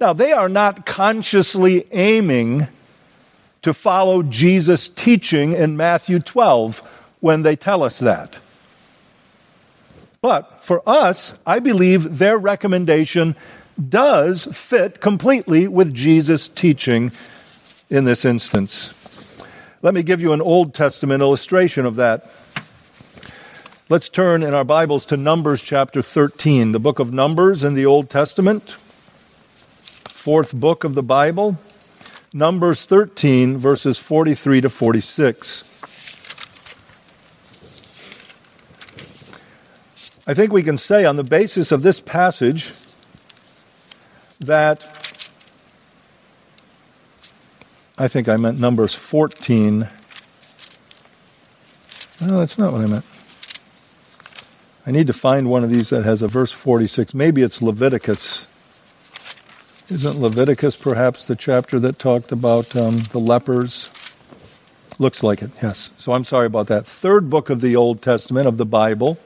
Now, 0.00 0.12
they 0.12 0.32
are 0.32 0.48
not 0.48 0.86
consciously 0.86 1.86
aiming 1.92 2.68
to 3.62 3.74
follow 3.74 4.22
Jesus' 4.22 4.88
teaching 4.88 5.52
in 5.52 5.76
Matthew 5.76 6.20
12 6.20 6.80
when 7.20 7.42
they 7.42 7.56
tell 7.56 7.82
us 7.82 7.98
that. 7.98 8.38
But 10.20 10.64
for 10.64 10.82
us, 10.88 11.34
I 11.46 11.58
believe 11.58 12.18
their 12.18 12.38
recommendation 12.38 13.36
does 13.88 14.46
fit 14.46 15.00
completely 15.00 15.68
with 15.68 15.94
Jesus' 15.94 16.48
teaching 16.48 17.12
in 17.90 18.04
this 18.04 18.24
instance. 18.24 18.94
Let 19.82 19.94
me 19.94 20.02
give 20.02 20.20
you 20.20 20.32
an 20.32 20.40
Old 20.40 20.74
Testament 20.74 21.22
illustration 21.22 21.86
of 21.86 21.96
that. 21.96 22.24
Let's 23.90 24.10
turn 24.10 24.42
in 24.42 24.52
our 24.52 24.66
Bibles 24.66 25.06
to 25.06 25.16
Numbers 25.16 25.62
chapter 25.62 26.02
13, 26.02 26.72
the 26.72 26.78
book 26.78 26.98
of 26.98 27.10
Numbers 27.10 27.64
in 27.64 27.72
the 27.72 27.86
Old 27.86 28.10
Testament, 28.10 28.72
fourth 30.10 30.52
book 30.52 30.84
of 30.84 30.94
the 30.94 31.02
Bible. 31.02 31.56
Numbers 32.34 32.84
13, 32.84 33.56
verses 33.56 33.98
43 33.98 34.60
to 34.60 34.68
46. 34.68 35.62
I 40.26 40.34
think 40.34 40.52
we 40.52 40.62
can 40.62 40.76
say, 40.76 41.06
on 41.06 41.16
the 41.16 41.24
basis 41.24 41.72
of 41.72 41.80
this 41.80 41.98
passage, 41.98 42.74
that 44.38 44.82
I 47.96 48.06
think 48.06 48.28
I 48.28 48.36
meant 48.36 48.60
Numbers 48.60 48.94
14. 48.94 49.88
No, 52.20 52.40
that's 52.40 52.58
not 52.58 52.74
what 52.74 52.82
I 52.82 52.86
meant. 52.86 53.17
I 54.88 54.90
need 54.90 55.08
to 55.08 55.12
find 55.12 55.50
one 55.50 55.64
of 55.64 55.68
these 55.68 55.90
that 55.90 56.06
has 56.06 56.22
a 56.22 56.28
verse 56.28 56.50
46. 56.50 57.12
Maybe 57.12 57.42
it's 57.42 57.60
Leviticus. 57.60 58.46
Isn't 59.90 60.18
Leviticus 60.18 60.76
perhaps 60.76 61.26
the 61.26 61.36
chapter 61.36 61.78
that 61.80 61.98
talked 61.98 62.32
about 62.32 62.74
um, 62.74 62.96
the 63.12 63.18
lepers? 63.18 63.90
Looks 64.98 65.22
like 65.22 65.42
it, 65.42 65.50
yes. 65.62 65.90
So 65.98 66.14
I'm 66.14 66.24
sorry 66.24 66.46
about 66.46 66.68
that. 66.68 66.86
Third 66.86 67.28
book 67.28 67.50
of 67.50 67.60
the 67.60 67.76
Old 67.76 68.00
Testament 68.00 68.48
of 68.48 68.56
the 68.56 68.64
Bible. 68.64 69.18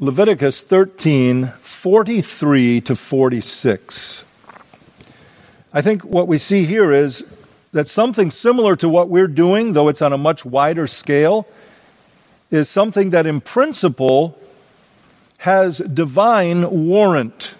Leviticus 0.00 0.64
13, 0.64 1.46
43 1.46 2.80
to 2.80 2.96
46. 2.96 4.24
I 5.72 5.82
think 5.82 6.02
what 6.02 6.26
we 6.26 6.38
see 6.38 6.64
here 6.64 6.90
is 6.90 7.32
that 7.70 7.86
something 7.86 8.32
similar 8.32 8.74
to 8.74 8.88
what 8.88 9.08
we're 9.08 9.28
doing, 9.28 9.74
though 9.74 9.86
it's 9.86 10.02
on 10.02 10.12
a 10.12 10.18
much 10.18 10.44
wider 10.44 10.88
scale, 10.88 11.46
is 12.50 12.68
something 12.68 13.10
that 13.10 13.26
in 13.26 13.40
principle 13.40 14.38
has 15.38 15.78
divine 15.78 16.88
warrant. 16.88 17.54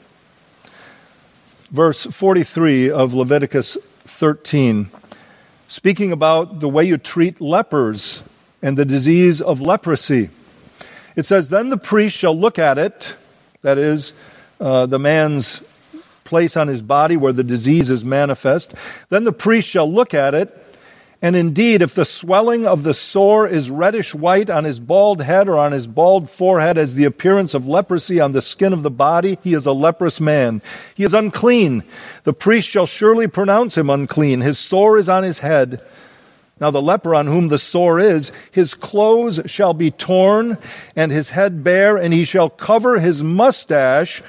Verse 1.70 2.04
43 2.04 2.90
of 2.90 3.14
Leviticus 3.14 3.78
13, 4.04 4.90
speaking 5.68 6.10
about 6.10 6.58
the 6.60 6.68
way 6.68 6.84
you 6.84 6.98
treat 6.98 7.40
lepers 7.40 8.22
and 8.60 8.76
the 8.76 8.84
disease 8.84 9.40
of 9.40 9.60
leprosy. 9.60 10.30
It 11.14 11.24
says, 11.24 11.48
Then 11.48 11.70
the 11.70 11.78
priest 11.78 12.16
shall 12.16 12.36
look 12.36 12.58
at 12.58 12.76
it, 12.76 13.14
that 13.62 13.78
is, 13.78 14.14
uh, 14.60 14.86
the 14.86 14.98
man's 14.98 15.62
place 16.24 16.56
on 16.56 16.68
his 16.68 16.82
body 16.82 17.16
where 17.16 17.32
the 17.32 17.44
disease 17.44 17.88
is 17.88 18.04
manifest. 18.04 18.74
Then 19.08 19.24
the 19.24 19.32
priest 19.32 19.68
shall 19.68 19.90
look 19.90 20.12
at 20.12 20.34
it 20.34 20.69
And 21.22 21.36
indeed, 21.36 21.82
if 21.82 21.94
the 21.94 22.06
swelling 22.06 22.66
of 22.66 22.82
the 22.82 22.94
sore 22.94 23.46
is 23.46 23.70
reddish 23.70 24.14
white 24.14 24.48
on 24.48 24.64
his 24.64 24.80
bald 24.80 25.22
head 25.22 25.48
or 25.48 25.58
on 25.58 25.72
his 25.72 25.86
bald 25.86 26.30
forehead 26.30 26.78
as 26.78 26.94
the 26.94 27.04
appearance 27.04 27.52
of 27.52 27.68
leprosy 27.68 28.20
on 28.20 28.32
the 28.32 28.40
skin 28.40 28.72
of 28.72 28.82
the 28.82 28.90
body, 28.90 29.38
he 29.42 29.52
is 29.52 29.66
a 29.66 29.72
leprous 29.72 30.18
man. 30.18 30.62
He 30.94 31.04
is 31.04 31.12
unclean. 31.12 31.82
The 32.24 32.32
priest 32.32 32.70
shall 32.70 32.86
surely 32.86 33.28
pronounce 33.28 33.76
him 33.76 33.90
unclean. 33.90 34.40
His 34.40 34.58
sore 34.58 34.96
is 34.96 35.10
on 35.10 35.22
his 35.22 35.40
head. 35.40 35.82
Now 36.58 36.70
the 36.70 36.80
leper 36.80 37.14
on 37.14 37.26
whom 37.26 37.48
the 37.48 37.58
sore 37.58 38.00
is, 38.00 38.32
his 38.50 38.72
clothes 38.72 39.40
shall 39.44 39.74
be 39.74 39.90
torn 39.90 40.56
and 40.96 41.12
his 41.12 41.30
head 41.30 41.62
bare, 41.62 41.98
and 41.98 42.14
he 42.14 42.24
shall 42.24 42.48
cover 42.48 42.98
his 42.98 43.22
mustache 43.22 44.22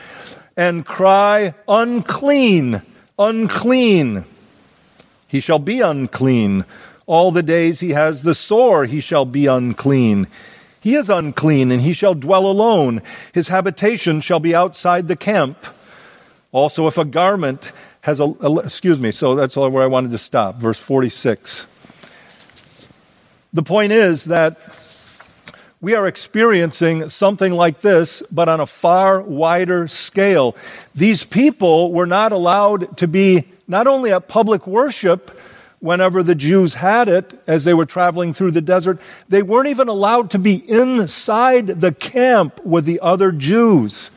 and 0.58 0.86
cry, 0.86 1.54
unclean, 1.70 2.82
unclean. 3.18 4.26
He 5.28 5.40
shall 5.40 5.60
be 5.60 5.80
unclean. 5.80 6.66
All 7.12 7.34
the 7.34 7.44
days 7.44 7.82
he 7.82 7.90
has 7.90 8.22
the 8.22 8.34
sore, 8.34 8.86
he 8.86 9.02
shall 9.02 9.26
be 9.26 9.46
unclean. 9.46 10.28
He 10.80 10.96
is 10.96 11.10
unclean, 11.10 11.70
and 11.70 11.82
he 11.82 11.92
shall 11.92 12.14
dwell 12.14 12.46
alone. 12.46 13.02
His 13.34 13.50
habitation 13.50 14.22
shall 14.22 14.40
be 14.40 14.56
outside 14.56 15.10
the 15.10 15.18
camp. 15.18 15.58
Also, 16.54 16.88
if 16.88 16.98
a 16.98 17.04
garment 17.04 17.74
has 18.00 18.22
a, 18.22 18.34
a 18.40 18.60
excuse 18.60 18.98
me, 18.98 19.12
so 19.12 19.36
that's 19.36 19.58
where 19.58 19.84
I 19.84 19.88
wanted 19.88 20.12
to 20.12 20.18
stop. 20.18 20.62
Verse 20.62 20.80
46. 20.80 21.68
The 23.52 23.64
point 23.64 23.92
is 23.92 24.24
that 24.24 24.58
we 25.82 25.96
are 25.96 26.08
experiencing 26.08 27.10
something 27.10 27.52
like 27.52 27.82
this, 27.82 28.24
but 28.32 28.48
on 28.48 28.62
a 28.62 28.66
far 28.66 29.20
wider 29.20 29.90
scale. 29.90 30.56
These 30.96 31.26
people 31.26 31.92
were 31.92 32.08
not 32.08 32.32
allowed 32.32 32.98
to 33.00 33.08
be 33.10 33.50
not 33.68 33.86
only 33.86 34.14
at 34.14 34.30
public 34.30 34.66
worship 34.66 35.38
whenever 35.82 36.24
the 36.24 36.36
Jews 36.36 36.76
had 36.76 37.10
it 37.10 37.38
as 37.48 37.66
they 37.66 37.74
were 37.74 37.86
traveling 37.86 38.34
through 38.34 38.52
the 38.52 38.62
desert, 38.62 39.02
they 39.28 39.42
weren't 39.42 39.68
even 39.68 39.90
allowed 39.90 40.32
to 40.32 40.40
be 40.40 40.56
inside 40.70 41.68
the 41.68 41.92
camp 41.92 42.64
with 42.64 42.86
the 42.86 43.00
other 43.02 43.32
Jews. 43.32 44.12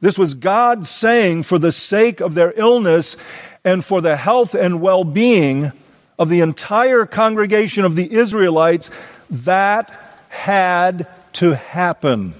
This 0.00 0.18
was 0.18 0.34
God 0.34 0.86
saying, 0.86 1.44
for 1.44 1.58
the 1.58 1.72
sake 1.72 2.20
of 2.20 2.34
their 2.34 2.52
illness 2.56 3.16
and 3.64 3.84
for 3.84 4.00
the 4.00 4.16
health 4.16 4.54
and 4.54 4.80
well 4.80 5.04
being 5.04 5.72
of 6.18 6.28
the 6.28 6.40
entire 6.40 7.06
congregation 7.06 7.84
of 7.84 7.96
the 7.96 8.12
Israelites, 8.12 8.90
that 9.30 9.92
had 10.28 11.06
to 11.34 11.54
happen. 11.54 12.34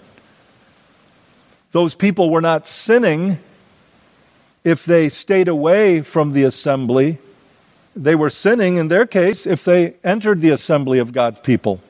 Those 1.71 1.95
people 1.95 2.31
were 2.31 2.41
not 2.41 2.67
sinning 2.67 3.39
if 4.65 4.85
they 4.85 5.09
stayed 5.09 5.49
away 5.49 6.03
from 6.03 6.33
the 6.33 6.45
assembly. 6.45 7.19
They 7.97 8.15
were 8.15 8.31
sinning, 8.31 8.77
in 8.77 8.89
their 8.89 9.07
case, 9.07 9.47
if 9.47 9.65
they 9.65 9.95
entered 10.05 10.41
the 10.41 10.51
assembly 10.51 10.99
of 10.99 11.13
God's 11.13 11.41
people. 11.41 11.81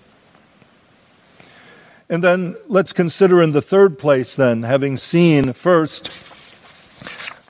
And 2.09 2.25
then 2.25 2.57
let's 2.67 2.95
consider 2.95 3.43
in 3.43 3.53
the 3.53 3.61
third 3.61 3.99
place, 3.99 4.35
then, 4.35 4.63
having 4.63 4.97
seen 4.97 5.53
first 5.53 6.09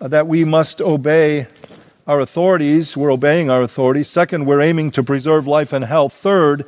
that 0.00 0.26
we 0.26 0.44
must 0.44 0.80
obey 0.80 1.46
our 2.08 2.20
authorities, 2.20 2.96
we're 2.96 3.12
obeying 3.12 3.50
our 3.50 3.62
authorities. 3.62 4.08
Second, 4.08 4.46
we're 4.46 4.60
aiming 4.60 4.90
to 4.92 5.02
preserve 5.02 5.46
life 5.46 5.72
and 5.72 5.84
health. 5.84 6.14
Third, 6.14 6.64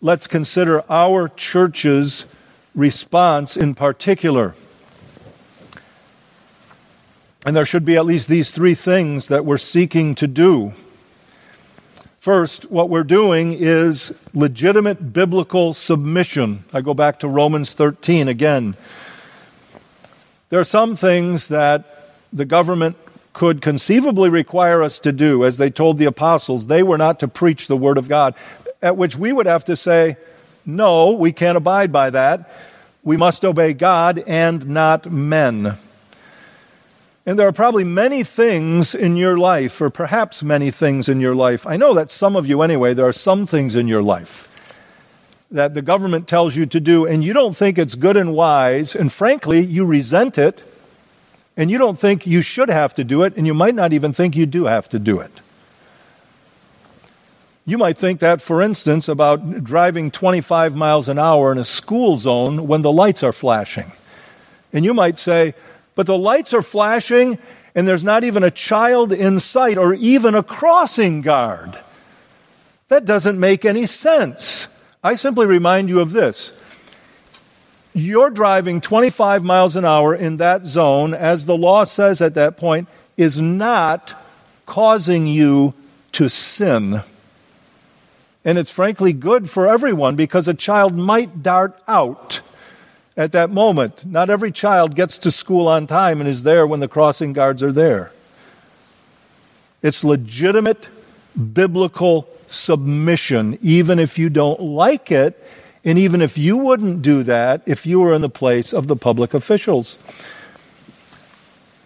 let's 0.00 0.26
consider 0.26 0.82
our 0.90 1.28
church's 1.28 2.26
response 2.74 3.56
in 3.56 3.74
particular. 3.74 4.54
And 7.46 7.54
there 7.54 7.66
should 7.66 7.84
be 7.84 7.96
at 7.96 8.06
least 8.06 8.26
these 8.26 8.50
three 8.50 8.74
things 8.74 9.28
that 9.28 9.44
we're 9.44 9.58
seeking 9.58 10.14
to 10.16 10.26
do. 10.26 10.72
First, 12.24 12.70
what 12.70 12.88
we're 12.88 13.04
doing 13.04 13.52
is 13.52 14.18
legitimate 14.32 15.12
biblical 15.12 15.74
submission. 15.74 16.64
I 16.72 16.80
go 16.80 16.94
back 16.94 17.20
to 17.20 17.28
Romans 17.28 17.74
13 17.74 18.28
again. 18.28 18.76
There 20.48 20.58
are 20.58 20.64
some 20.64 20.96
things 20.96 21.48
that 21.48 22.14
the 22.32 22.46
government 22.46 22.96
could 23.34 23.60
conceivably 23.60 24.30
require 24.30 24.82
us 24.82 24.98
to 25.00 25.12
do, 25.12 25.44
as 25.44 25.58
they 25.58 25.68
told 25.68 25.98
the 25.98 26.06
apostles, 26.06 26.66
they 26.66 26.82
were 26.82 26.96
not 26.96 27.20
to 27.20 27.28
preach 27.28 27.66
the 27.66 27.76
Word 27.76 27.98
of 27.98 28.08
God, 28.08 28.34
at 28.80 28.96
which 28.96 29.16
we 29.16 29.30
would 29.30 29.44
have 29.44 29.66
to 29.66 29.76
say, 29.76 30.16
no, 30.64 31.12
we 31.12 31.30
can't 31.30 31.58
abide 31.58 31.92
by 31.92 32.08
that. 32.08 32.50
We 33.02 33.18
must 33.18 33.44
obey 33.44 33.74
God 33.74 34.24
and 34.26 34.66
not 34.70 35.12
men. 35.12 35.76
And 37.26 37.38
there 37.38 37.48
are 37.48 37.52
probably 37.52 37.84
many 37.84 38.22
things 38.22 38.94
in 38.94 39.16
your 39.16 39.38
life, 39.38 39.80
or 39.80 39.88
perhaps 39.88 40.42
many 40.42 40.70
things 40.70 41.08
in 41.08 41.20
your 41.20 41.34
life. 41.34 41.66
I 41.66 41.76
know 41.76 41.94
that 41.94 42.10
some 42.10 42.36
of 42.36 42.46
you, 42.46 42.60
anyway, 42.60 42.92
there 42.92 43.06
are 43.06 43.14
some 43.14 43.46
things 43.46 43.76
in 43.76 43.88
your 43.88 44.02
life 44.02 44.50
that 45.50 45.72
the 45.72 45.82
government 45.82 46.26
tells 46.26 46.56
you 46.56 46.66
to 46.66 46.80
do, 46.80 47.06
and 47.06 47.22
you 47.22 47.32
don't 47.32 47.56
think 47.56 47.78
it's 47.78 47.94
good 47.94 48.16
and 48.16 48.32
wise, 48.32 48.94
and 48.96 49.12
frankly, 49.12 49.64
you 49.64 49.86
resent 49.86 50.36
it, 50.36 50.62
and 51.56 51.70
you 51.70 51.78
don't 51.78 51.98
think 51.98 52.26
you 52.26 52.42
should 52.42 52.68
have 52.68 52.92
to 52.94 53.04
do 53.04 53.22
it, 53.22 53.36
and 53.36 53.46
you 53.46 53.54
might 53.54 53.74
not 53.74 53.92
even 53.92 54.12
think 54.12 54.34
you 54.34 54.46
do 54.46 54.64
have 54.64 54.88
to 54.88 54.98
do 54.98 55.20
it. 55.20 55.30
You 57.66 57.78
might 57.78 57.96
think 57.96 58.20
that, 58.20 58.42
for 58.42 58.60
instance, 58.60 59.08
about 59.08 59.64
driving 59.64 60.10
25 60.10 60.74
miles 60.74 61.08
an 61.08 61.18
hour 61.18 61.50
in 61.52 61.56
a 61.56 61.64
school 61.64 62.16
zone 62.16 62.66
when 62.66 62.82
the 62.82 62.92
lights 62.92 63.22
are 63.22 63.32
flashing. 63.32 63.92
And 64.72 64.84
you 64.84 64.92
might 64.92 65.18
say, 65.18 65.54
but 65.94 66.06
the 66.06 66.18
lights 66.18 66.54
are 66.54 66.62
flashing 66.62 67.38
and 67.74 67.88
there's 67.88 68.04
not 68.04 68.24
even 68.24 68.42
a 68.42 68.50
child 68.50 69.12
in 69.12 69.40
sight 69.40 69.76
or 69.76 69.94
even 69.94 70.34
a 70.34 70.42
crossing 70.42 71.20
guard. 71.20 71.78
That 72.88 73.04
doesn't 73.04 73.40
make 73.40 73.64
any 73.64 73.86
sense. 73.86 74.68
I 75.02 75.16
simply 75.16 75.46
remind 75.46 75.88
you 75.88 76.00
of 76.00 76.12
this. 76.12 76.60
You're 77.92 78.30
driving 78.30 78.80
25 78.80 79.44
miles 79.44 79.76
an 79.76 79.84
hour 79.84 80.14
in 80.14 80.38
that 80.38 80.66
zone, 80.66 81.14
as 81.14 81.46
the 81.46 81.56
law 81.56 81.84
says 81.84 82.20
at 82.20 82.34
that 82.34 82.56
point, 82.56 82.88
is 83.16 83.40
not 83.40 84.14
causing 84.66 85.26
you 85.26 85.74
to 86.12 86.28
sin. 86.28 87.02
And 88.44 88.58
it's 88.58 88.70
frankly 88.70 89.12
good 89.12 89.48
for 89.48 89.68
everyone 89.68 90.16
because 90.16 90.48
a 90.48 90.54
child 90.54 90.94
might 90.94 91.42
dart 91.42 91.80
out 91.86 92.40
at 93.16 93.32
that 93.32 93.50
moment. 93.50 94.04
Not 94.04 94.30
every 94.30 94.50
child 94.50 94.94
gets 94.94 95.18
to 95.18 95.30
school 95.30 95.68
on 95.68 95.86
time 95.86 96.20
and 96.20 96.28
is 96.28 96.42
there 96.42 96.66
when 96.66 96.80
the 96.80 96.88
crossing 96.88 97.32
guards 97.32 97.62
are 97.62 97.72
there. 97.72 98.12
It's 99.82 100.02
legitimate 100.02 100.88
biblical 101.52 102.28
submission, 102.46 103.58
even 103.60 103.98
if 103.98 104.18
you 104.18 104.30
don't 104.30 104.60
like 104.60 105.10
it, 105.10 105.42
and 105.84 105.98
even 105.98 106.22
if 106.22 106.38
you 106.38 106.56
wouldn't 106.56 107.02
do 107.02 107.22
that 107.24 107.62
if 107.66 107.84
you 107.84 108.00
were 108.00 108.14
in 108.14 108.22
the 108.22 108.30
place 108.30 108.72
of 108.72 108.86
the 108.86 108.96
public 108.96 109.34
officials. 109.34 109.98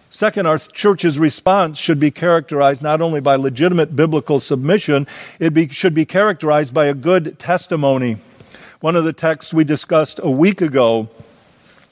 Second, 0.09 0.47
our 0.47 0.57
church's 0.57 1.19
response 1.19 1.77
should 1.77 1.99
be 1.99 2.11
characterized 2.11 2.81
not 2.81 3.01
only 3.01 3.21
by 3.21 3.35
legitimate 3.35 3.95
biblical 3.95 4.39
submission, 4.39 5.05
it 5.39 5.53
be, 5.53 5.67
should 5.69 5.93
be 5.93 6.05
characterized 6.05 6.73
by 6.73 6.85
a 6.85 6.93
good 6.93 7.37
testimony. 7.37 8.17
One 8.81 8.95
of 8.95 9.03
the 9.03 9.11
texts 9.11 9.53
we 9.53 9.65
discussed 9.65 10.21
a 10.23 10.31
week 10.31 10.61
ago 10.61 11.09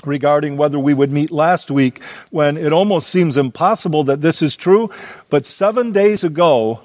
regarding 0.05 0.55
whether 0.55 0.79
we 0.79 0.93
would 0.93 1.11
meet 1.11 1.31
last 1.31 1.69
week 1.69 2.01
when 2.29 2.55
it 2.55 2.71
almost 2.71 3.09
seems 3.09 3.35
impossible 3.35 4.05
that 4.05 4.21
this 4.21 4.41
is 4.41 4.55
true, 4.55 4.89
but 5.29 5.45
seven 5.45 5.91
days 5.91 6.23
ago, 6.23 6.79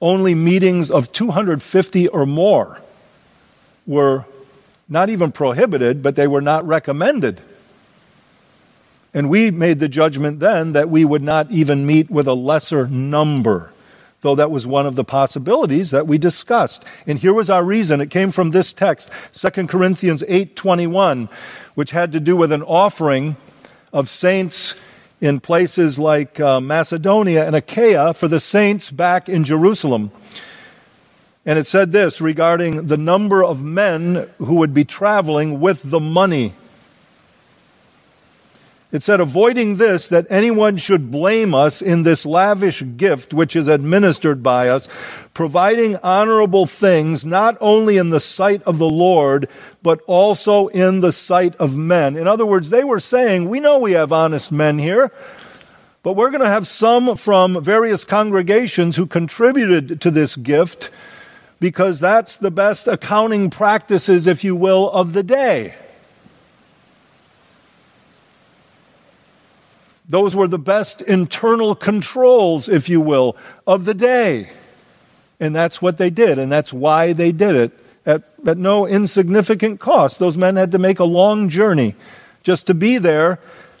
only 0.00 0.34
meetings 0.34 0.90
of 0.90 1.12
250 1.12 2.08
or 2.08 2.24
more 2.24 2.80
were 3.86 4.24
not 4.88 5.10
even 5.10 5.32
prohibited, 5.32 6.02
but 6.02 6.16
they 6.16 6.26
were 6.26 6.40
not 6.40 6.66
recommended. 6.66 7.42
And 9.12 9.28
we 9.28 9.50
made 9.50 9.80
the 9.80 9.88
judgment 9.88 10.40
then 10.40 10.72
that 10.72 10.88
we 10.88 11.04
would 11.04 11.22
not 11.22 11.50
even 11.50 11.84
meet 11.84 12.08
with 12.08 12.26
a 12.26 12.32
lesser 12.32 12.86
number 12.88 13.70
though 14.20 14.34
that 14.34 14.50
was 14.50 14.66
one 14.66 14.86
of 14.86 14.96
the 14.96 15.04
possibilities 15.04 15.90
that 15.90 16.06
we 16.06 16.18
discussed. 16.18 16.84
And 17.06 17.18
here 17.18 17.32
was 17.32 17.50
our 17.50 17.64
reason. 17.64 18.00
It 18.00 18.10
came 18.10 18.30
from 18.30 18.50
this 18.50 18.72
text, 18.72 19.10
2 19.32 19.66
Corinthians 19.66 20.22
8:21, 20.28 21.28
which 21.74 21.92
had 21.92 22.12
to 22.12 22.20
do 22.20 22.36
with 22.36 22.52
an 22.52 22.62
offering 22.62 23.36
of 23.92 24.08
saints 24.08 24.74
in 25.20 25.40
places 25.40 25.98
like 25.98 26.40
uh, 26.40 26.60
Macedonia 26.60 27.46
and 27.46 27.54
Achaia 27.54 28.14
for 28.14 28.28
the 28.28 28.40
saints 28.40 28.90
back 28.90 29.28
in 29.28 29.44
Jerusalem. 29.44 30.10
And 31.44 31.58
it 31.58 31.66
said 31.66 31.92
this 31.92 32.20
regarding 32.20 32.86
the 32.86 32.96
number 32.96 33.44
of 33.44 33.62
men 33.62 34.28
who 34.38 34.56
would 34.56 34.74
be 34.74 34.84
traveling 34.84 35.60
with 35.60 35.90
the 35.90 36.00
money. 36.00 36.52
It 38.92 39.04
said, 39.04 39.20
avoiding 39.20 39.76
this, 39.76 40.08
that 40.08 40.26
anyone 40.30 40.76
should 40.76 41.12
blame 41.12 41.54
us 41.54 41.80
in 41.80 42.02
this 42.02 42.26
lavish 42.26 42.82
gift 42.96 43.32
which 43.32 43.54
is 43.54 43.68
administered 43.68 44.42
by 44.42 44.68
us, 44.68 44.88
providing 45.32 45.96
honorable 46.02 46.66
things 46.66 47.24
not 47.24 47.56
only 47.60 47.98
in 47.98 48.10
the 48.10 48.18
sight 48.18 48.62
of 48.64 48.78
the 48.78 48.88
Lord, 48.88 49.48
but 49.80 50.00
also 50.08 50.66
in 50.68 51.00
the 51.00 51.12
sight 51.12 51.54
of 51.56 51.76
men. 51.76 52.16
In 52.16 52.26
other 52.26 52.44
words, 52.44 52.70
they 52.70 52.82
were 52.82 52.98
saying, 52.98 53.48
We 53.48 53.60
know 53.60 53.78
we 53.78 53.92
have 53.92 54.12
honest 54.12 54.50
men 54.50 54.78
here. 54.78 55.12
But 56.02 56.16
we're 56.16 56.30
going 56.30 56.42
to 56.42 56.48
have 56.48 56.66
some 56.66 57.16
from 57.16 57.62
various 57.62 58.04
congregations 58.04 58.96
who 58.96 59.06
contributed 59.06 60.00
to 60.00 60.10
this 60.10 60.34
gift 60.34 60.90
because 61.60 62.00
that's 62.00 62.38
the 62.38 62.50
best 62.50 62.88
accounting 62.88 63.50
practices, 63.50 64.26
if 64.26 64.42
you 64.42 64.56
will, 64.56 64.90
of 64.90 65.12
the 65.12 65.22
day. 65.22 65.74
Those 70.10 70.34
were 70.34 70.48
the 70.48 70.58
best 70.58 71.02
internal 71.02 71.76
controls, 71.76 72.68
if 72.68 72.88
you 72.88 73.00
will, 73.00 73.36
of 73.64 73.84
the 73.84 73.94
day. 73.94 74.50
And 75.38 75.54
that's 75.54 75.80
what 75.80 75.98
they 75.98 76.10
did, 76.10 76.36
and 76.36 76.50
that's 76.50 76.72
why 76.72 77.12
they 77.12 77.30
did 77.30 77.54
it 77.54 77.72
at, 78.04 78.24
at 78.44 78.58
no 78.58 78.88
insignificant 78.88 79.78
cost. 79.78 80.18
Those 80.18 80.36
men 80.36 80.56
had 80.56 80.72
to 80.72 80.78
make 80.78 80.98
a 80.98 81.04
long 81.04 81.48
journey 81.48 81.94
just 82.42 82.66
to 82.66 82.74
be 82.74 82.98
there, 82.98 83.38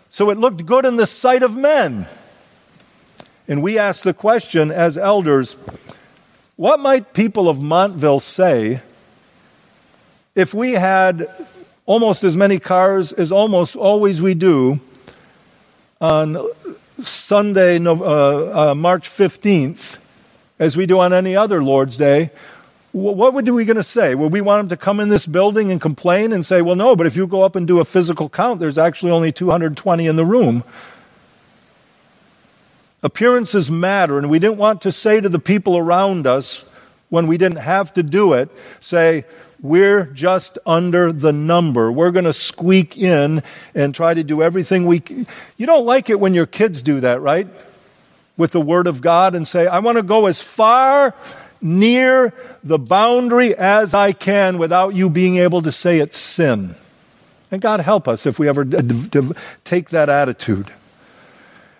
so 0.08 0.30
it 0.30 0.38
looked 0.38 0.64
good 0.64 0.86
in 0.86 0.94
the 0.94 1.04
sight 1.04 1.42
of 1.42 1.56
men. 1.56 2.06
And 3.48 3.60
we 3.60 3.76
ask 3.76 4.04
the 4.04 4.14
question 4.14 4.70
as 4.70 4.96
elders 4.96 5.56
what 6.54 6.78
might 6.78 7.12
people 7.12 7.48
of 7.48 7.60
Montville 7.60 8.20
say 8.20 8.82
if 10.36 10.54
we 10.54 10.72
had 10.72 11.26
almost 11.86 12.22
as 12.22 12.36
many 12.36 12.60
cars 12.60 13.12
as 13.12 13.32
almost 13.32 13.74
always 13.74 14.22
we 14.22 14.34
do 14.34 14.78
on 16.00 16.38
Sunday, 17.02 17.78
uh, 17.78 17.92
uh, 17.92 18.74
March 18.74 19.08
15th, 19.08 19.98
as 20.58 20.76
we 20.76 20.86
do 20.86 20.98
on 20.98 21.12
any 21.12 21.36
other 21.36 21.62
Lord's 21.62 21.98
Day, 21.98 22.30
what 22.92 23.34
were 23.34 23.42
we 23.42 23.64
going 23.64 23.76
to 23.76 23.84
say? 23.84 24.14
Would 24.14 24.32
we 24.32 24.40
want 24.40 24.62
them 24.62 24.76
to 24.76 24.82
come 24.82 24.98
in 24.98 25.10
this 25.10 25.26
building 25.26 25.70
and 25.70 25.80
complain 25.80 26.32
and 26.32 26.44
say, 26.44 26.60
well, 26.60 26.74
no, 26.74 26.96
but 26.96 27.06
if 27.06 27.16
you 27.16 27.26
go 27.26 27.42
up 27.42 27.54
and 27.54 27.66
do 27.66 27.78
a 27.78 27.84
physical 27.84 28.28
count, 28.28 28.58
there's 28.58 28.78
actually 28.78 29.12
only 29.12 29.30
220 29.30 30.06
in 30.06 30.16
the 30.16 30.24
room? 30.24 30.64
Appearances 33.02 33.70
matter, 33.70 34.18
and 34.18 34.28
we 34.28 34.38
didn't 34.38 34.58
want 34.58 34.82
to 34.82 34.92
say 34.92 35.20
to 35.20 35.28
the 35.28 35.38
people 35.38 35.76
around 35.76 36.26
us 36.26 36.68
when 37.10 37.26
we 37.26 37.38
didn't 37.38 37.58
have 37.58 37.92
to 37.94 38.02
do 38.02 38.32
it, 38.32 38.50
say, 38.80 39.24
we're 39.62 40.06
just 40.06 40.58
under 40.64 41.12
the 41.12 41.32
number. 41.32 41.92
We're 41.92 42.10
going 42.10 42.24
to 42.24 42.32
squeak 42.32 42.96
in 42.96 43.42
and 43.74 43.94
try 43.94 44.14
to 44.14 44.24
do 44.24 44.42
everything 44.42 44.86
we 44.86 45.00
can. 45.00 45.26
You 45.56 45.66
don't 45.66 45.84
like 45.84 46.08
it 46.08 46.18
when 46.18 46.34
your 46.34 46.46
kids 46.46 46.82
do 46.82 47.00
that, 47.00 47.20
right? 47.20 47.46
With 48.36 48.52
the 48.52 48.60
Word 48.60 48.86
of 48.86 49.00
God 49.02 49.34
and 49.34 49.46
say, 49.46 49.66
I 49.66 49.80
want 49.80 49.98
to 49.98 50.02
go 50.02 50.26
as 50.26 50.40
far 50.40 51.14
near 51.60 52.32
the 52.64 52.78
boundary 52.78 53.54
as 53.54 53.92
I 53.92 54.12
can 54.12 54.56
without 54.56 54.94
you 54.94 55.10
being 55.10 55.36
able 55.36 55.60
to 55.62 55.72
say 55.72 55.98
it's 55.98 56.16
sin. 56.16 56.74
And 57.50 57.60
God 57.60 57.80
help 57.80 58.08
us 58.08 58.26
if 58.26 58.38
we 58.38 58.48
ever 58.48 58.64
take 59.64 59.90
that 59.90 60.08
attitude. 60.08 60.72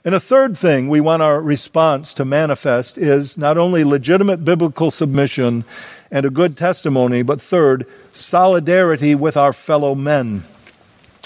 And 0.05 0.15
a 0.15 0.21
third 0.21 0.57
thing 0.57 0.89
we 0.89 1.01
want 1.01 1.23
our 1.23 1.41
response 1.41 2.15
to 2.15 2.25
manifest 2.25 2.99
is 2.99 3.39
not 3.39 3.57
only 3.57 3.85
legitimate 3.85 4.45
biblical 4.45 4.91
submission 4.91 5.65
and 6.11 6.27
a 6.27 6.31
good 6.31 6.57
testimony, 6.57 7.23
but 7.23 7.41
third, 7.41 7.87
solidarity 8.13 9.15
with 9.15 9.37
our 9.37 9.53
fellow 9.53 9.95
men. 9.95 10.45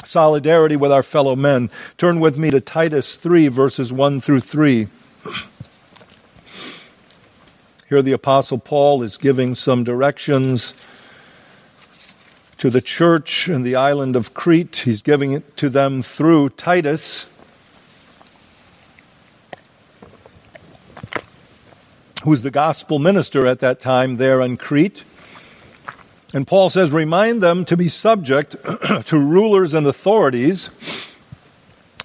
Solidarity 0.04 0.76
with 0.76 0.92
our 0.92 1.02
fellow 1.02 1.34
men. 1.34 1.70
Turn 1.96 2.20
with 2.20 2.36
me 2.36 2.50
to 2.50 2.60
Titus 2.60 3.16
3, 3.16 3.48
verses 3.48 3.92
1 3.92 4.20
through 4.20 4.40
3. 4.40 4.88
Here, 7.88 8.02
the 8.02 8.12
Apostle 8.12 8.58
Paul 8.58 9.02
is 9.02 9.16
giving 9.16 9.54
some 9.54 9.84
directions 9.84 10.74
to 12.58 12.70
the 12.70 12.80
church 12.80 13.48
in 13.48 13.62
the 13.62 13.76
island 13.76 14.16
of 14.16 14.34
Crete. 14.34 14.82
He's 14.84 15.02
giving 15.02 15.32
it 15.32 15.56
to 15.58 15.68
them 15.68 16.02
through 16.02 16.50
Titus. 16.50 17.26
Who's 22.24 22.40
the 22.40 22.50
gospel 22.50 22.98
minister 22.98 23.46
at 23.46 23.60
that 23.60 23.80
time 23.80 24.16
there 24.16 24.40
in 24.40 24.56
Crete. 24.56 25.04
And 26.32 26.46
Paul 26.46 26.70
says, 26.70 26.90
remind 26.90 27.42
them 27.42 27.66
to 27.66 27.76
be 27.76 27.90
subject 27.90 28.56
to 29.04 29.18
rulers 29.18 29.74
and 29.74 29.86
authorities, 29.86 31.12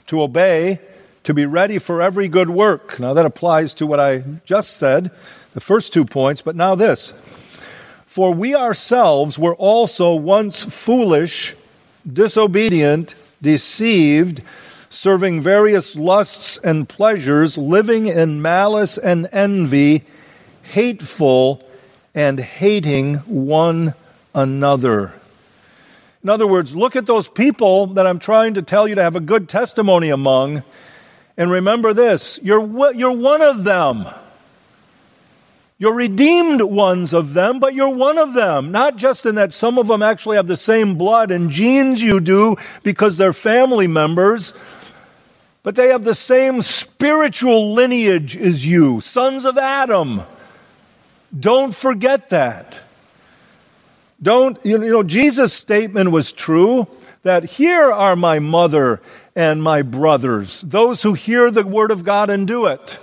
to 0.07 0.21
obey, 0.21 0.79
to 1.23 1.33
be 1.33 1.45
ready 1.45 1.79
for 1.79 2.01
every 2.01 2.27
good 2.27 2.49
work. 2.49 2.99
Now 2.99 3.13
that 3.13 3.25
applies 3.25 3.73
to 3.75 3.87
what 3.87 4.01
I 4.01 4.23
just 4.43 4.75
said, 4.75 5.09
the 5.53 5.61
first 5.61 5.93
two 5.93 6.03
points, 6.03 6.41
but 6.41 6.55
now 6.55 6.75
this. 6.75 7.13
For 8.05 8.33
we 8.33 8.53
ourselves 8.53 9.39
were 9.39 9.55
also 9.55 10.13
once 10.13 10.65
foolish, 10.65 11.55
disobedient, 12.11 13.15
deceived, 13.41 14.41
serving 14.89 15.41
various 15.41 15.95
lusts 15.95 16.57
and 16.57 16.89
pleasures, 16.89 17.57
living 17.57 18.07
in 18.07 18.41
malice 18.41 18.97
and 18.97 19.27
envy, 19.31 20.03
hateful 20.63 21.63
and 22.15 22.39
hating 22.39 23.15
one 23.15 23.93
another. 24.33 25.13
In 26.23 26.29
other 26.29 26.47
words, 26.47 26.75
look 26.75 26.95
at 26.95 27.05
those 27.05 27.29
people 27.29 27.87
that 27.87 28.05
I'm 28.05 28.19
trying 28.19 28.55
to 28.55 28.61
tell 28.61 28.87
you 28.87 28.95
to 28.95 29.03
have 29.03 29.15
a 29.15 29.21
good 29.21 29.47
testimony 29.47 30.09
among, 30.09 30.63
and 31.37 31.49
remember 31.49 31.93
this 31.93 32.39
you're, 32.43 32.93
you're 32.93 33.17
one 33.17 33.41
of 33.41 33.63
them. 33.63 34.05
You're 35.81 35.93
redeemed 35.93 36.61
ones 36.61 37.13
of 37.13 37.33
them, 37.33 37.61
but 37.61 37.73
you're 37.73 37.95
one 37.95 38.17
of 38.17 38.33
them. 38.33 38.69
Not 38.69 38.97
just 38.97 39.25
in 39.25 39.35
that 39.35 39.53
some 39.53 39.77
of 39.77 39.87
them 39.87 40.03
actually 40.03 40.35
have 40.35 40.47
the 40.47 40.57
same 40.57 40.95
blood 40.95 41.31
and 41.31 41.49
genes 41.49 42.03
you 42.03 42.19
do 42.19 42.57
because 42.83 43.15
they're 43.15 43.31
family 43.31 43.87
members, 43.87 44.51
but 45.63 45.75
they 45.75 45.89
have 45.89 46.03
the 46.03 46.15
same 46.15 46.61
spiritual 46.61 47.73
lineage 47.73 48.37
as 48.37 48.65
you, 48.65 49.01
sons 49.01 49.45
of 49.45 49.57
Adam. 49.57 50.21
Don't 51.37 51.75
forget 51.75 52.29
that. 52.29 52.77
Don't, 54.21 54.57
you 54.65 54.77
know, 54.77 55.03
Jesus' 55.03 55.53
statement 55.53 56.11
was 56.11 56.31
true 56.31 56.87
that 57.23 57.43
here 57.45 57.91
are 57.91 58.15
my 58.15 58.39
mother 58.39 59.01
and 59.35 59.61
my 59.61 59.81
brothers, 59.81 60.61
those 60.61 61.01
who 61.01 61.13
hear 61.13 61.51
the 61.51 61.63
word 61.63 61.91
of 61.91 62.03
God 62.03 62.29
and 62.29 62.47
do 62.47 62.65
it. 62.65 62.99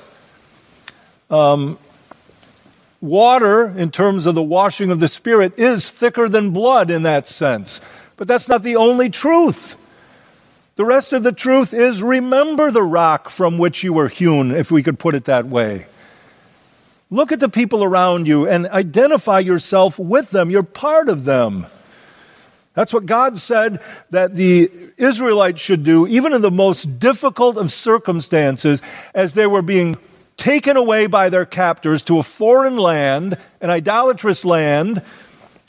Um, 1.30 1.78
water, 3.00 3.68
in 3.78 3.90
terms 3.90 4.26
of 4.26 4.34
the 4.34 4.42
washing 4.42 4.90
of 4.90 5.00
the 5.00 5.08
Spirit, 5.08 5.58
is 5.58 5.90
thicker 5.90 6.28
than 6.28 6.50
blood 6.50 6.90
in 6.90 7.04
that 7.04 7.28
sense. 7.28 7.80
But 8.16 8.28
that's 8.28 8.48
not 8.48 8.62
the 8.62 8.76
only 8.76 9.10
truth. 9.10 9.76
The 10.76 10.84
rest 10.84 11.14
of 11.14 11.22
the 11.22 11.32
truth 11.32 11.72
is 11.72 12.02
remember 12.02 12.70
the 12.70 12.82
rock 12.82 13.30
from 13.30 13.56
which 13.56 13.82
you 13.82 13.94
were 13.94 14.08
hewn, 14.08 14.50
if 14.50 14.70
we 14.70 14.82
could 14.82 14.98
put 14.98 15.14
it 15.14 15.24
that 15.24 15.46
way. 15.46 15.86
Look 17.10 17.32
at 17.32 17.40
the 17.40 17.48
people 17.48 17.82
around 17.82 18.26
you 18.28 18.46
and 18.46 18.66
identify 18.66 19.38
yourself 19.38 19.98
with 19.98 20.30
them. 20.30 20.50
You're 20.50 20.62
part 20.62 21.08
of 21.08 21.24
them. 21.24 21.66
That's 22.74 22.92
what 22.92 23.06
God 23.06 23.38
said 23.38 23.80
that 24.10 24.34
the 24.34 24.70
Israelites 24.98 25.62
should 25.62 25.82
do, 25.82 26.06
even 26.06 26.34
in 26.34 26.42
the 26.42 26.50
most 26.50 26.98
difficult 26.98 27.56
of 27.56 27.72
circumstances, 27.72 28.82
as 29.14 29.32
they 29.32 29.46
were 29.46 29.62
being 29.62 29.96
taken 30.36 30.76
away 30.76 31.06
by 31.06 31.30
their 31.30 31.46
captors 31.46 32.02
to 32.02 32.18
a 32.18 32.22
foreign 32.22 32.76
land, 32.76 33.38
an 33.62 33.70
idolatrous 33.70 34.44
land, 34.44 35.00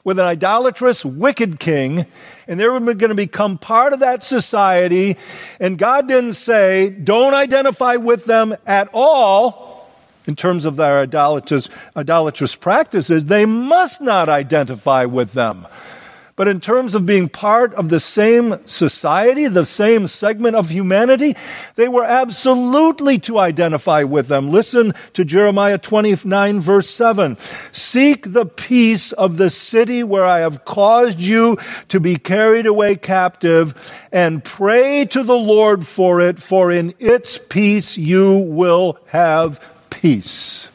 with 0.07 0.19
an 0.19 0.25
idolatrous, 0.25 1.03
wicked 1.03 1.59
king, 1.59 2.05
and 2.47 2.57
they 2.57 2.65
were 2.65 2.79
going 2.79 3.09
to 3.09 3.13
become 3.13 3.57
part 3.57 3.91
of 3.91 3.99
that 3.99 4.23
society. 4.23 5.17
And 5.59 5.77
God 5.77 6.07
didn't 6.07 6.35
say, 6.35 6.89
don't 6.89 7.33
identify 7.33 7.97
with 7.97 8.23
them 8.23 8.55
at 8.65 8.87
all 8.93 9.85
in 10.25 10.33
terms 10.37 10.63
of 10.63 10.77
their 10.77 10.99
idolatrous, 10.99 11.69
idolatrous 11.97 12.55
practices. 12.55 13.25
They 13.25 13.45
must 13.45 13.99
not 13.99 14.29
identify 14.29 15.03
with 15.03 15.33
them. 15.33 15.67
But 16.37 16.47
in 16.47 16.61
terms 16.61 16.93
of 16.93 17.07
being 17.07 17.29
part 17.29 17.73
of 17.73 17.89
the 17.89 17.99
same 17.99 18.63
society, 18.67 19.47
the 19.47 19.65
same 19.65 20.05
segment 20.05 20.55
of 20.55 20.69
humanity, 20.69 21.35
they 21.73 21.87
were 21.87 22.03
absolutely 22.03 23.17
to 23.21 23.39
identify 23.39 24.03
with 24.03 24.27
them. 24.27 24.51
Listen 24.51 24.93
to 25.13 25.25
Jeremiah 25.25 25.79
29 25.79 26.61
verse 26.61 26.91
7. 26.91 27.37
Seek 27.71 28.31
the 28.31 28.45
peace 28.45 29.13
of 29.13 29.37
the 29.37 29.49
city 29.49 30.03
where 30.03 30.25
I 30.25 30.39
have 30.39 30.63
caused 30.63 31.19
you 31.19 31.57
to 31.87 31.99
be 31.99 32.17
carried 32.17 32.67
away 32.67 32.97
captive 32.97 33.73
and 34.11 34.43
pray 34.43 35.05
to 35.05 35.23
the 35.23 35.35
Lord 35.35 35.87
for 35.87 36.21
it, 36.21 36.37
for 36.37 36.71
in 36.71 36.93
its 36.99 37.39
peace 37.39 37.97
you 37.97 38.37
will 38.37 38.99
have 39.07 39.59
peace. 39.89 40.69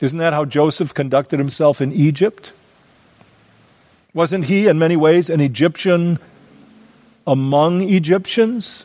Isn't 0.00 0.18
that 0.18 0.32
how 0.32 0.44
Joseph 0.44 0.94
conducted 0.94 1.38
himself 1.38 1.80
in 1.80 1.92
Egypt? 1.92 2.52
Wasn't 4.14 4.46
he, 4.46 4.68
in 4.68 4.78
many 4.78 4.96
ways, 4.96 5.28
an 5.28 5.40
Egyptian 5.40 6.18
among 7.26 7.82
Egyptians? 7.82 8.84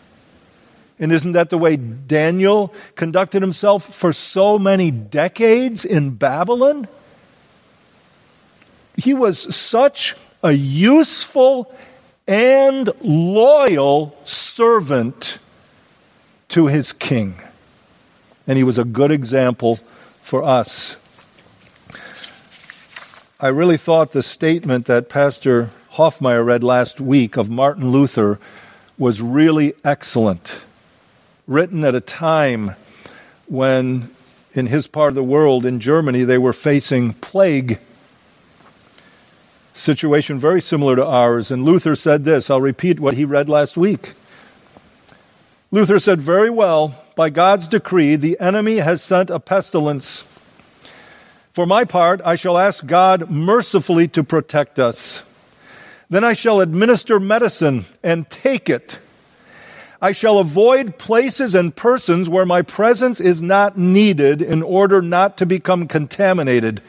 And 0.99 1.11
isn't 1.11 1.33
that 1.33 1.49
the 1.49 1.57
way 1.57 1.75
Daniel 1.75 2.73
conducted 2.95 3.41
himself 3.41 3.93
for 3.93 4.13
so 4.13 4.57
many 4.57 4.91
decades 4.91 5.85
in 5.85 6.11
Babylon? 6.11 6.87
He 8.95 9.13
was 9.13 9.55
such 9.55 10.15
a 10.43 10.51
useful 10.51 11.73
and 12.27 12.89
loyal 13.01 14.15
servant 14.23 15.39
to 16.49 16.67
his 16.67 16.93
king. 16.93 17.35
And 18.45 18.57
he 18.57 18.63
was 18.63 18.77
a 18.77 18.83
good 18.83 19.11
example 19.11 19.77
for 20.21 20.43
us. 20.43 20.95
I 23.43 23.49
really 23.49 23.75
thought 23.75 24.13
the 24.13 24.23
statement 24.23 24.85
that 24.85 25.09
Pastor 25.09 25.69
Hoffmeyer 25.95 26.45
read 26.45 26.63
last 26.63 27.01
week 27.01 27.35
of 27.35 27.49
Martin 27.49 27.91
Luther 27.91 28.39
was 28.97 29.21
really 29.21 29.73
excellent. 29.83 30.61
Written 31.45 31.83
at 31.83 31.93
a 31.93 31.99
time 31.99 32.77
when, 33.47 34.11
in 34.53 34.67
his 34.67 34.87
part 34.87 35.09
of 35.09 35.15
the 35.15 35.25
world, 35.25 35.65
in 35.65 35.81
Germany, 35.81 36.23
they 36.23 36.37
were 36.37 36.53
facing 36.53 37.11
plague. 37.15 37.79
Situation 39.73 40.39
very 40.39 40.61
similar 40.61 40.95
to 40.95 41.05
ours. 41.05 41.51
And 41.51 41.65
Luther 41.65 41.97
said 41.97 42.23
this 42.23 42.49
I'll 42.49 42.61
repeat 42.61 43.01
what 43.01 43.15
he 43.15 43.25
read 43.25 43.49
last 43.49 43.75
week. 43.75 44.13
Luther 45.69 45.99
said, 45.99 46.21
Very 46.21 46.49
well, 46.49 46.95
by 47.17 47.29
God's 47.29 47.67
decree, 47.67 48.15
the 48.15 48.39
enemy 48.39 48.77
has 48.77 49.03
sent 49.03 49.29
a 49.29 49.37
pestilence. 49.37 50.23
For 51.53 51.67
my 51.67 51.85
part, 51.85 52.19
I 52.25 52.35
shall 52.35 52.57
ask 52.57 52.83
God 52.83 53.29
mercifully 53.29 54.07
to 54.09 54.23
protect 54.23 54.79
us. 54.79 55.23
Then 56.09 56.23
I 56.23 56.33
shall 56.33 56.61
administer 56.61 57.19
medicine 57.19 57.85
and 58.01 58.27
take 58.29 58.71
it. 58.71 58.97
I 60.01 60.13
shall 60.13 60.39
avoid 60.39 60.97
places 60.97 61.53
and 61.53 61.75
persons 61.75 62.27
where 62.27 62.45
my 62.45 62.63
presence 62.63 63.21
is 63.21 63.43
not 63.43 63.77
needed 63.77 64.41
in 64.41 64.63
order 64.63 65.01
not 65.01 65.37
to 65.37 65.45
become 65.45 65.87
contaminated 65.87 66.81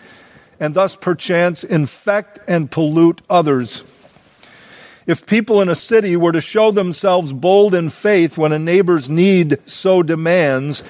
and 0.58 0.72
thus 0.72 0.96
perchance 0.96 1.62
infect 1.62 2.38
and 2.48 2.70
pollute 2.70 3.20
others. 3.28 3.84
If 5.06 5.26
people 5.26 5.60
in 5.60 5.68
a 5.68 5.76
city 5.76 6.16
were 6.16 6.32
to 6.32 6.40
show 6.40 6.70
themselves 6.70 7.34
bold 7.34 7.74
in 7.74 7.90
faith 7.90 8.38
when 8.38 8.52
a 8.52 8.58
neighbor's 8.58 9.10
need 9.10 9.58
so 9.66 10.02
demands, 10.02 10.82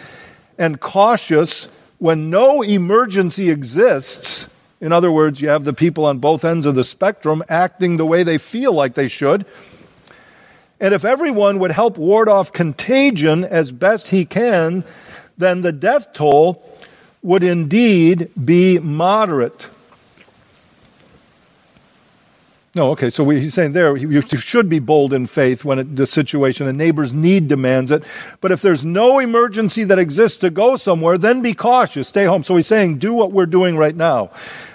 and 0.57 0.81
cautious 0.81 1.67
when 1.99 2.31
no 2.31 2.63
emergency 2.63 3.51
exists, 3.51 4.49
in 4.81 4.93
other 4.93 5.11
words, 5.11 5.41
you 5.41 5.49
have 5.49 5.65
the 5.65 5.73
people 5.73 6.05
on 6.05 6.19
both 6.19 6.45
ends 6.45 6.67
of 6.67 6.75
the 6.75 6.85
spectrum 6.85 7.43
acting 7.49 7.97
the 7.97 8.07
way 8.07 8.23
they 8.23 8.39
feel 8.39 8.73
like 8.73 8.95
they 8.95 9.09
should. 9.09 9.47
And 10.81 10.93
if 10.93 11.05
everyone 11.05 11.61
would 11.61 11.71
help 11.71 11.97
ward 11.97 12.29
off 12.29 12.53
contagion 12.53 13.45
as 13.45 13.73
best 13.73 14.09
he 14.09 14.25
can, 14.25 14.85
then 15.39 15.63
the 15.63 15.73
death 15.73 16.13
toll 16.13 16.63
would 17.23 17.43
indeed 17.43 18.31
be 18.45 18.79
moderate. 18.79 19.71
No, 22.77 22.91
okay, 22.91 23.09
so 23.09 23.23
we, 23.23 23.41
he's 23.41 23.55
saying 23.55 23.71
there 23.71 23.97
you 23.97 24.21
should 24.21 24.69
be 24.69 24.81
bold 24.81 25.13
in 25.13 25.29
faith 25.29 25.65
when 25.65 25.79
it, 25.79 25.95
the 25.95 26.09
situation, 26.09 26.67
a 26.67 26.73
neighbor's 26.73 27.15
need 27.15 27.47
demands 27.47 27.93
it. 27.93 28.03
But 28.41 28.51
if 28.51 28.63
there's 28.63 28.85
no 28.85 29.21
emergency 29.21 29.85
that 29.85 30.01
exists 30.01 30.39
to 30.39 30.51
go 30.51 30.75
somewhere, 30.75 31.17
then 31.17 31.41
be 31.41 31.55
cautious, 31.55 32.09
stay 32.09 32.25
home. 32.25 32.43
So 32.43 32.57
he's 32.57 32.67
saying 32.67 32.99
do 32.99 33.15
what 33.15 33.31
we're 33.31 33.47
doing 33.47 33.77
right 33.77 33.95
now. 33.95 34.31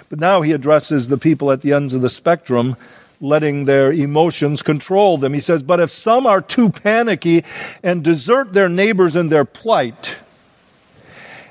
But 0.08 0.18
now 0.18 0.40
he 0.40 0.52
addresses 0.52 1.08
the 1.08 1.18
people 1.18 1.52
at 1.52 1.60
the 1.60 1.74
ends 1.74 1.92
of 1.92 2.00
the 2.00 2.08
spectrum, 2.08 2.76
letting 3.20 3.66
their 3.66 3.92
emotions 3.92 4.62
control 4.62 5.18
them. 5.18 5.34
He 5.34 5.40
says, 5.40 5.62
But 5.62 5.78
if 5.78 5.90
some 5.90 6.26
are 6.26 6.40
too 6.40 6.70
panicky 6.70 7.44
and 7.82 8.02
desert 8.02 8.54
their 8.54 8.70
neighbors 8.70 9.14
in 9.14 9.28
their 9.28 9.44
plight, 9.44 10.16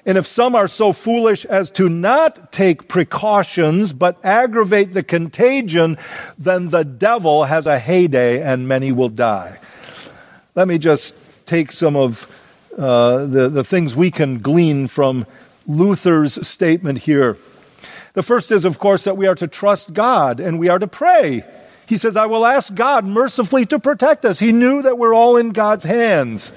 and 0.10 0.18
if 0.18 0.26
some 0.26 0.56
are 0.56 0.68
so 0.68 0.92
foolish 0.92 1.46
as 1.46 1.70
to 1.70 1.88
not 1.88 2.52
take 2.52 2.88
precautions 2.88 3.94
but 3.94 4.18
aggravate 4.26 4.92
the 4.96 5.04
contagion, 5.04 6.00
then 6.36 6.70
the 6.70 6.84
devil 6.84 7.44
has 7.44 7.68
a 7.68 7.78
heyday 7.78 8.42
and 8.42 8.68
many 8.68 8.92
will 8.92 9.10
die. 9.10 9.60
Let 10.56 10.68
me 10.68 10.80
just 10.80 11.16
take 11.46 11.72
some 11.72 11.96
of 11.96 12.26
uh, 12.76 13.28
the, 13.28 13.50
the 13.50 13.64
things 13.64 13.96
we 13.96 14.10
can 14.10 14.40
glean 14.40 14.88
from 14.88 15.28
Luther's 15.68 16.48
statement 16.48 16.98
here. 16.98 17.38
The 18.14 18.24
first 18.24 18.52
is, 18.52 18.66
of 18.66 18.80
course, 18.80 19.04
that 19.04 19.16
we 19.16 19.28
are 19.28 19.36
to 19.36 19.48
trust 19.48 19.94
God 19.94 20.40
and 20.40 20.58
we 20.58 20.70
are 20.70 20.80
to 20.80 20.88
pray. 20.88 21.44
He 21.86 21.98
says, 21.98 22.18
I 22.18 22.26
will 22.26 22.48
ask 22.48 22.74
God 22.74 23.06
mercifully 23.06 23.68
to 23.68 23.78
protect 23.78 24.26
us. 24.26 24.40
He 24.40 24.54
knew 24.54 24.82
that 24.82 24.98
we're 24.98 25.14
all 25.14 25.38
in 25.38 25.52
God's 25.52 25.84
hands. 25.84 26.52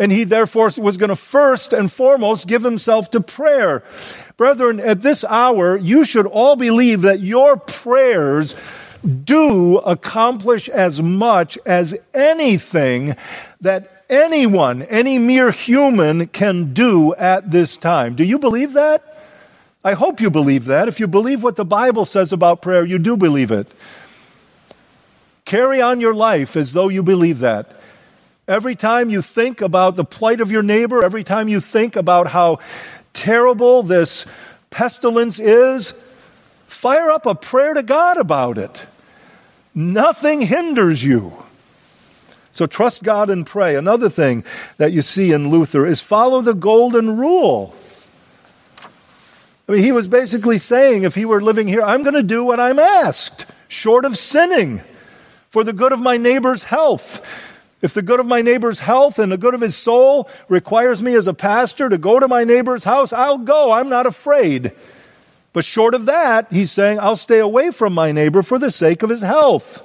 And 0.00 0.10
he 0.10 0.24
therefore 0.24 0.70
was 0.78 0.96
going 0.96 1.10
to 1.10 1.16
first 1.16 1.72
and 1.72 1.92
foremost 1.92 2.48
give 2.48 2.64
himself 2.64 3.10
to 3.10 3.20
prayer. 3.20 3.84
Brethren, 4.38 4.80
at 4.80 5.02
this 5.02 5.22
hour, 5.24 5.76
you 5.76 6.06
should 6.06 6.26
all 6.26 6.56
believe 6.56 7.02
that 7.02 7.20
your 7.20 7.58
prayers 7.58 8.56
do 9.24 9.76
accomplish 9.78 10.70
as 10.70 11.02
much 11.02 11.58
as 11.66 11.94
anything 12.14 13.14
that 13.60 14.04
anyone, 14.08 14.82
any 14.82 15.18
mere 15.18 15.50
human 15.50 16.26
can 16.28 16.72
do 16.72 17.14
at 17.16 17.50
this 17.50 17.76
time. 17.76 18.14
Do 18.14 18.24
you 18.24 18.38
believe 18.38 18.72
that? 18.72 19.18
I 19.84 19.94
hope 19.94 20.20
you 20.20 20.30
believe 20.30 20.66
that. 20.66 20.88
If 20.88 21.00
you 21.00 21.08
believe 21.08 21.42
what 21.42 21.56
the 21.56 21.64
Bible 21.64 22.04
says 22.04 22.32
about 22.32 22.60
prayer, 22.62 22.84
you 22.84 22.98
do 22.98 23.16
believe 23.16 23.52
it. 23.52 23.66
Carry 25.44 25.80
on 25.80 26.00
your 26.00 26.14
life 26.14 26.56
as 26.56 26.72
though 26.72 26.88
you 26.88 27.02
believe 27.02 27.40
that. 27.40 27.79
Every 28.50 28.74
time 28.74 29.10
you 29.10 29.22
think 29.22 29.60
about 29.60 29.94
the 29.94 30.04
plight 30.04 30.40
of 30.40 30.50
your 30.50 30.64
neighbor, 30.64 31.04
every 31.04 31.22
time 31.22 31.48
you 31.48 31.60
think 31.60 31.94
about 31.94 32.26
how 32.26 32.58
terrible 33.12 33.84
this 33.84 34.26
pestilence 34.70 35.38
is, 35.38 35.94
fire 36.66 37.10
up 37.10 37.26
a 37.26 37.36
prayer 37.36 37.74
to 37.74 37.84
God 37.84 38.16
about 38.16 38.58
it. 38.58 38.86
Nothing 39.72 40.40
hinders 40.40 41.04
you. 41.04 41.44
So 42.50 42.66
trust 42.66 43.04
God 43.04 43.30
and 43.30 43.46
pray. 43.46 43.76
Another 43.76 44.08
thing 44.08 44.44
that 44.78 44.90
you 44.90 45.02
see 45.02 45.30
in 45.30 45.50
Luther 45.50 45.86
is 45.86 46.00
follow 46.00 46.40
the 46.40 46.52
golden 46.52 47.18
rule. 47.18 47.72
I 49.68 49.74
mean, 49.74 49.82
he 49.84 49.92
was 49.92 50.08
basically 50.08 50.58
saying 50.58 51.04
if 51.04 51.14
he 51.14 51.24
were 51.24 51.40
living 51.40 51.68
here, 51.68 51.82
I'm 51.82 52.02
going 52.02 52.14
to 52.14 52.22
do 52.24 52.42
what 52.42 52.58
I'm 52.58 52.80
asked, 52.80 53.46
short 53.68 54.04
of 54.04 54.18
sinning, 54.18 54.80
for 55.50 55.62
the 55.62 55.72
good 55.72 55.92
of 55.92 56.00
my 56.00 56.16
neighbor's 56.16 56.64
health. 56.64 57.24
If 57.82 57.94
the 57.94 58.02
good 58.02 58.20
of 58.20 58.26
my 58.26 58.42
neighbor's 58.42 58.80
health 58.80 59.18
and 59.18 59.32
the 59.32 59.38
good 59.38 59.54
of 59.54 59.62
his 59.62 59.76
soul 59.76 60.28
requires 60.48 61.02
me 61.02 61.14
as 61.14 61.26
a 61.26 61.34
pastor 61.34 61.88
to 61.88 61.96
go 61.96 62.20
to 62.20 62.28
my 62.28 62.44
neighbor's 62.44 62.84
house, 62.84 63.12
I'll 63.12 63.38
go. 63.38 63.72
I'm 63.72 63.88
not 63.88 64.06
afraid. 64.06 64.72
But 65.52 65.64
short 65.64 65.94
of 65.94 66.06
that, 66.06 66.52
he's 66.52 66.70
saying, 66.70 67.00
I'll 67.00 67.16
stay 67.16 67.38
away 67.38 67.70
from 67.70 67.92
my 67.94 68.12
neighbor 68.12 68.42
for 68.42 68.58
the 68.58 68.70
sake 68.70 69.02
of 69.02 69.10
his 69.10 69.22
health, 69.22 69.82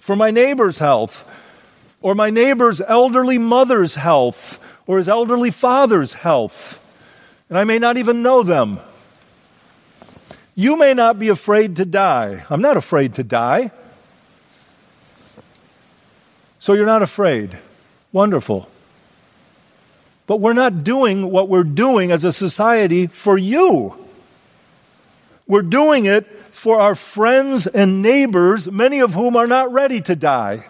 for 0.00 0.16
my 0.16 0.30
neighbor's 0.30 0.78
health, 0.78 1.28
or 2.00 2.14
my 2.14 2.30
neighbor's 2.30 2.80
elderly 2.80 3.38
mother's 3.38 3.94
health, 3.94 4.58
or 4.86 4.98
his 4.98 5.08
elderly 5.08 5.50
father's 5.50 6.14
health. 6.14 6.80
And 7.48 7.58
I 7.58 7.64
may 7.64 7.78
not 7.78 7.96
even 7.98 8.22
know 8.22 8.42
them. 8.42 8.80
You 10.54 10.76
may 10.76 10.94
not 10.94 11.18
be 11.18 11.28
afraid 11.28 11.76
to 11.76 11.84
die. 11.84 12.44
I'm 12.50 12.62
not 12.62 12.76
afraid 12.76 13.14
to 13.16 13.22
die. 13.22 13.70
So 16.62 16.74
you're 16.74 16.86
not 16.86 17.02
afraid. 17.02 17.58
Wonderful. 18.12 18.68
But 20.28 20.38
we're 20.38 20.52
not 20.52 20.84
doing 20.84 21.28
what 21.28 21.48
we're 21.48 21.64
doing 21.64 22.12
as 22.12 22.22
a 22.22 22.32
society 22.32 23.08
for 23.08 23.36
you. 23.36 23.98
We're 25.48 25.62
doing 25.62 26.04
it 26.04 26.24
for 26.52 26.80
our 26.80 26.94
friends 26.94 27.66
and 27.66 28.00
neighbors, 28.00 28.70
many 28.70 29.00
of 29.00 29.12
whom 29.12 29.34
are 29.34 29.48
not 29.48 29.72
ready 29.72 30.00
to 30.02 30.14
die. 30.14 30.68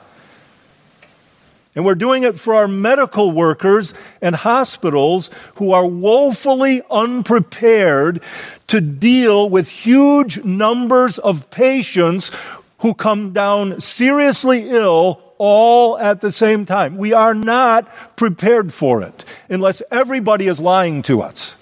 And 1.74 1.84
we're 1.84 1.95
doing 1.95 2.22
it 2.22 2.40
for 2.40 2.55
our 2.55 2.68
medical 2.68 3.30
workers 3.30 3.93
and 4.22 4.34
hospitals 4.34 5.28
who 5.57 5.72
are 5.72 5.86
woefully 5.86 6.80
unprepared 6.90 8.22
to 8.68 8.80
deal 8.80 9.51
with 9.51 9.68
huge 9.68 10.43
numbers 10.43 11.18
of 11.18 11.51
patients 11.51 12.30
who 12.78 12.95
come 12.95 13.34
down 13.34 13.78
seriously 13.82 14.70
ill 14.70 15.22
all 15.45 15.99
at 15.99 16.20
the 16.20 16.30
same 16.30 16.64
time. 16.64 16.97
We 16.97 17.12
are 17.12 17.34
not 17.34 17.88
prepared 18.14 18.72
for 18.72 19.03
it 19.03 19.24
unless 19.49 19.82
everybody 19.90 20.47
is 20.47 20.61
lying 20.61 21.03
to 21.03 21.20
us. 21.20 21.57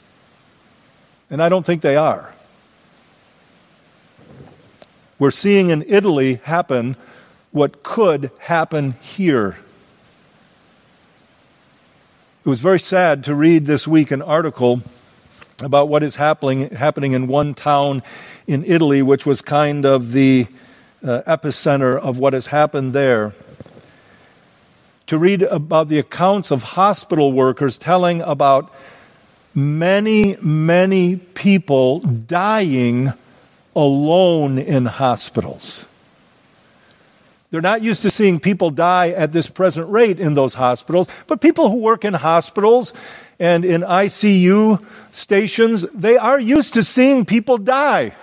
And 1.30 1.42
I 1.42 1.48
don't 1.48 1.64
think 1.64 1.80
they 1.80 1.96
are. 1.96 2.34
We're 5.18 5.30
seeing 5.30 5.70
in 5.70 5.82
Italy 5.88 6.40
happen 6.42 6.94
what 7.52 7.82
could 7.82 8.30
happen 8.40 8.96
here. 9.00 9.56
It 12.44 12.48
was 12.50 12.60
very 12.60 12.80
sad 12.80 13.24
to 13.24 13.34
read 13.34 13.64
this 13.64 13.88
week 13.88 14.10
an 14.10 14.20
article 14.20 14.82
about 15.62 15.88
what 15.88 16.02
is 16.02 16.16
happening, 16.16 16.68
happening 16.68 17.12
in 17.12 17.28
one 17.28 17.54
town 17.54 18.02
in 18.46 18.62
Italy, 18.66 19.00
which 19.00 19.24
was 19.24 19.40
kind 19.40 19.86
of 19.86 20.12
the 20.12 20.48
uh, 21.02 21.22
epicenter 21.26 21.98
of 21.98 22.18
what 22.18 22.34
has 22.34 22.48
happened 22.48 22.92
there 22.92 23.32
to 25.10 25.18
read 25.18 25.42
about 25.42 25.88
the 25.88 25.98
accounts 25.98 26.52
of 26.52 26.62
hospital 26.62 27.32
workers 27.32 27.76
telling 27.76 28.20
about 28.20 28.72
many, 29.56 30.36
many 30.40 31.16
people 31.16 31.98
dying 31.98 33.12
alone 33.74 34.56
in 34.56 34.86
hospitals. 34.86 35.86
They're 37.50 37.60
not 37.60 37.82
used 37.82 38.02
to 38.02 38.10
seeing 38.10 38.38
people 38.38 38.70
die 38.70 39.08
at 39.08 39.32
this 39.32 39.50
present 39.50 39.90
rate 39.90 40.20
in 40.20 40.34
those 40.34 40.54
hospitals, 40.54 41.08
but 41.26 41.40
people 41.40 41.70
who 41.70 41.78
work 41.78 42.04
in 42.04 42.14
hospitals 42.14 42.92
and 43.40 43.64
in 43.64 43.80
ICU 43.80 44.80
stations, 45.10 45.82
they 45.92 46.18
are 46.18 46.38
used 46.38 46.74
to 46.74 46.84
seeing 46.84 47.24
people 47.24 47.58
die. 47.58 48.14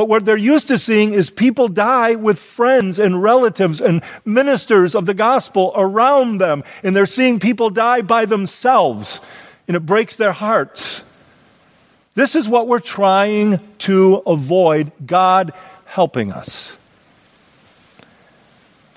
But 0.00 0.08
what 0.08 0.24
they're 0.24 0.34
used 0.34 0.68
to 0.68 0.78
seeing 0.78 1.12
is 1.12 1.30
people 1.30 1.68
die 1.68 2.14
with 2.14 2.38
friends 2.38 2.98
and 2.98 3.22
relatives 3.22 3.82
and 3.82 4.02
ministers 4.24 4.94
of 4.94 5.04
the 5.04 5.12
gospel 5.12 5.74
around 5.76 6.38
them. 6.38 6.64
And 6.82 6.96
they're 6.96 7.04
seeing 7.04 7.38
people 7.38 7.68
die 7.68 8.00
by 8.00 8.24
themselves. 8.24 9.20
And 9.68 9.76
it 9.76 9.84
breaks 9.84 10.16
their 10.16 10.32
hearts. 10.32 11.04
This 12.14 12.34
is 12.34 12.48
what 12.48 12.66
we're 12.66 12.80
trying 12.80 13.60
to 13.80 14.22
avoid, 14.26 14.90
God 15.04 15.52
helping 15.84 16.32
us. 16.32 16.78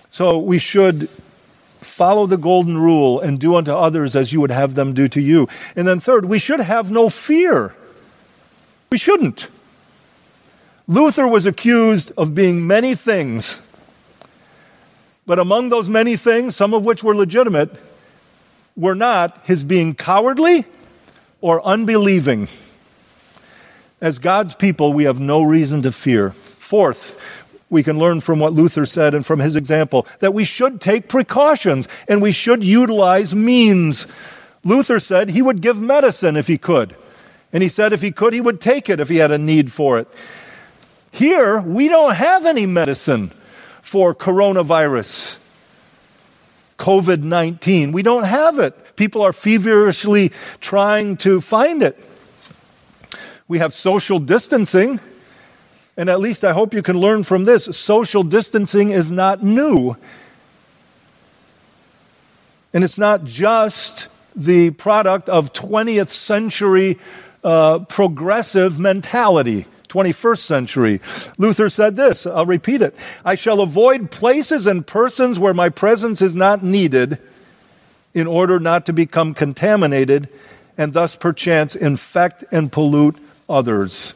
So 0.09 0.37
we 0.37 0.57
should 0.57 1.09
follow 1.81 2.27
the 2.27 2.37
golden 2.37 2.77
rule 2.77 3.19
and 3.19 3.41
do 3.41 3.57
unto 3.57 3.73
others 3.73 4.15
as 4.15 4.31
you 4.31 4.39
would 4.39 4.51
have 4.51 4.75
them 4.75 4.93
do 4.93 5.09
to 5.09 5.19
you. 5.19 5.49
And 5.75 5.85
then, 5.85 5.99
third, 5.99 6.23
we 6.23 6.39
should 6.39 6.61
have 6.61 6.91
no 6.91 7.09
fear. 7.09 7.75
We 8.89 8.97
shouldn't. 8.97 9.49
Luther 10.87 11.27
was 11.27 11.45
accused 11.45 12.11
of 12.17 12.35
being 12.35 12.67
many 12.67 12.93
things, 12.93 13.61
but 15.25 15.39
among 15.39 15.69
those 15.69 15.87
many 15.87 16.17
things, 16.17 16.55
some 16.55 16.73
of 16.73 16.83
which 16.83 17.03
were 17.03 17.15
legitimate, 17.15 17.71
were 18.75 18.95
not 18.95 19.39
his 19.45 19.63
being 19.63 19.95
cowardly 19.95 20.65
or 21.39 21.65
unbelieving. 21.65 22.49
As 24.01 24.19
God's 24.19 24.55
people, 24.55 24.91
we 24.91 25.05
have 25.05 25.19
no 25.19 25.41
reason 25.41 25.81
to 25.83 25.91
fear. 25.93 26.31
Fourth, 26.31 27.17
we 27.69 27.83
can 27.83 27.97
learn 27.97 28.19
from 28.19 28.39
what 28.39 28.51
Luther 28.51 28.85
said 28.85 29.15
and 29.15 29.25
from 29.25 29.39
his 29.39 29.55
example 29.55 30.05
that 30.19 30.33
we 30.33 30.43
should 30.43 30.81
take 30.81 31.07
precautions 31.07 31.87
and 32.09 32.21
we 32.21 32.33
should 32.33 32.63
utilize 32.63 33.33
means. 33.33 34.05
Luther 34.65 34.99
said 34.99 35.29
he 35.29 35.41
would 35.41 35.61
give 35.61 35.79
medicine 35.79 36.35
if 36.35 36.47
he 36.47 36.57
could. 36.57 36.95
And 37.53 37.63
he 37.63 37.69
said 37.69 37.93
if 37.93 38.01
he 38.01 38.11
could, 38.11 38.33
he 38.33 38.41
would 38.41 38.59
take 38.59 38.89
it 38.89 38.99
if 38.99 39.07
he 39.07 39.17
had 39.17 39.31
a 39.31 39.37
need 39.37 39.71
for 39.71 39.97
it. 39.97 40.07
Here, 41.13 41.61
we 41.61 41.89
don't 41.89 42.15
have 42.15 42.47
any 42.47 42.65
medicine 42.65 43.29
for 43.83 44.15
coronavirus, 44.15 45.37
COVID 46.79 47.21
19. 47.21 47.91
We 47.91 48.01
don't 48.01 48.23
have 48.23 48.57
it. 48.57 48.95
People 48.95 49.21
are 49.21 49.31
feverishly 49.31 50.31
trying 50.59 51.17
to 51.17 51.39
find 51.39 51.83
it. 51.83 52.03
We 53.47 53.59
have 53.59 53.75
social 53.75 54.17
distancing. 54.17 54.99
And 55.95 56.09
at 56.09 56.19
least 56.19 56.43
I 56.43 56.51
hope 56.51 56.73
you 56.73 56.81
can 56.81 56.97
learn 56.97 57.21
from 57.21 57.45
this 57.45 57.65
social 57.77 58.23
distancing 58.23 58.89
is 58.89 59.11
not 59.11 59.43
new. 59.43 59.95
And 62.73 62.83
it's 62.83 62.97
not 62.97 63.23
just 63.23 64.07
the 64.35 64.71
product 64.71 65.29
of 65.29 65.53
20th 65.53 66.09
century 66.09 66.97
uh, 67.43 67.79
progressive 67.85 68.79
mentality. 68.79 69.67
21st 69.93 70.39
century. 70.39 71.01
Luther 71.37 71.69
said 71.69 71.95
this, 71.95 72.25
I'll 72.25 72.47
repeat 72.47 72.81
it. 72.81 72.95
I 73.23 73.35
shall 73.35 73.61
avoid 73.61 74.09
places 74.09 74.65
and 74.65 74.85
persons 74.85 75.37
where 75.39 75.53
my 75.53 75.69
presence 75.69 76.21
is 76.21 76.35
not 76.35 76.63
needed 76.63 77.19
in 78.15 78.25
order 78.25 78.59
not 78.59 78.87
to 78.87 78.93
become 78.93 79.35
contaminated 79.35 80.29
and 80.79 80.93
thus 80.93 81.15
perchance 81.15 81.75
infect 81.75 82.43
and 82.51 82.71
pollute 82.71 83.17
others. 83.47 84.15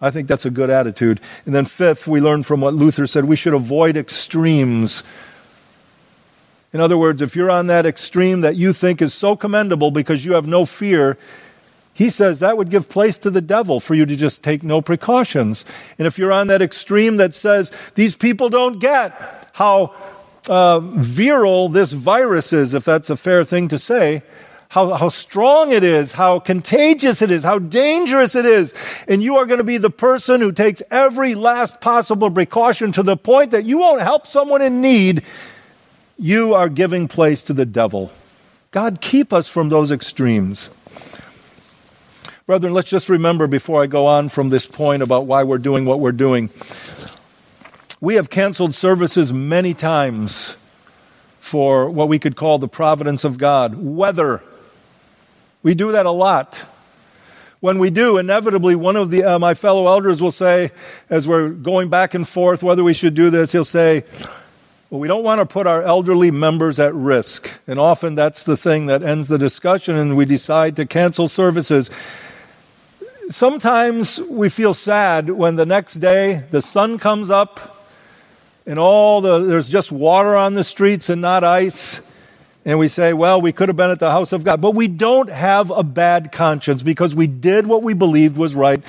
I 0.00 0.10
think 0.10 0.26
that's 0.26 0.46
a 0.46 0.50
good 0.50 0.70
attitude. 0.70 1.20
And 1.44 1.54
then, 1.54 1.66
fifth, 1.66 2.06
we 2.06 2.20
learn 2.20 2.42
from 2.42 2.60
what 2.62 2.74
Luther 2.74 3.06
said 3.06 3.24
we 3.26 3.36
should 3.36 3.54
avoid 3.54 3.96
extremes. 3.96 5.02
In 6.72 6.80
other 6.80 6.96
words, 6.96 7.20
if 7.20 7.36
you're 7.36 7.50
on 7.50 7.66
that 7.66 7.86
extreme 7.86 8.42
that 8.42 8.56
you 8.56 8.72
think 8.72 9.02
is 9.02 9.12
so 9.12 9.36
commendable 9.36 9.90
because 9.90 10.24
you 10.24 10.32
have 10.32 10.46
no 10.46 10.64
fear, 10.66 11.16
he 11.96 12.10
says 12.10 12.40
that 12.40 12.58
would 12.58 12.68
give 12.68 12.90
place 12.90 13.18
to 13.20 13.30
the 13.30 13.40
devil 13.40 13.80
for 13.80 13.94
you 13.94 14.04
to 14.04 14.16
just 14.16 14.44
take 14.44 14.62
no 14.62 14.82
precautions. 14.82 15.64
And 15.98 16.06
if 16.06 16.18
you're 16.18 16.30
on 16.30 16.48
that 16.48 16.60
extreme 16.60 17.16
that 17.16 17.32
says 17.32 17.72
these 17.94 18.14
people 18.14 18.50
don't 18.50 18.78
get 18.80 19.12
how 19.54 19.94
uh, 20.46 20.80
virile 20.80 21.70
this 21.70 21.92
virus 21.92 22.52
is, 22.52 22.74
if 22.74 22.84
that's 22.84 23.08
a 23.08 23.16
fair 23.16 23.44
thing 23.44 23.68
to 23.68 23.78
say, 23.78 24.22
how, 24.68 24.92
how 24.92 25.08
strong 25.08 25.72
it 25.72 25.82
is, 25.82 26.12
how 26.12 26.38
contagious 26.38 27.22
it 27.22 27.30
is, 27.30 27.42
how 27.42 27.58
dangerous 27.58 28.34
it 28.34 28.44
is. 28.44 28.74
And 29.08 29.22
you 29.22 29.38
are 29.38 29.46
going 29.46 29.56
to 29.56 29.64
be 29.64 29.78
the 29.78 29.88
person 29.88 30.42
who 30.42 30.52
takes 30.52 30.82
every 30.90 31.34
last 31.34 31.80
possible 31.80 32.30
precaution 32.30 32.92
to 32.92 33.02
the 33.02 33.16
point 33.16 33.52
that 33.52 33.64
you 33.64 33.78
won't 33.78 34.02
help 34.02 34.26
someone 34.26 34.60
in 34.60 34.82
need. 34.82 35.22
You 36.18 36.52
are 36.52 36.68
giving 36.68 37.08
place 37.08 37.42
to 37.44 37.54
the 37.54 37.64
devil. 37.64 38.12
God, 38.70 39.00
keep 39.00 39.32
us 39.32 39.48
from 39.48 39.70
those 39.70 39.90
extremes. 39.90 40.68
Brethren, 42.46 42.74
let's 42.74 42.88
just 42.88 43.08
remember 43.08 43.48
before 43.48 43.82
I 43.82 43.88
go 43.88 44.06
on 44.06 44.28
from 44.28 44.50
this 44.50 44.66
point 44.66 45.02
about 45.02 45.26
why 45.26 45.42
we're 45.42 45.58
doing 45.58 45.84
what 45.84 45.98
we're 45.98 46.12
doing. 46.12 46.48
We 48.00 48.14
have 48.14 48.30
canceled 48.30 48.72
services 48.72 49.32
many 49.32 49.74
times 49.74 50.54
for 51.40 51.90
what 51.90 52.06
we 52.06 52.20
could 52.20 52.36
call 52.36 52.60
the 52.60 52.68
providence 52.68 53.24
of 53.24 53.36
God. 53.36 53.74
Weather. 53.74 54.44
We 55.64 55.74
do 55.74 55.90
that 55.90 56.06
a 56.06 56.12
lot. 56.12 56.62
When 57.58 57.80
we 57.80 57.90
do, 57.90 58.16
inevitably, 58.16 58.76
one 58.76 58.94
of 58.94 59.10
the, 59.10 59.24
uh, 59.24 59.38
my 59.40 59.54
fellow 59.54 59.88
elders 59.88 60.22
will 60.22 60.30
say, 60.30 60.70
as 61.10 61.26
we're 61.26 61.48
going 61.48 61.88
back 61.88 62.14
and 62.14 62.28
forth 62.28 62.62
whether 62.62 62.84
we 62.84 62.94
should 62.94 63.16
do 63.16 63.28
this, 63.28 63.50
he'll 63.50 63.64
say, 63.64 64.04
well, 64.88 65.00
we 65.00 65.08
don't 65.08 65.24
want 65.24 65.40
to 65.40 65.46
put 65.46 65.66
our 65.66 65.82
elderly 65.82 66.30
members 66.30 66.78
at 66.78 66.94
risk. 66.94 67.58
And 67.66 67.80
often 67.80 68.14
that's 68.14 68.44
the 68.44 68.56
thing 68.56 68.86
that 68.86 69.02
ends 69.02 69.26
the 69.26 69.36
discussion, 69.36 69.96
and 69.96 70.16
we 70.16 70.26
decide 70.26 70.76
to 70.76 70.86
cancel 70.86 71.26
services 71.26 71.90
sometimes 73.30 74.20
we 74.20 74.48
feel 74.48 74.74
sad 74.74 75.30
when 75.30 75.56
the 75.56 75.66
next 75.66 75.94
day 75.94 76.44
the 76.50 76.62
sun 76.62 76.98
comes 76.98 77.30
up 77.30 77.86
and 78.66 78.78
all 78.78 79.20
the 79.20 79.40
there's 79.40 79.68
just 79.68 79.92
water 79.92 80.36
on 80.36 80.54
the 80.54 80.64
streets 80.64 81.08
and 81.08 81.20
not 81.20 81.44
ice. 81.44 82.00
And 82.64 82.78
we 82.78 82.88
say 82.88 83.12
well 83.12 83.40
we 83.40 83.52
could 83.52 83.68
have 83.68 83.76
been 83.76 83.90
at 83.90 84.00
the 84.00 84.10
house 84.10 84.32
of 84.32 84.44
god. 84.44 84.60
But 84.60 84.74
we 84.74 84.88
don't 84.88 85.30
have 85.30 85.70
a 85.70 85.82
bad 85.82 86.32
conscience 86.32 86.82
because 86.82 87.14
we 87.14 87.26
did 87.26 87.66
what 87.66 87.82
we 87.82 87.94
believed 87.94 88.36
was 88.36 88.54
right 88.54 88.82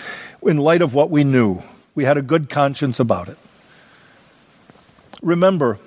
in 0.43 0.57
light 0.57 0.81
of 0.81 0.93
what 0.93 1.09
we 1.09 1.23
knew. 1.23 1.61
We 1.95 2.03
had 2.03 2.17
a 2.17 2.21
good 2.21 2.49
conscience 2.49 2.99
about 2.99 3.29
it. 3.29 3.37
Remember 5.21 5.79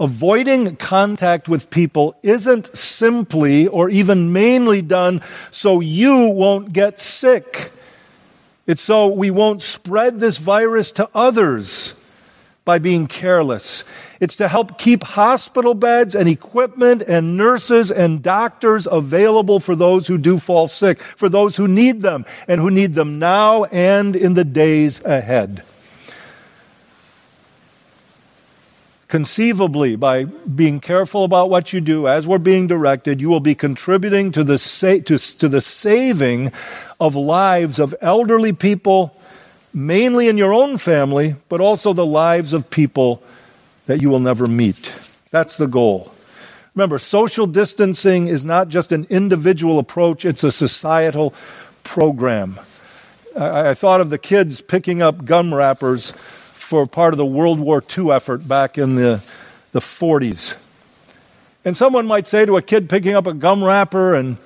avoiding 0.00 0.74
contact 0.76 1.48
with 1.48 1.70
people 1.70 2.16
isn't 2.22 2.74
simply 2.76 3.68
or 3.68 3.90
even 3.90 4.32
mainly 4.32 4.80
done 4.80 5.20
so 5.50 5.80
you 5.80 6.30
won't 6.30 6.72
get 6.72 6.98
sick. 6.98 7.70
It's 8.66 8.82
so 8.82 9.08
we 9.08 9.30
won't 9.30 9.62
spread 9.62 10.18
this 10.18 10.38
virus 10.38 10.90
to 10.92 11.08
others 11.14 11.94
by 12.64 12.78
being 12.78 13.06
careless. 13.06 13.84
It's 14.20 14.36
to 14.36 14.48
help 14.48 14.78
keep 14.78 15.02
hospital 15.02 15.74
beds 15.74 16.14
and 16.14 16.28
equipment 16.28 17.02
and 17.02 17.36
nurses 17.36 17.90
and 17.90 18.22
doctors 18.22 18.86
available 18.86 19.60
for 19.60 19.74
those 19.74 20.06
who 20.06 20.18
do 20.18 20.38
fall 20.38 20.68
sick, 20.68 21.00
for 21.00 21.28
those 21.28 21.56
who 21.56 21.66
need 21.66 22.00
them 22.00 22.24
and 22.46 22.60
who 22.60 22.70
need 22.70 22.94
them 22.94 23.18
now 23.18 23.64
and 23.64 24.14
in 24.14 24.34
the 24.34 24.44
days 24.44 25.02
ahead. 25.04 25.62
Conceivably, 29.10 29.96
by 29.96 30.24
being 30.24 30.80
careful 30.80 31.24
about 31.24 31.50
what 31.50 31.72
you 31.72 31.80
do 31.80 32.06
as 32.06 32.26
we're 32.26 32.38
being 32.38 32.68
directed, 32.68 33.20
you 33.20 33.28
will 33.28 33.40
be 33.40 33.56
contributing 33.56 34.32
to 34.32 34.44
the, 34.44 34.56
sa- 34.56 35.00
to, 35.04 35.18
to 35.18 35.48
the 35.48 35.60
saving 35.60 36.52
of 36.98 37.16
lives 37.16 37.78
of 37.78 37.94
elderly 38.00 38.52
people, 38.52 39.14
mainly 39.74 40.28
in 40.28 40.38
your 40.38 40.54
own 40.54 40.78
family, 40.78 41.34
but 41.48 41.60
also 41.60 41.92
the 41.92 42.06
lives 42.06 42.52
of 42.52 42.70
people 42.70 43.22
that 43.86 44.00
you 44.00 44.08
will 44.08 44.20
never 44.20 44.46
meet. 44.46 44.92
That's 45.32 45.56
the 45.56 45.66
goal. 45.66 46.14
Remember, 46.76 47.00
social 47.00 47.48
distancing 47.48 48.28
is 48.28 48.44
not 48.44 48.68
just 48.68 48.92
an 48.92 49.06
individual 49.10 49.80
approach, 49.80 50.24
it's 50.24 50.44
a 50.44 50.52
societal 50.52 51.34
program. 51.82 52.60
I, 53.36 53.70
I 53.70 53.74
thought 53.74 54.00
of 54.00 54.10
the 54.10 54.18
kids 54.18 54.60
picking 54.60 55.02
up 55.02 55.24
gum 55.24 55.52
wrappers 55.52 56.12
for 56.70 56.86
part 56.86 57.12
of 57.12 57.18
the 57.18 57.26
World 57.26 57.58
War 57.58 57.82
II 57.98 58.12
effort 58.12 58.46
back 58.46 58.78
in 58.78 58.94
the, 58.94 59.20
the 59.72 59.80
40s. 59.80 60.56
And 61.64 61.76
someone 61.76 62.06
might 62.06 62.28
say 62.28 62.46
to 62.46 62.56
a 62.56 62.62
kid 62.62 62.88
picking 62.88 63.12
up 63.12 63.26
a 63.26 63.34
gum 63.34 63.64
wrapper 63.64 64.14
and 64.14 64.36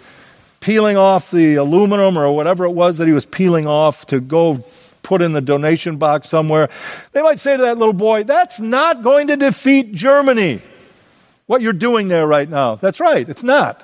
peeling 0.61 0.97
off 0.97 1.31
the 1.31 1.57
aluminum 1.57 2.17
or 2.17 2.35
whatever 2.35 2.65
it 2.65 2.71
was 2.71 2.97
that 2.97 3.07
he 3.07 3.13
was 3.13 3.27
peeling 3.27 3.67
off 3.67 4.07
to 4.07 4.21
go 4.21 4.65
put 5.03 5.21
in 5.21 5.35
the 5.35 5.43
donation 5.43 5.99
box 5.99 6.27
somewhere, 6.27 6.71
they 7.13 7.21
might 7.21 7.41
say 7.41 7.59
to 7.59 7.63
that 7.65 7.77
little 7.77 7.93
boy, 7.93 8.25
That's 8.25 8.59
not 8.59 9.03
going 9.03 9.27
to 9.27 9.37
defeat 9.37 9.93
Germany. 9.93 10.63
What 11.45 11.61
you're 11.61 11.75
doing 11.75 12.09
there 12.09 12.27
right 12.27 12.49
now. 12.49 12.77
That's 12.77 13.01
right, 13.01 13.29
it's 13.29 13.43
not. 13.43 13.83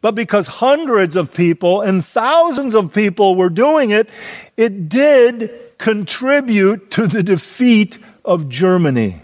But 0.00 0.16
because 0.16 0.48
hundreds 0.48 1.14
of 1.14 1.32
people 1.32 1.82
and 1.82 2.04
thousands 2.04 2.74
of 2.74 2.92
people 2.92 3.36
were 3.36 3.48
doing 3.48 3.90
it, 3.90 4.08
it 4.56 4.88
did 4.88 5.63
contribute 5.84 6.90
to 6.90 7.06
the 7.06 7.22
defeat 7.22 7.98
of 8.24 8.48
Germany. 8.48 9.20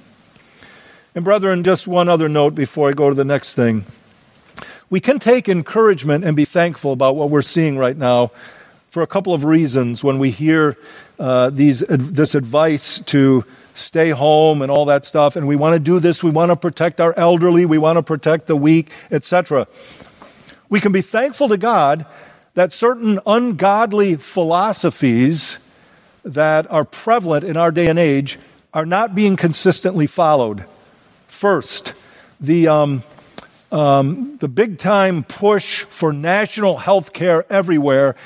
And, 1.14 1.24
brethren, 1.24 1.64
just 1.64 1.88
one 1.88 2.10
other 2.10 2.28
note 2.28 2.54
before 2.54 2.90
I 2.90 2.92
go 2.92 3.08
to 3.08 3.14
the 3.14 3.24
next 3.24 3.54
thing. 3.54 3.84
We 4.90 5.00
can 5.00 5.18
take 5.18 5.48
encouragement 5.48 6.22
and 6.22 6.36
be 6.36 6.44
thankful 6.44 6.92
about 6.92 7.16
what 7.16 7.30
we're 7.30 7.40
seeing 7.40 7.78
right 7.78 7.96
now 7.96 8.30
for 8.90 9.02
a 9.02 9.06
couple 9.06 9.32
of 9.32 9.44
reasons 9.44 10.04
when 10.04 10.18
we 10.18 10.30
hear 10.30 10.76
uh, 11.18 11.48
these, 11.48 11.80
this 11.88 12.34
advice 12.34 13.00
to 13.06 13.46
stay 13.74 14.10
home 14.10 14.60
and 14.60 14.70
all 14.70 14.84
that 14.84 15.06
stuff, 15.06 15.36
and 15.36 15.48
we 15.48 15.56
want 15.56 15.72
to 15.72 15.80
do 15.80 15.98
this, 15.98 16.22
we 16.22 16.30
want 16.30 16.50
to 16.50 16.56
protect 16.56 17.00
our 17.00 17.14
elderly, 17.18 17.64
we 17.64 17.78
want 17.78 17.96
to 17.96 18.02
protect 18.02 18.48
the 18.48 18.56
weak, 18.56 18.90
etc. 19.10 19.66
We 20.68 20.78
can 20.78 20.92
be 20.92 21.00
thankful 21.00 21.48
to 21.48 21.56
God 21.56 22.04
that 22.52 22.70
certain 22.70 23.18
ungodly 23.24 24.16
philosophies 24.16 25.56
that 26.24 26.70
are 26.70 26.84
prevalent 26.84 27.44
in 27.44 27.56
our 27.56 27.70
day 27.70 27.86
and 27.86 27.98
age 27.98 28.38
are 28.72 28.86
not 28.86 29.14
being 29.14 29.36
consistently 29.36 30.06
followed. 30.06 30.64
First, 31.28 31.94
the, 32.40 32.68
um, 32.68 33.02
um, 33.72 34.36
the 34.38 34.48
big 34.48 34.78
time 34.78 35.22
push 35.22 35.84
for 35.84 36.12
national 36.12 36.76
health 36.76 37.12
care 37.12 37.44
everywhere. 37.50 38.16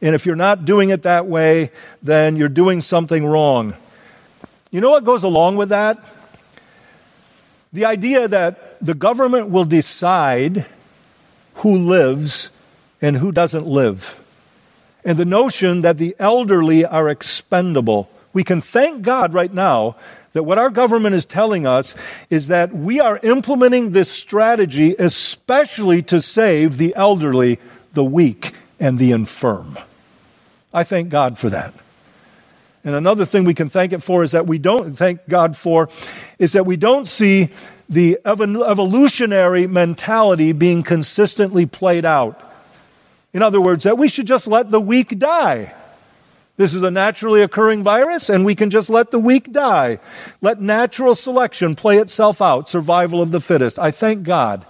And 0.00 0.14
if 0.14 0.26
you're 0.26 0.36
not 0.36 0.64
doing 0.64 0.90
it 0.90 1.02
that 1.04 1.26
way, 1.26 1.70
then 2.02 2.36
you're 2.36 2.48
doing 2.48 2.80
something 2.80 3.24
wrong. 3.24 3.74
You 4.70 4.80
know 4.80 4.90
what 4.90 5.04
goes 5.04 5.22
along 5.22 5.56
with 5.56 5.68
that? 5.68 6.02
The 7.72 7.84
idea 7.84 8.28
that 8.28 8.78
the 8.80 8.94
government 8.94 9.50
will 9.50 9.64
decide 9.64 10.66
who 11.56 11.76
lives 11.78 12.50
and 13.00 13.16
who 13.16 13.32
doesn't 13.32 13.66
live. 13.66 14.18
And 15.04 15.18
the 15.18 15.24
notion 15.24 15.82
that 15.82 15.98
the 15.98 16.14
elderly 16.18 16.84
are 16.84 17.08
expendable. 17.08 18.08
We 18.32 18.44
can 18.44 18.60
thank 18.60 19.02
God 19.02 19.34
right 19.34 19.52
now 19.52 19.96
that 20.32 20.44
what 20.44 20.58
our 20.58 20.70
government 20.70 21.14
is 21.14 21.26
telling 21.26 21.66
us 21.66 21.94
is 22.30 22.48
that 22.48 22.74
we 22.74 23.00
are 23.00 23.20
implementing 23.22 23.90
this 23.90 24.10
strategy 24.10 24.94
especially 24.98 26.02
to 26.02 26.22
save 26.22 26.78
the 26.78 26.94
elderly, 26.96 27.58
the 27.92 28.04
weak, 28.04 28.54
and 28.80 28.98
the 28.98 29.12
infirm. 29.12 29.78
I 30.72 30.84
thank 30.84 31.10
God 31.10 31.38
for 31.38 31.50
that. 31.50 31.74
And 32.84 32.94
another 32.94 33.24
thing 33.24 33.44
we 33.44 33.54
can 33.54 33.68
thank 33.68 33.92
it 33.92 34.02
for 34.02 34.24
is 34.24 34.32
that 34.32 34.46
we 34.46 34.58
don't 34.58 34.94
thank 34.94 35.28
God 35.28 35.56
for 35.56 35.88
is 36.38 36.52
that 36.52 36.66
we 36.66 36.76
don't 36.76 37.06
see 37.06 37.50
the 37.88 38.18
evolutionary 38.24 39.66
mentality 39.66 40.52
being 40.52 40.82
consistently 40.82 41.66
played 41.66 42.04
out. 42.04 42.40
In 43.32 43.42
other 43.42 43.60
words, 43.60 43.84
that 43.84 43.98
we 43.98 44.08
should 44.08 44.26
just 44.26 44.46
let 44.46 44.70
the 44.70 44.80
weak 44.80 45.18
die. 45.18 45.74
This 46.56 46.74
is 46.74 46.82
a 46.82 46.90
naturally 46.90 47.40
occurring 47.40 47.82
virus, 47.82 48.28
and 48.28 48.44
we 48.44 48.54
can 48.54 48.68
just 48.68 48.90
let 48.90 49.10
the 49.10 49.18
weak 49.18 49.52
die. 49.52 49.98
Let 50.42 50.60
natural 50.60 51.14
selection 51.14 51.74
play 51.74 51.96
itself 51.96 52.42
out, 52.42 52.68
survival 52.68 53.22
of 53.22 53.30
the 53.30 53.40
fittest. 53.40 53.78
I 53.78 53.90
thank 53.90 54.24
God 54.24 54.66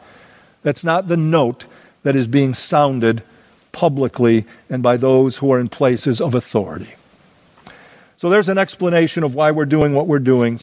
that's 0.62 0.84
not 0.84 1.08
the 1.08 1.16
note 1.16 1.66
that 2.04 2.14
is 2.14 2.28
being 2.28 2.54
sounded 2.54 3.22
publicly 3.72 4.44
and 4.70 4.82
by 4.82 4.96
those 4.96 5.38
who 5.38 5.52
are 5.52 5.58
in 5.58 5.68
places 5.68 6.20
of 6.20 6.34
authority. 6.34 6.94
So 8.16 8.30
there's 8.30 8.48
an 8.48 8.58
explanation 8.58 9.24
of 9.24 9.34
why 9.34 9.50
we're 9.50 9.64
doing 9.64 9.94
what 9.94 10.06
we're 10.06 10.20
doing. 10.20 10.58